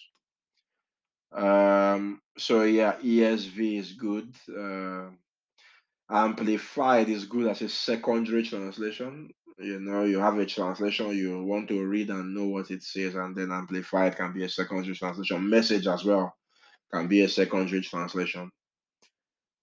Um, 1.32 2.20
so 2.38 2.62
yeah, 2.62 2.96
ESV 3.02 3.78
is 3.78 3.92
good. 3.92 4.32
Uh, 4.48 5.10
Amplified 6.08 7.08
is 7.08 7.24
good 7.24 7.48
as 7.48 7.62
a 7.62 7.68
secondary 7.68 8.44
translation. 8.44 9.28
You 9.58 9.80
know, 9.80 10.04
you 10.04 10.20
have 10.20 10.38
a 10.38 10.46
translation 10.46 11.16
you 11.16 11.42
want 11.42 11.68
to 11.68 11.84
read 11.84 12.10
and 12.10 12.34
know 12.34 12.46
what 12.46 12.70
it 12.70 12.82
says, 12.82 13.14
and 13.16 13.34
then 13.34 13.50
Amplified 13.50 14.16
can 14.16 14.32
be 14.32 14.44
a 14.44 14.48
secondary 14.48 14.94
translation. 14.94 15.48
Message 15.48 15.86
as 15.86 16.04
well 16.04 16.36
can 16.92 17.08
be 17.08 17.22
a 17.22 17.28
secondary 17.28 17.80
translation. 17.80 18.50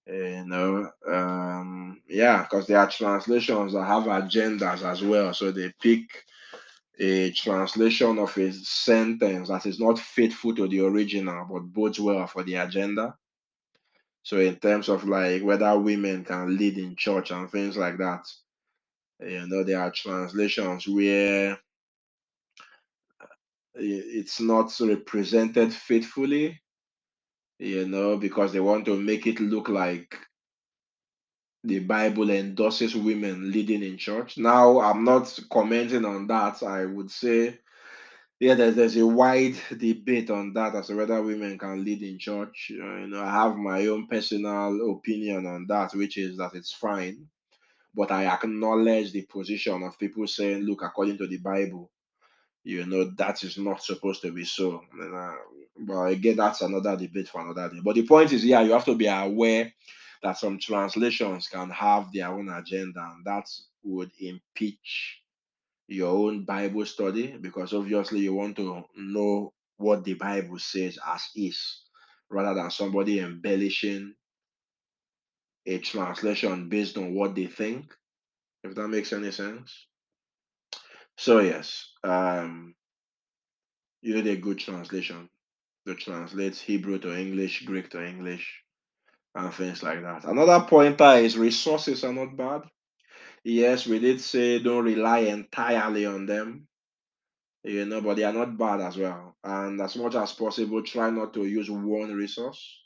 You 0.05 0.43
know, 0.45 0.91
um, 1.07 2.01
yeah, 2.09 2.41
because 2.43 2.67
there 2.67 2.79
are 2.79 2.89
translations 2.89 3.71
that 3.71 3.85
have 3.85 4.03
agendas 4.03 4.83
as 4.83 5.01
well. 5.01 5.33
So 5.33 5.51
they 5.51 5.71
pick 5.81 6.01
a 6.99 7.31
translation 7.31 8.19
of 8.19 8.37
a 8.37 8.51
sentence 8.53 9.49
that 9.49 9.65
is 9.65 9.79
not 9.79 9.97
faithful 9.97 10.53
to 10.55 10.67
the 10.67 10.79
original 10.81 11.45
but 11.51 11.61
bodes 11.61 11.99
well 11.99 12.27
for 12.27 12.43
the 12.43 12.55
agenda. 12.55 13.15
So 14.21 14.39
in 14.39 14.55
terms 14.57 14.89
of 14.89 15.03
like 15.03 15.43
whether 15.43 15.77
women 15.77 16.23
can 16.23 16.55
lead 16.57 16.77
in 16.77 16.95
church 16.95 17.31
and 17.31 17.49
things 17.49 17.75
like 17.77 17.97
that, 17.97 18.25
you 19.19 19.47
know, 19.47 19.63
there 19.63 19.79
are 19.79 19.91
translations 19.91 20.87
where 20.87 21.53
uh, 23.21 23.27
it's 23.75 24.39
not 24.39 24.71
represented 24.79 25.73
faithfully, 25.73 26.61
you 27.59 27.87
know, 27.87 28.17
because 28.17 28.53
they 28.53 28.59
want 28.59 28.85
to 28.85 28.99
make 28.99 29.27
it 29.27 29.39
look 29.39 29.67
like 29.67 30.15
the 31.63 31.79
Bible 31.79 32.29
endorses 32.29 32.95
women 32.95 33.51
leading 33.51 33.83
in 33.83 33.97
church. 33.97 34.37
Now, 34.37 34.81
I'm 34.81 35.03
not 35.03 35.39
commenting 35.49 36.03
on 36.05 36.27
that. 36.27 36.61
I 36.61 36.85
would 36.85 37.09
say, 37.09 37.59
yeah, 38.39 38.55
there's, 38.55 38.75
there's 38.75 38.97
a 38.97 39.07
wide 39.07 39.55
debate 39.77 40.29
on 40.29 40.51
that 40.53 40.75
as 40.75 40.87
to 40.87 40.95
whether 40.95 41.21
women 41.21 41.57
can 41.57 41.85
lead 41.85 42.01
in 42.01 42.19
church. 42.19 42.71
Uh, 42.71 42.97
you 42.97 43.07
know, 43.07 43.21
I 43.23 43.31
have 43.31 43.55
my 43.55 43.87
own 43.87 44.07
personal 44.07 44.91
opinion 44.91 45.45
on 45.45 45.65
that, 45.69 45.93
which 45.93 46.17
is 46.17 46.37
that 46.37 46.53
it's 46.53 46.73
fine. 46.73 47.27
But 47.95 48.11
I 48.11 48.25
acknowledge 48.25 49.13
the 49.13 49.21
position 49.21 49.83
of 49.83 49.99
people 49.99 50.27
saying, 50.27 50.63
look, 50.63 50.81
according 50.81 51.17
to 51.19 51.27
the 51.27 51.37
Bible, 51.37 51.91
you 52.65 52.85
know, 52.85 53.11
that 53.17 53.43
is 53.43 53.57
not 53.57 53.83
supposed 53.83 54.21
to 54.23 54.31
be 54.31 54.43
so. 54.43 54.81
Uh, 55.01 55.35
but 55.77 56.05
again, 56.05 56.35
that's 56.35 56.61
another 56.61 56.97
debate 56.97 57.29
for 57.29 57.41
another 57.41 57.69
day. 57.69 57.81
But 57.83 57.95
the 57.95 58.05
point 58.05 58.33
is, 58.33 58.43
yeah, 58.43 58.61
you 58.61 58.71
have 58.71 58.85
to 58.85 58.95
be 58.95 59.07
aware 59.07 59.71
that 60.23 60.37
some 60.37 60.57
translations 60.57 61.47
can 61.49 61.69
have 61.69 62.11
their 62.13 62.29
own 62.29 62.49
agenda, 62.49 63.01
and 63.13 63.25
that 63.25 63.45
would 63.83 64.11
impeach 64.19 65.19
your 65.87 66.09
own 66.09 66.45
Bible 66.45 66.85
study 66.85 67.37
because 67.39 67.73
obviously 67.73 68.21
you 68.21 68.33
want 68.33 68.55
to 68.55 68.83
know 68.95 69.53
what 69.77 70.03
the 70.05 70.13
Bible 70.13 70.57
says 70.59 70.97
as 71.05 71.23
is 71.35 71.81
rather 72.29 72.55
than 72.55 72.71
somebody 72.71 73.19
embellishing 73.19 74.15
a 75.65 75.77
translation 75.79 76.69
based 76.69 76.97
on 76.97 77.13
what 77.13 77.35
they 77.35 77.47
think, 77.47 77.93
if 78.63 78.75
that 78.75 78.87
makes 78.87 79.13
any 79.13 79.31
sense. 79.31 79.87
So, 81.17 81.39
yes, 81.39 81.91
um, 82.03 82.75
you 84.01 84.15
need 84.15 84.27
a 84.27 84.37
good 84.37 84.59
translation 84.59 85.29
to 85.85 85.95
translate 85.95 86.55
Hebrew 86.55 86.97
to 86.99 87.17
English, 87.17 87.65
Greek 87.65 87.89
to 87.91 88.05
English, 88.05 88.62
and 89.35 89.53
things 89.53 89.83
like 89.83 90.01
that. 90.01 90.25
Another 90.25 90.65
pointer 90.65 91.13
is 91.15 91.37
resources 91.37 92.03
are 92.03 92.13
not 92.13 92.35
bad. 92.35 92.61
Yes, 93.43 93.87
we 93.87 93.99
did 93.99 94.21
say 94.21 94.59
don't 94.59 94.85
rely 94.85 95.19
entirely 95.19 96.05
on 96.05 96.25
them, 96.25 96.67
you 97.63 97.85
know, 97.85 98.01
but 98.01 98.15
they 98.15 98.23
are 98.23 98.33
not 98.33 98.57
bad 98.57 98.81
as 98.81 98.97
well. 98.97 99.35
And 99.43 99.81
as 99.81 99.95
much 99.95 100.15
as 100.15 100.33
possible, 100.33 100.81
try 100.83 101.09
not 101.09 101.33
to 101.33 101.45
use 101.45 101.69
one 101.69 102.13
resource. 102.13 102.81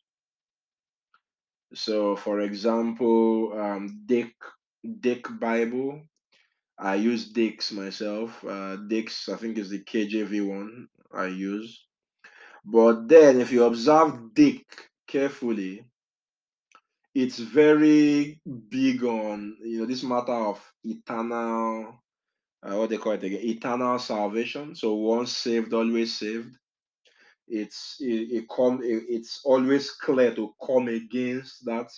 So, 1.74 2.16
for 2.16 2.40
example, 2.40 3.54
um, 3.60 4.02
Dake 4.06 4.36
Dake 5.00 5.28
Bible. 5.40 6.02
I 6.80 6.96
use 6.96 7.30
Dake's 7.30 7.72
myself. 7.72 8.44
Uh, 8.46 8.78
I 8.78 9.36
think, 9.36 9.58
is 9.58 9.70
the 9.70 9.84
KJV 9.84 10.48
one 10.48 10.88
I 11.14 11.26
use. 11.28 11.86
But 12.64 13.08
then, 13.08 13.42
if 13.42 13.52
you 13.52 13.64
observe 13.64 14.34
Dake 14.34 14.90
carefully, 15.08 15.86
it's 17.18 17.40
very 17.40 18.40
big 18.70 19.04
on 19.04 19.58
you 19.64 19.80
know 19.80 19.86
this 19.88 20.04
matter 20.04 20.36
of 20.52 20.62
eternal 20.84 21.96
uh, 22.62 22.76
what 22.76 22.92
they 22.92 22.98
call 22.98 23.14
it 23.14 23.24
again 23.24 23.42
eternal 23.42 23.98
salvation. 23.98 24.76
So 24.76 24.94
once 24.94 25.32
saved 25.32 25.74
always 25.74 26.14
saved. 26.16 26.56
It's 27.48 27.98
it, 28.00 28.30
it 28.38 28.46
come 28.56 28.82
it, 28.84 29.06
it's 29.10 29.42
always 29.46 29.90
clear 29.90 30.36
to 30.36 30.54
come 30.64 30.90
against 30.90 31.66
that 31.66 31.90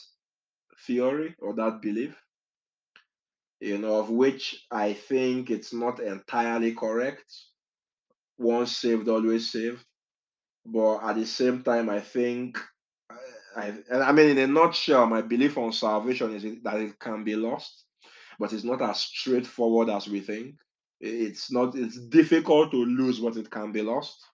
theory 0.88 1.36
or 1.40 1.54
that 1.56 1.82
belief 1.82 2.16
you 3.60 3.78
know 3.78 3.96
of 4.00 4.10
which 4.10 4.66
i 4.72 4.94
think 4.94 5.50
it's 5.50 5.74
not 5.74 6.00
entirely 6.00 6.74
correct. 6.74 7.30
Once 8.38 8.78
saved 8.78 9.10
always 9.10 9.52
saved. 9.52 9.84
But 10.66 11.00
at 11.00 11.16
the 11.18 11.26
same 11.26 11.62
time 11.64 11.90
i 11.90 12.00
think 12.00 12.58
I, 13.56 13.74
I 13.94 14.12
mean 14.12 14.30
in 14.30 14.38
a 14.38 14.48
nutshell 14.48 15.06
my 15.08 15.22
belief 15.22 15.58
on 15.58 15.74
salvation 15.74 16.36
is 16.36 16.44
that 16.64 16.80
it 16.80 17.00
can 17.00 17.24
be 17.24 17.36
lost 17.36 17.86
but 18.40 18.54
it's 18.54 18.64
not 18.64 18.82
as 18.82 19.02
straightforward 19.02 19.90
as 19.90 20.08
we 20.08 20.22
think. 20.22 20.56
It's 21.02 21.52
not. 21.52 21.76
It's 21.76 22.00
difficult 22.00 22.72
to 22.72 22.78
lose, 22.78 23.20
but 23.20 23.38
it 23.38 23.52
can 23.52 23.72
be 23.72 23.82
lost. 23.82 24.26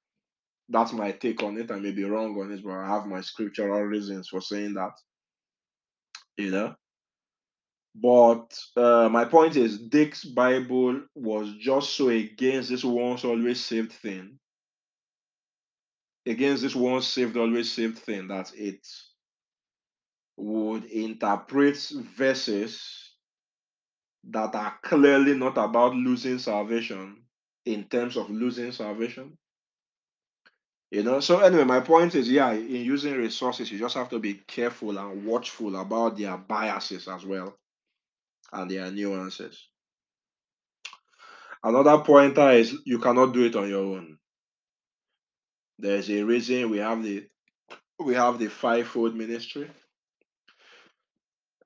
That's 0.69 0.93
my 0.93 1.11
take 1.11 1.43
on 1.43 1.57
it. 1.57 1.71
I 1.71 1.79
may 1.79 1.91
be 1.91 2.03
wrong 2.03 2.39
on 2.39 2.51
it, 2.51 2.63
but 2.63 2.73
I 2.73 2.87
have 2.87 3.07
my 3.07 3.21
scriptural 3.21 3.81
reasons 3.81 4.29
for 4.29 4.41
saying 4.41 4.75
that. 4.75 4.93
You 6.37 6.51
know. 6.51 6.75
But 7.95 8.57
uh, 8.75 9.09
my 9.09 9.25
point 9.25 9.55
is, 9.55 9.79
Dake's 9.79 10.25
Bible 10.25 11.01
was 11.15 11.53
just 11.59 11.95
so 11.95 12.09
against 12.09 12.69
this 12.69 12.83
once 12.83 13.23
always 13.23 13.63
saved 13.63 13.93
thing, 13.93 14.37
against 16.25 16.63
this 16.63 16.75
once 16.75 17.07
saved 17.07 17.37
always 17.37 17.71
saved 17.71 17.99
thing 17.99 18.27
that 18.27 18.51
it 18.55 18.85
would 20.37 20.85
interpret 20.85 21.77
verses 22.17 23.11
that 24.23 24.55
are 24.55 24.77
clearly 24.83 25.35
not 25.35 25.57
about 25.57 25.93
losing 25.95 26.39
salvation 26.39 27.23
in 27.65 27.83
terms 27.85 28.17
of 28.17 28.29
losing 28.29 28.71
salvation. 28.71 29.37
You 30.91 31.03
know, 31.03 31.19
so 31.19 31.39
anyway, 31.39 31.63
my 31.63 31.79
point 31.79 32.15
is 32.15 32.29
yeah, 32.29 32.51
in 32.51 32.67
using 32.85 33.15
resources, 33.15 33.71
you 33.71 33.77
just 33.77 33.95
have 33.95 34.09
to 34.09 34.19
be 34.19 34.35
careful 34.47 34.97
and 34.97 35.25
watchful 35.25 35.75
about 35.75 36.17
their 36.17 36.37
biases 36.37 37.07
as 37.07 37.25
well 37.25 37.57
and 38.53 38.69
their 38.69 38.91
nuances. 38.91 39.67
Another 41.63 41.97
pointer 42.03 42.51
is 42.51 42.75
you 42.85 42.99
cannot 42.99 43.33
do 43.33 43.43
it 43.45 43.55
on 43.55 43.67
your 43.67 43.83
own. 43.83 44.17
There's 45.79 46.09
a 46.09 46.23
reason 46.23 46.69
we 46.69 46.77
have 46.79 47.03
the 47.03 47.27
we 47.99 48.15
have 48.15 48.39
the 48.39 48.47
fivefold 48.47 49.15
ministry. 49.15 49.69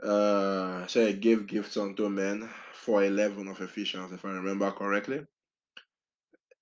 Uh 0.04 0.88
say 0.88 1.14
give 1.14 1.48
gifts 1.48 1.78
unto 1.78 2.10
men 2.10 2.50
for 2.74 3.04
eleven 3.04 3.48
of 3.48 3.62
Ephesians, 3.62 4.12
if 4.14 4.26
I 4.26 4.30
remember 4.30 4.72
correctly 4.72 5.26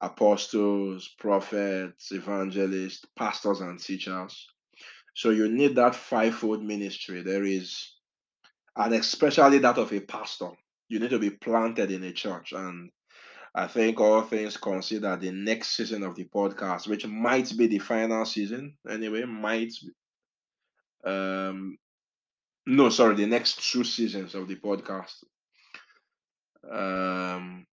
apostles, 0.01 1.07
prophets, 1.19 2.11
evangelists, 2.11 3.05
pastors, 3.17 3.61
and 3.61 3.79
teachers. 3.79 4.47
So 5.15 5.31
you 5.31 5.49
need 5.49 5.75
that 5.75 5.95
fivefold 5.95 6.63
ministry. 6.63 7.23
There 7.23 7.43
is, 7.43 7.95
and 8.75 8.93
especially 8.93 9.57
that 9.59 9.77
of 9.77 9.91
a 9.91 9.99
pastor. 9.99 10.51
You 10.89 10.99
need 10.99 11.09
to 11.09 11.19
be 11.19 11.31
planted 11.31 11.91
in 11.91 12.03
a 12.03 12.11
church. 12.11 12.53
And 12.53 12.91
I 13.57 13.65
think 13.65 13.99
all 13.99 14.21
things 14.21 14.55
considered, 14.55 15.19
the 15.19 15.31
next 15.31 15.69
season 15.69 16.03
of 16.03 16.13
the 16.13 16.25
podcast, 16.25 16.87
which 16.87 17.07
might 17.07 17.51
be 17.57 17.65
the 17.65 17.79
final 17.79 18.23
season 18.23 18.77
anyway, 18.87 19.23
might. 19.23 19.73
Um, 21.03 21.79
no, 22.67 22.89
sorry, 22.89 23.15
the 23.15 23.25
next 23.25 23.71
two 23.71 23.83
seasons 23.83 24.35
of 24.35 24.47
the 24.47 24.57
podcast. 24.57 25.23
Um, 26.69 27.65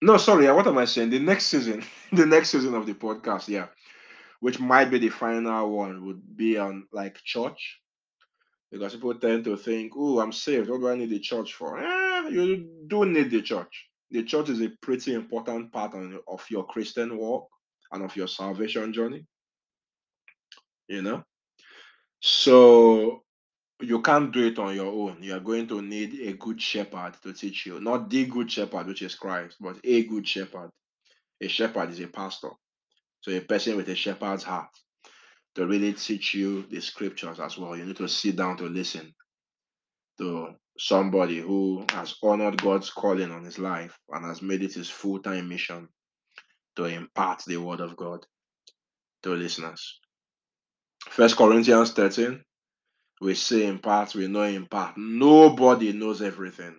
no, 0.00 0.18
sorry, 0.18 0.48
what 0.52 0.68
am 0.68 0.78
I 0.78 0.84
saying? 0.84 1.10
The 1.10 1.18
next 1.18 1.46
season, 1.46 1.82
the 2.12 2.26
next 2.26 2.50
season 2.50 2.74
of 2.76 2.86
the 2.86 2.94
podcast, 2.94 3.48
yeah, 3.48 3.66
which 4.38 4.60
might 4.60 4.88
be 4.88 4.98
the 5.00 5.08
final 5.08 5.68
one, 5.76 6.06
would 6.06 6.36
be 6.36 6.58
on 6.58 6.86
like 6.92 7.20
church, 7.24 7.80
because 8.70 8.94
people 8.94 9.14
tend 9.14 9.42
to 9.46 9.56
think, 9.56 9.94
"Oh, 9.96 10.20
I'm 10.20 10.30
saved. 10.30 10.70
What 10.70 10.80
do 10.80 10.88
I 10.90 10.94
need 10.94 11.10
the 11.10 11.18
church 11.18 11.54
for?" 11.54 11.76
Eh, 11.80 12.28
you 12.28 12.84
do 12.86 13.04
need 13.04 13.28
the 13.32 13.42
church. 13.42 13.88
The 14.12 14.22
church 14.22 14.50
is 14.50 14.60
a 14.60 14.68
pretty 14.80 15.14
important 15.14 15.72
part 15.72 15.94
of 16.28 16.44
your 16.50 16.66
Christian 16.66 17.16
walk 17.16 17.48
and 17.90 18.04
of 18.04 18.14
your 18.14 18.28
salvation 18.28 18.92
journey. 18.92 19.26
You 20.86 21.02
know, 21.02 21.24
so 22.20 23.22
you 23.80 24.02
can't 24.02 24.32
do 24.32 24.46
it 24.46 24.58
on 24.58 24.74
your 24.76 24.86
own. 24.92 25.22
You 25.22 25.34
are 25.34 25.40
going 25.40 25.66
to 25.68 25.80
need 25.80 26.20
a 26.28 26.34
good 26.34 26.60
shepherd 26.60 27.14
to 27.22 27.32
teach 27.32 27.66
you, 27.66 27.80
not 27.80 28.10
the 28.10 28.26
good 28.26 28.52
shepherd, 28.52 28.86
which 28.86 29.02
is 29.02 29.14
Christ, 29.14 29.56
but 29.60 29.78
a 29.82 30.04
good 30.04 30.28
shepherd. 30.28 30.70
A 31.40 31.48
shepherd 31.48 31.90
is 31.90 32.00
a 32.00 32.06
pastor. 32.06 32.50
So 33.22 33.32
a 33.32 33.40
person 33.40 33.76
with 33.76 33.88
a 33.88 33.94
shepherd's 33.94 34.44
heart 34.44 34.70
to 35.54 35.66
really 35.66 35.94
teach 35.94 36.34
you 36.34 36.62
the 36.70 36.80
scriptures 36.80 37.40
as 37.40 37.56
well. 37.58 37.76
You 37.76 37.84
need 37.84 37.96
to 37.96 38.08
sit 38.08 38.36
down 38.36 38.56
to 38.58 38.64
listen 38.64 39.12
to 40.18 40.54
somebody 40.78 41.38
who 41.38 41.84
has 41.90 42.16
honored 42.22 42.60
God's 42.60 42.90
calling 42.90 43.30
on 43.30 43.44
his 43.44 43.58
life 43.58 43.98
and 44.10 44.24
has 44.24 44.42
made 44.42 44.62
it 44.62 44.74
his 44.74 44.88
full-time 44.88 45.48
mission 45.48 45.88
to 46.76 46.84
impart 46.84 47.42
the 47.46 47.58
word 47.58 47.80
of 47.80 47.96
God 47.96 48.24
to 49.22 49.30
listeners. 49.30 50.00
First 51.10 51.36
Corinthians 51.36 51.92
13, 51.92 52.42
we 53.20 53.34
say 53.34 53.66
in 53.66 53.78
part, 53.78 54.14
we 54.14 54.26
know 54.26 54.42
in 54.42 54.66
part. 54.66 54.96
Nobody 54.96 55.92
knows 55.92 56.22
everything. 56.22 56.76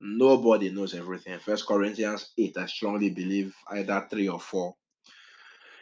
Nobody 0.00 0.70
knows 0.70 0.94
everything. 0.94 1.38
First 1.40 1.66
Corinthians 1.66 2.32
8, 2.38 2.56
I 2.56 2.66
strongly 2.66 3.10
believe 3.10 3.54
either 3.70 4.06
3 4.10 4.28
or 4.28 4.40
4. 4.40 4.74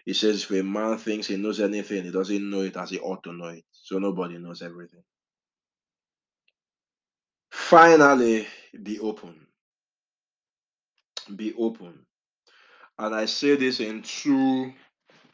He 0.07 0.15
says, 0.15 0.43
if 0.43 0.51
a 0.51 0.63
man 0.63 0.99
thinks 0.99 1.27
he 1.27 1.37
knows 1.37 1.61
anything, 1.61 2.05
he 2.05 2.11
doesn't 2.11 2.51
know 2.51 2.63
it 2.63 2.77
as 2.77 2.91
he 2.91 2.99
ought 2.99 3.23
to 3.25 3.33
know 3.33 3.49
it. 3.49 3.65
So 3.71 3.99
nobody 3.99 4.39
knows 4.39 4.63
everything. 4.63 5.03
Finally, 7.71 8.49
be 8.83 8.99
open. 8.99 9.47
Be 11.37 11.55
open. 11.57 12.01
And 12.99 13.15
I 13.15 13.27
say 13.27 13.55
this 13.55 13.79
in 13.79 14.03
two 14.03 14.73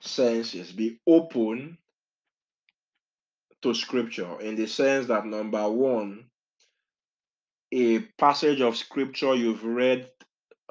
senses 0.01 0.71
be 0.71 1.01
open 1.07 1.79
to 3.63 3.73
scripture 3.73 4.39
in 4.43 4.55
the 4.55 4.67
sense 4.67 5.07
that 5.07 5.25
number 5.25 5.67
one, 5.71 6.27
a 7.73 8.01
passage 8.19 8.61
of 8.61 8.77
scripture 8.77 9.35
you've 9.35 9.65
read 9.65 10.11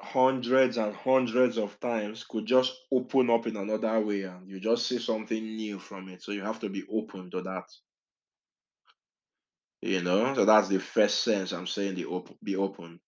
hundreds 0.00 0.76
and 0.76 0.94
hundreds 0.94 1.58
of 1.58 1.80
times 1.80 2.24
could 2.30 2.46
just 2.46 2.74
open 2.92 3.28
up 3.28 3.48
in 3.48 3.56
another 3.56 3.98
way 3.98 4.22
and 4.22 4.48
you 4.48 4.60
just 4.60 4.86
see 4.86 5.00
something 5.00 5.56
new 5.56 5.80
from 5.80 6.10
it. 6.10 6.22
So 6.22 6.30
you 6.30 6.42
have 6.42 6.60
to 6.60 6.68
be 6.68 6.84
open 6.88 7.28
to 7.32 7.42
that. 7.42 7.64
You 9.82 10.02
know, 10.02 10.34
so 10.34 10.44
that's 10.44 10.68
the 10.68 10.80
first 10.80 11.22
sense 11.22 11.52
I'm 11.52 11.66
saying 11.66 11.94
the 11.94 12.06
open 12.06 12.36
be 12.42 12.56
open. 12.56 13.00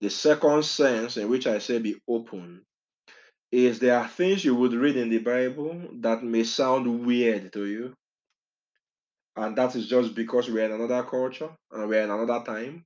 The 0.00 0.10
second 0.10 0.64
sense 0.64 1.16
in 1.16 1.28
which 1.28 1.46
I 1.46 1.58
say 1.58 1.78
be 1.78 1.96
open 2.08 2.64
is 3.52 3.78
there 3.78 3.98
are 3.98 4.08
things 4.08 4.44
you 4.44 4.54
would 4.54 4.72
read 4.74 4.96
in 4.96 5.08
the 5.08 5.18
Bible 5.18 5.80
that 6.00 6.22
may 6.22 6.44
sound 6.44 7.06
weird 7.06 7.52
to 7.54 7.66
you. 7.66 7.94
And 9.36 9.56
that 9.56 9.76
is 9.76 9.88
just 9.88 10.14
because 10.14 10.48
we're 10.50 10.64
in 10.64 10.72
another 10.72 11.02
culture 11.04 11.50
and 11.70 11.88
we're 11.88 12.02
in 12.02 12.10
another 12.10 12.44
time. 12.44 12.84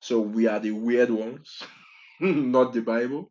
So 0.00 0.20
we 0.20 0.46
are 0.46 0.60
the 0.60 0.72
weird 0.72 1.10
ones, 1.10 1.62
not 2.20 2.72
the 2.72 2.82
Bible. 2.82 3.30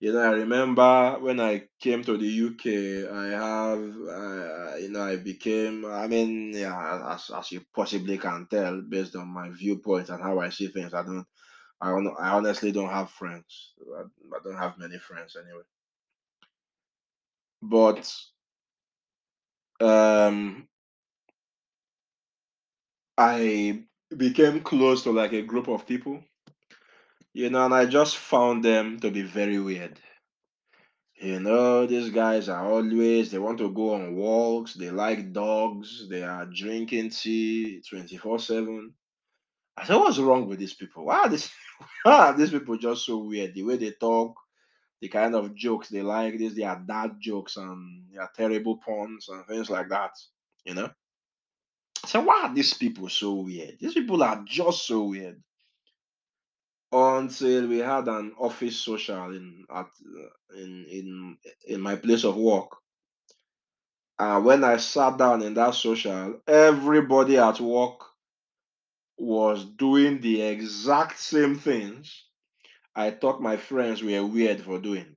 You 0.00 0.14
know, 0.14 0.20
I 0.20 0.32
remember 0.32 1.18
when 1.20 1.40
I 1.40 1.68
came 1.78 2.02
to 2.04 2.16
the 2.16 2.26
UK, 2.26 3.12
I 3.12 3.26
have, 3.28 3.80
uh, 3.80 4.76
you 4.76 4.88
know, 4.90 5.02
I 5.02 5.16
became, 5.16 5.84
I 5.84 6.06
mean, 6.06 6.52
yeah, 6.54 7.12
as, 7.14 7.30
as 7.30 7.52
you 7.52 7.62
possibly 7.74 8.16
can 8.18 8.46
tell, 8.50 8.80
based 8.80 9.14
on 9.16 9.28
my 9.28 9.50
viewpoint 9.50 10.08
and 10.08 10.22
how 10.22 10.40
I 10.40 10.48
see 10.48 10.68
things, 10.68 10.94
I 10.94 11.02
don't, 11.02 11.26
I, 11.80 11.90
don't, 11.90 12.14
I 12.18 12.30
honestly 12.30 12.72
don't 12.72 12.90
have 12.90 13.10
friends. 13.10 13.74
I, 13.98 14.02
I 14.02 14.38
don't 14.44 14.58
have 14.58 14.78
many 14.78 14.98
friends 14.98 15.36
anyway. 15.36 15.64
But 17.62 18.12
um, 19.80 20.68
I 23.18 23.84
became 24.16 24.62
close 24.62 25.04
to 25.04 25.12
like 25.12 25.32
a 25.34 25.42
group 25.42 25.68
of 25.68 25.86
people, 25.86 26.22
you 27.32 27.50
know, 27.50 27.64
and 27.64 27.74
I 27.74 27.86
just 27.86 28.16
found 28.16 28.64
them 28.64 28.98
to 29.00 29.10
be 29.10 29.22
very 29.22 29.58
weird. 29.58 29.98
You 31.14 31.38
know, 31.38 31.86
these 31.86 32.10
guys 32.10 32.48
are 32.48 32.66
always, 32.66 33.30
they 33.30 33.38
want 33.38 33.58
to 33.58 33.70
go 33.70 33.94
on 33.94 34.16
walks, 34.16 34.74
they 34.74 34.90
like 34.90 35.32
dogs, 35.32 36.08
they 36.08 36.22
are 36.22 36.46
drinking 36.46 37.10
tea 37.10 37.82
24 37.88 38.38
7. 38.38 38.94
I 39.76 39.84
said, 39.84 39.96
what's 39.96 40.18
wrong 40.18 40.48
with 40.48 40.58
these 40.58 40.74
people? 40.74 41.04
Why 41.06 41.20
are 41.20 41.28
these, 41.28 41.50
why 42.02 42.28
are 42.28 42.36
these 42.36 42.50
people 42.50 42.78
just 42.78 43.04
so 43.04 43.18
weird? 43.18 43.54
The 43.54 43.62
way 43.62 43.76
they 43.76 43.92
talk, 43.92 44.34
the 45.00 45.08
kind 45.08 45.34
of 45.34 45.54
jokes 45.54 45.88
they 45.88 46.02
like, 46.02 46.38
this, 46.38 46.54
they 46.54 46.62
are 46.62 46.82
dad 46.86 47.16
jokes 47.20 47.56
and 47.56 48.06
they 48.10 48.18
are 48.18 48.30
terrible 48.34 48.78
puns 48.78 49.28
and 49.28 49.46
things 49.46 49.68
like 49.68 49.90
that. 49.90 50.12
You 50.64 50.74
know? 50.74 50.90
Said, 52.06 52.24
why 52.24 52.44
are 52.44 52.54
these 52.54 52.72
people 52.74 53.10
so 53.10 53.34
weird? 53.34 53.76
These 53.78 53.94
people 53.94 54.22
are 54.22 54.42
just 54.46 54.86
so 54.86 55.04
weird 55.04 55.40
until 56.92 57.68
we 57.68 57.78
had 57.78 58.08
an 58.08 58.32
office 58.38 58.76
social 58.78 59.34
in 59.34 59.64
at 59.74 59.86
in 60.56 60.86
in 60.90 61.38
in 61.66 61.80
my 61.80 61.96
place 61.96 62.24
of 62.24 62.36
work. 62.36 62.70
And 64.18 64.44
when 64.44 64.64
I 64.64 64.76
sat 64.76 65.16
down 65.18 65.42
in 65.42 65.54
that 65.54 65.74
social, 65.74 66.40
everybody 66.46 67.38
at 67.38 67.60
work 67.60 68.00
was 69.18 69.64
doing 69.64 70.20
the 70.20 70.42
exact 70.42 71.18
same 71.18 71.56
things 71.58 72.24
I 72.94 73.10
thought 73.12 73.42
my 73.42 73.56
friends 73.56 74.02
were 74.02 74.26
weird 74.26 74.60
for 74.62 74.78
doing. 74.80 75.16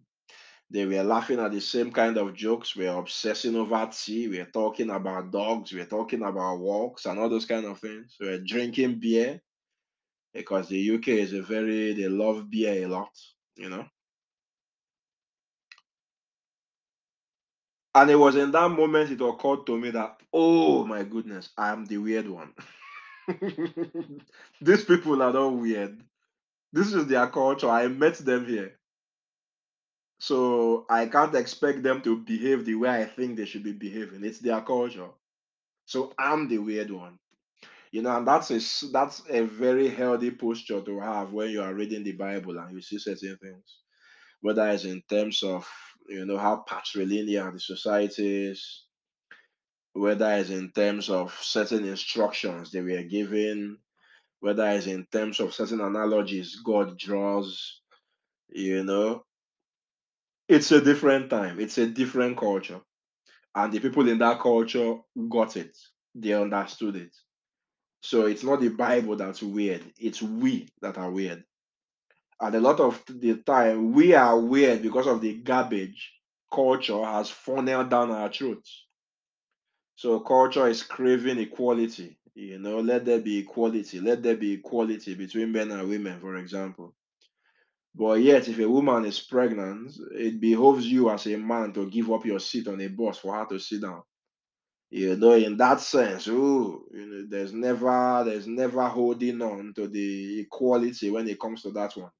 They 0.69 0.85
were 0.85 1.03
laughing 1.03 1.39
at 1.39 1.51
the 1.51 1.61
same 1.61 1.91
kind 1.91 2.17
of 2.17 2.33
jokes. 2.35 2.75
We 2.75 2.85
were 2.85 2.99
obsessing 2.99 3.55
over 3.55 3.89
tea. 3.91 4.27
We 4.27 4.39
were 4.39 4.45
talking 4.45 4.89
about 4.89 5.31
dogs. 5.31 5.71
We 5.73 5.79
were 5.79 5.85
talking 5.85 6.23
about 6.23 6.59
walks 6.59 7.05
and 7.05 7.19
all 7.19 7.29
those 7.29 7.45
kind 7.45 7.65
of 7.65 7.79
things. 7.79 8.15
We 8.19 8.27
were 8.27 8.39
drinking 8.39 8.99
beer 8.99 9.41
because 10.33 10.69
the 10.69 10.79
UK 10.79 11.19
is 11.19 11.33
a 11.33 11.41
very 11.41 11.93
they 11.93 12.07
love 12.07 12.49
beer 12.49 12.85
a 12.85 12.87
lot, 12.87 13.11
you 13.55 13.69
know. 13.69 13.85
And 17.95 18.09
it 18.11 18.15
was 18.15 18.35
in 18.35 18.51
that 18.51 18.69
moment 18.69 19.11
it 19.11 19.21
occurred 19.21 19.65
to 19.67 19.77
me 19.77 19.91
that 19.91 20.19
oh 20.33 20.85
my 20.85 21.03
goodness, 21.03 21.49
I 21.57 21.69
am 21.71 21.85
the 21.85 21.97
weird 21.97 22.27
one. 22.29 22.53
These 24.61 24.85
people 24.85 25.21
are 25.21 25.33
not 25.33 25.49
weird. 25.49 26.01
This 26.73 26.93
is 26.93 27.07
their 27.07 27.27
culture. 27.27 27.69
I 27.69 27.87
met 27.87 28.15
them 28.17 28.45
here. 28.45 28.79
So 30.19 30.85
I 30.89 31.05
can't 31.07 31.35
expect 31.35 31.83
them 31.83 32.01
to 32.01 32.17
behave 32.17 32.65
the 32.65 32.75
way 32.75 32.89
I 32.89 33.05
think 33.05 33.37
they 33.37 33.45
should 33.45 33.63
be 33.63 33.73
behaving. 33.73 34.23
It's 34.23 34.39
their 34.39 34.61
culture. 34.61 35.09
So 35.85 36.13
I'm 36.19 36.47
the 36.49 36.59
weird 36.59 36.91
one. 36.91 37.19
You 37.93 38.01
know, 38.01 38.17
and 38.17 38.27
that's 38.27 38.49
a 38.49 38.87
that's 38.91 39.21
a 39.29 39.43
very 39.43 39.87
healthy 39.87 40.31
posture 40.31 40.81
to 40.81 40.99
have 40.99 41.31
when 41.31 41.51
you 41.51 41.61
are 41.61 41.75
reading 41.75 42.03
the 42.03 42.13
Bible 42.13 42.57
and 42.57 42.73
you 42.73 42.81
see 42.81 42.97
certain 42.97 43.37
things, 43.37 43.81
whether 44.41 44.67
it's 44.69 44.85
in 44.85 45.03
terms 45.07 45.43
of 45.43 45.69
you 46.09 46.25
know 46.25 46.39
how 46.39 46.65
patrilineal 46.67 47.53
the 47.53 47.59
society 47.59 48.47
is, 48.47 48.85
whether 49.93 50.33
it's 50.33 50.49
in 50.49 50.71
terms 50.71 51.09
of 51.11 51.37
certain 51.41 51.85
instructions 51.85 52.71
they 52.71 52.81
were 52.81 53.03
given, 53.03 53.77
whether 54.39 54.67
it's 54.69 54.87
in 54.87 55.05
terms 55.11 55.39
of 55.39 55.53
certain 55.53 55.81
analogies 55.81 56.61
God 56.65 56.97
draws, 56.97 57.81
you 58.49 58.83
know, 58.83 59.23
it's 60.47 60.71
a 60.71 60.81
different 60.81 61.29
time, 61.29 61.59
it's 61.59 61.77
a 61.77 61.87
different 61.87 62.37
culture. 62.39 62.81
And 63.55 63.71
the 63.71 63.79
people 63.79 64.09
in 64.09 64.17
that 64.19 64.39
culture 64.39 64.97
got 65.29 65.57
it, 65.57 65.77
they 66.15 66.33
understood 66.33 66.95
it. 66.95 67.15
So 68.03 68.25
it's 68.25 68.43
not 68.43 68.59
the 68.59 68.67
Bible 68.69 69.15
that's 69.15 69.41
weird, 69.41 69.81
it's 69.97 70.21
we 70.21 70.67
that 70.81 70.97
are 70.97 71.09
weird. 71.09 71.45
And 72.41 72.53
a 72.53 72.59
lot 72.59 72.81
of 72.81 73.01
the 73.07 73.35
time, 73.35 73.93
we 73.93 74.13
are 74.13 74.37
weird 74.37 74.81
because 74.81 75.07
of 75.07 75.21
the 75.21 75.35
garbage 75.35 76.11
culture 76.53 77.03
has 77.05 77.29
funneled 77.29 77.89
down 77.89 78.11
our 78.11 78.29
throats. 78.29 78.85
So 79.95 80.19
culture 80.19 80.67
is 80.67 80.83
craving 80.83 81.39
equality. 81.39 82.17
You 82.35 82.59
know, 82.59 82.79
let 82.81 83.05
there 83.05 83.19
be 83.21 83.37
equality. 83.37 84.01
Let 84.01 84.21
there 84.21 84.35
be 84.35 84.53
equality 84.53 85.15
between 85.15 85.53
men 85.53 85.71
and 85.71 85.87
women, 85.87 86.19
for 86.19 86.35
example. 86.35 86.93
But 87.95 88.21
yet, 88.21 88.49
if 88.49 88.59
a 88.59 88.67
woman 88.67 89.05
is 89.05 89.21
pregnant, 89.21 89.93
it 90.11 90.41
behoves 90.41 90.85
you 90.87 91.09
as 91.09 91.27
a 91.27 91.37
man 91.37 91.71
to 91.73 91.89
give 91.89 92.11
up 92.11 92.25
your 92.25 92.39
seat 92.39 92.67
on 92.67 92.81
a 92.81 92.87
bus 92.87 93.19
for 93.19 93.33
her 93.33 93.45
to 93.45 93.59
sit 93.59 93.81
down. 93.81 94.01
You 94.99 95.17
know, 95.17 95.33
in 95.33 95.57
that 95.57 95.81
sense, 95.81 96.27
ooh, 96.29 96.87
you 96.93 97.05
know, 97.05 97.25
there's 97.27 97.51
never 97.51 98.23
there's 98.25 98.47
never 98.47 98.87
holding 98.87 99.41
on 99.41 99.73
to 99.75 99.87
the 99.89 100.39
equality 100.41 101.09
when 101.09 101.27
it 101.27 101.39
comes 101.39 101.63
to 101.63 101.71
that 101.71 101.97
one. 101.97 102.11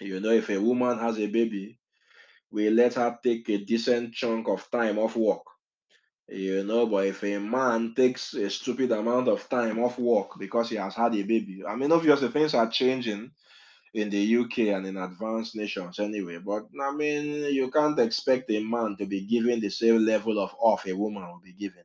You 0.00 0.20
know, 0.20 0.30
if 0.30 0.48
a 0.50 0.58
woman 0.58 0.98
has 0.98 1.18
a 1.18 1.26
baby, 1.26 1.78
we 2.50 2.70
let 2.70 2.94
her 2.94 3.18
take 3.22 3.48
a 3.50 3.58
decent 3.64 4.14
chunk 4.14 4.48
of 4.48 4.70
time 4.70 4.98
off 4.98 5.16
work 5.16 5.44
You 6.28 6.64
know, 6.64 6.86
but 6.86 7.06
if 7.06 7.22
a 7.24 7.38
man 7.38 7.94
takes 7.94 8.34
a 8.34 8.50
stupid 8.50 8.92
amount 8.92 9.28
of 9.28 9.48
time 9.48 9.78
off 9.80 9.98
work 9.98 10.38
because 10.38 10.70
he 10.70 10.76
has 10.76 10.94
had 10.96 11.14
a 11.16 11.22
baby, 11.24 11.62
I 11.68 11.76
mean, 11.76 11.92
obviously 11.92 12.28
things 12.30 12.54
are 12.54 12.70
changing 12.70 13.32
in 13.96 14.10
the 14.10 14.36
UK 14.36 14.58
and 14.76 14.86
in 14.86 14.96
advanced 14.98 15.56
nations 15.56 15.98
anyway. 15.98 16.38
But 16.38 16.66
I 16.80 16.92
mean, 16.92 17.52
you 17.54 17.70
can't 17.70 17.98
expect 17.98 18.50
a 18.50 18.60
man 18.62 18.96
to 18.98 19.06
be 19.06 19.22
given 19.22 19.60
the 19.60 19.70
same 19.70 20.04
level 20.04 20.38
of 20.38 20.54
off 20.58 20.86
a 20.86 20.92
woman 20.92 21.26
will 21.26 21.40
be 21.42 21.54
given. 21.54 21.84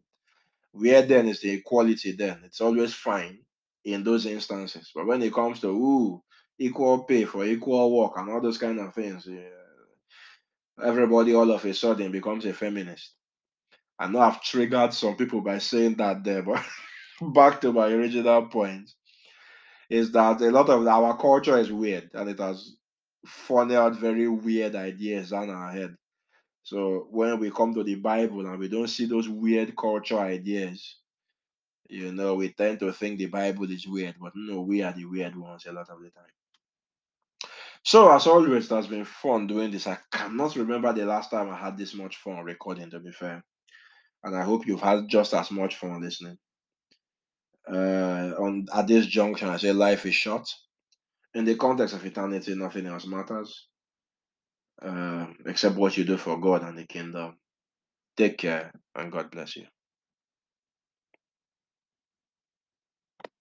Where 0.74 1.02
then 1.02 1.28
is 1.30 1.42
the 1.42 1.52
equality 1.52 2.12
then? 2.12 2.42
It's 2.46 2.62
always 2.62 2.94
fine 2.94 3.40
in 3.86 4.04
those 4.04 4.26
instances. 4.26 4.92
But 4.94 5.08
when 5.08 5.22
it 5.22 5.34
comes 5.34 5.62
to 5.62 5.68
ooh, 5.68 6.24
equal 6.60 7.04
pay 7.04 7.26
for 7.26 7.46
equal 7.46 7.98
work 7.98 8.14
and 8.18 8.30
all 8.30 8.42
those 8.42 8.58
kind 8.58 8.80
of 8.80 8.94
things, 8.94 9.26
yeah, 9.26 9.42
everybody 10.84 11.34
all 11.34 11.52
of 11.52 11.64
a 11.66 11.74
sudden 11.74 12.12
becomes 12.12 12.46
a 12.46 12.54
feminist. 12.54 13.14
I 14.00 14.08
know 14.08 14.20
I've 14.20 14.42
triggered 14.44 14.94
some 14.94 15.16
people 15.16 15.42
by 15.42 15.60
saying 15.60 15.96
that 15.96 16.24
there, 16.24 16.42
but 16.42 16.64
back 17.22 17.62
to 17.62 17.72
my 17.72 17.88
original 17.88 18.48
point 18.48 18.90
is 19.92 20.10
that 20.14 20.40
a 20.40 20.50
lot 20.50 20.70
of 20.70 20.88
our 20.88 21.18
culture 21.18 21.58
is 21.58 21.70
weird 21.70 22.10
and 22.14 22.30
it 22.30 22.40
has 22.40 22.78
funneled 23.26 24.00
very 24.00 24.26
weird 24.26 24.74
ideas 24.74 25.32
down 25.32 25.50
our 25.50 25.70
head. 25.70 25.94
So 26.64 27.08
when 27.12 27.40
we 27.40 27.52
come 27.52 27.74
to 27.74 27.84
the 27.84 27.96
Bible 27.96 28.48
and 28.48 28.58
we 28.58 28.70
don't 28.70 28.88
see 28.88 29.06
those 29.06 29.28
weird 29.28 29.76
culture 29.76 30.20
ideas, 30.20 30.96
you 31.90 32.14
know, 32.14 32.36
we 32.36 32.54
tend 32.54 32.80
to 32.80 32.94
think 32.94 33.18
the 33.18 33.26
Bible 33.26 33.70
is 33.70 33.86
weird, 33.86 34.16
but 34.18 34.32
no, 34.34 34.62
we 34.62 34.82
are 34.82 34.94
the 34.94 35.04
weird 35.04 35.36
ones 35.36 35.66
a 35.66 35.74
lot 35.74 35.90
of 35.90 36.02
the 36.02 36.10
time. 36.10 37.50
So 37.84 38.16
as 38.16 38.28
always, 38.28 38.72
it 38.72 38.76
has 38.76 38.88
been 38.88 39.04
fun 39.04 39.46
doing 39.46 39.72
this. 39.72 39.88
I 39.88 39.98
cannot 40.10 40.56
remember 40.56 40.94
the 40.94 41.06
last 41.06 41.32
time 41.32 41.50
I 41.50 41.58
had 41.58 41.78
this 41.78 41.94
much 41.94 42.16
fun 42.16 42.46
recording, 42.46 42.90
to 42.92 43.00
be 43.02 43.12
fair. 43.12 43.44
And 44.24 44.38
I 44.38 44.44
hope 44.44 44.66
you've 44.66 44.80
had 44.80 45.10
just 45.10 45.34
as 45.34 45.52
much 45.52 45.76
fun 45.76 46.02
listening. 46.02 46.38
Uh, 47.70 48.34
on 48.40 48.68
at 48.74 48.88
this 48.88 49.06
junction, 49.08 49.50
I 49.50 49.58
say 49.58 49.74
life 49.74 50.06
is 50.06 50.16
short. 50.16 50.48
In 51.34 51.46
the 51.46 51.56
context 51.56 51.96
of 51.96 52.06
eternity, 52.06 52.56
nothing 52.56 52.88
else 52.88 53.08
matters 53.08 53.68
uh, 54.82 55.28
except 55.46 55.76
what 55.78 55.98
you 55.98 56.04
do 56.04 56.18
for 56.18 56.40
God 56.40 56.64
and 56.64 56.78
the 56.78 56.86
kingdom. 56.86 57.38
Take 58.18 58.38
care 58.38 58.72
and 58.96 59.12
God 59.12 59.32
bless 59.32 59.56
you. 59.56 59.68